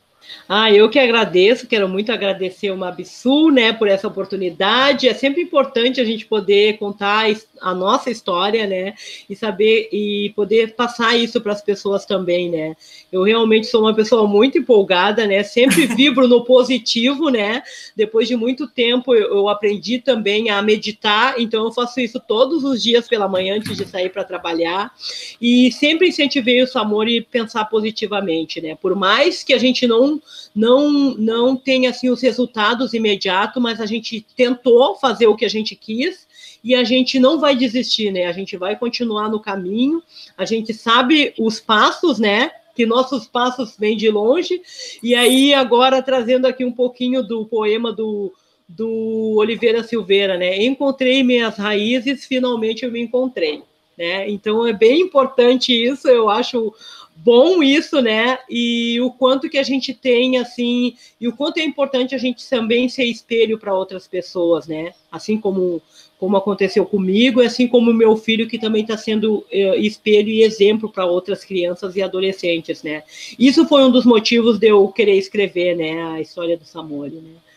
Ah, 0.48 0.70
eu 0.72 0.88
que 0.88 0.98
agradeço, 0.98 1.66
quero 1.66 1.88
muito 1.88 2.10
agradecer 2.10 2.70
o 2.70 2.76
Mabsul, 2.76 3.50
né, 3.50 3.72
por 3.72 3.88
essa 3.88 4.08
oportunidade. 4.08 5.08
É 5.08 5.14
sempre 5.14 5.42
importante 5.42 6.00
a 6.00 6.04
gente 6.04 6.26
poder 6.26 6.78
contar 6.78 7.26
a 7.60 7.74
nossa 7.74 8.10
história, 8.10 8.66
né, 8.66 8.94
e 9.28 9.36
saber 9.36 9.88
e 9.92 10.32
poder 10.34 10.74
passar 10.74 11.16
isso 11.16 11.40
para 11.40 11.52
as 11.52 11.62
pessoas 11.62 12.04
também, 12.04 12.50
né. 12.50 12.74
Eu 13.10 13.22
realmente 13.22 13.66
sou 13.66 13.82
uma 13.82 13.94
pessoa 13.94 14.26
muito 14.26 14.58
empolgada, 14.58 15.26
né, 15.26 15.42
sempre 15.42 15.86
vibro 15.94 16.26
no 16.28 16.44
positivo, 16.44 17.28
né. 17.28 17.62
Depois 17.96 18.28
de 18.28 18.36
muito 18.36 18.68
tempo 18.68 19.14
eu, 19.14 19.34
eu 19.34 19.48
aprendi 19.48 19.98
também 19.98 20.50
a 20.50 20.62
meditar, 20.62 21.34
então 21.38 21.64
eu 21.64 21.72
faço 21.72 22.00
isso 22.00 22.20
todos 22.20 22.64
os 22.64 22.82
dias 22.82 23.08
pela 23.08 23.28
manhã 23.28 23.56
antes 23.56 23.76
de 23.76 23.86
sair 23.86 24.10
para 24.10 24.24
trabalhar 24.24 24.92
e 25.40 25.70
sempre 25.72 26.08
incentivei 26.08 26.62
o 26.62 26.66
Samori 26.66 27.20
pensar 27.22 27.64
positivamente, 27.66 28.60
né. 28.60 28.74
Por 28.74 28.94
mais 28.94 29.42
que 29.42 29.52
a 29.52 29.58
gente 29.58 29.86
não 29.86 30.21
não 30.54 31.14
não 31.16 31.56
tem 31.56 31.86
assim 31.86 32.10
os 32.10 32.20
resultados 32.20 32.94
imediatos, 32.94 33.62
mas 33.62 33.80
a 33.80 33.86
gente 33.86 34.24
tentou 34.36 34.96
fazer 34.96 35.26
o 35.26 35.36
que 35.36 35.44
a 35.44 35.50
gente 35.50 35.74
quis 35.74 36.26
e 36.62 36.74
a 36.74 36.84
gente 36.84 37.18
não 37.18 37.40
vai 37.40 37.56
desistir, 37.56 38.12
né? 38.12 38.26
A 38.26 38.32
gente 38.32 38.56
vai 38.56 38.76
continuar 38.76 39.28
no 39.28 39.40
caminho. 39.40 40.02
A 40.36 40.44
gente 40.44 40.72
sabe 40.72 41.34
os 41.38 41.58
passos, 41.60 42.18
né? 42.18 42.50
Que 42.74 42.86
nossos 42.86 43.26
passos 43.26 43.76
vêm 43.78 43.96
de 43.96 44.08
longe. 44.10 44.62
E 45.02 45.14
aí 45.14 45.52
agora 45.52 46.00
trazendo 46.02 46.46
aqui 46.46 46.64
um 46.64 46.72
pouquinho 46.72 47.22
do 47.22 47.44
poema 47.46 47.92
do 47.92 48.32
do 48.68 49.34
Oliveira 49.36 49.82
Silveira, 49.82 50.38
né? 50.38 50.62
Encontrei 50.62 51.22
minhas 51.22 51.56
raízes, 51.56 52.24
finalmente 52.24 52.84
eu 52.84 52.90
me 52.90 53.02
encontrei, 53.02 53.62
né? 53.98 54.30
Então 54.30 54.66
é 54.66 54.72
bem 54.72 55.02
importante 55.02 55.72
isso, 55.72 56.08
eu 56.08 56.30
acho 56.30 56.72
bom 57.16 57.62
isso, 57.62 58.00
né? 58.00 58.38
E 58.48 59.00
o 59.00 59.10
quanto 59.10 59.48
que 59.48 59.58
a 59.58 59.62
gente 59.62 59.94
tem, 59.94 60.38
assim, 60.38 60.94
e 61.20 61.28
o 61.28 61.36
quanto 61.36 61.58
é 61.58 61.64
importante 61.64 62.14
a 62.14 62.18
gente 62.18 62.48
também 62.48 62.88
ser 62.88 63.04
espelho 63.04 63.58
para 63.58 63.74
outras 63.74 64.08
pessoas, 64.08 64.66
né? 64.66 64.92
Assim 65.10 65.38
como, 65.38 65.80
como 66.18 66.36
aconteceu 66.36 66.84
comigo, 66.84 67.40
assim 67.40 67.68
como 67.68 67.92
meu 67.92 68.16
filho, 68.16 68.48
que 68.48 68.58
também 68.58 68.82
está 68.82 68.96
sendo 68.96 69.46
é, 69.50 69.76
espelho 69.78 70.28
e 70.28 70.42
exemplo 70.42 70.88
para 70.88 71.06
outras 71.06 71.44
crianças 71.44 71.96
e 71.96 72.02
adolescentes, 72.02 72.82
né? 72.82 73.02
Isso 73.38 73.66
foi 73.66 73.84
um 73.84 73.90
dos 73.90 74.04
motivos 74.04 74.58
de 74.58 74.68
eu 74.68 74.88
querer 74.88 75.16
escrever, 75.16 75.76
né? 75.76 76.02
A 76.02 76.20
história 76.20 76.56
do 76.56 76.64
Samori, 76.64 77.16
né? 77.16 77.51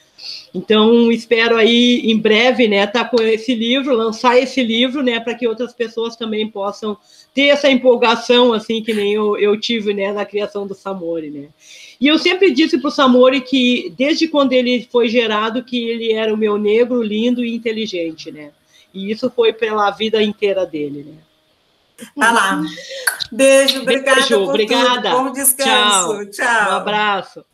Então, 0.53 1.11
espero 1.11 1.57
aí 1.57 2.01
em 2.05 2.17
breve, 2.17 2.67
né, 2.67 2.83
estar 2.83 3.03
tá 3.03 3.09
com 3.09 3.21
esse 3.21 3.53
livro, 3.53 3.95
lançar 3.95 4.37
esse 4.37 4.63
livro, 4.63 5.03
né, 5.03 5.19
para 5.19 5.35
que 5.35 5.47
outras 5.47 5.73
pessoas 5.73 6.15
também 6.15 6.49
possam 6.49 6.97
ter 7.33 7.47
essa 7.47 7.69
empolgação, 7.69 8.53
assim, 8.53 8.81
que 8.81 8.93
nem 8.93 9.13
eu, 9.13 9.37
eu 9.37 9.59
tive, 9.59 9.93
né, 9.93 10.13
na 10.13 10.25
criação 10.25 10.65
do 10.65 10.73
Samori, 10.73 11.29
né. 11.29 11.47
E 11.99 12.07
eu 12.07 12.17
sempre 12.17 12.51
disse 12.51 12.77
para 12.77 12.87
o 12.87 12.91
Samori 12.91 13.41
que, 13.41 13.93
desde 13.97 14.27
quando 14.27 14.53
ele 14.53 14.87
foi 14.91 15.09
gerado, 15.09 15.63
que 15.63 15.89
ele 15.89 16.13
era 16.13 16.33
o 16.33 16.37
meu 16.37 16.57
negro, 16.57 17.01
lindo 17.01 17.43
e 17.43 17.53
inteligente, 17.53 18.31
né. 18.31 18.51
E 18.93 19.11
isso 19.11 19.29
foi 19.29 19.51
pela 19.51 19.91
vida 19.91 20.23
inteira 20.23 20.65
dele, 20.65 21.05
né. 21.07 21.25
Tá 22.17 22.31
lá. 22.31 22.61
Beijo, 23.31 23.81
obrigada. 23.81 24.15
Beijo, 24.15 24.41
obrigada. 24.41 25.11
Tudo. 25.11 25.23
Bom 25.23 25.31
descanso. 25.31 26.25
Tchau. 26.31 26.31
Tchau. 26.31 26.71
Um 26.71 26.75
abraço. 26.75 27.45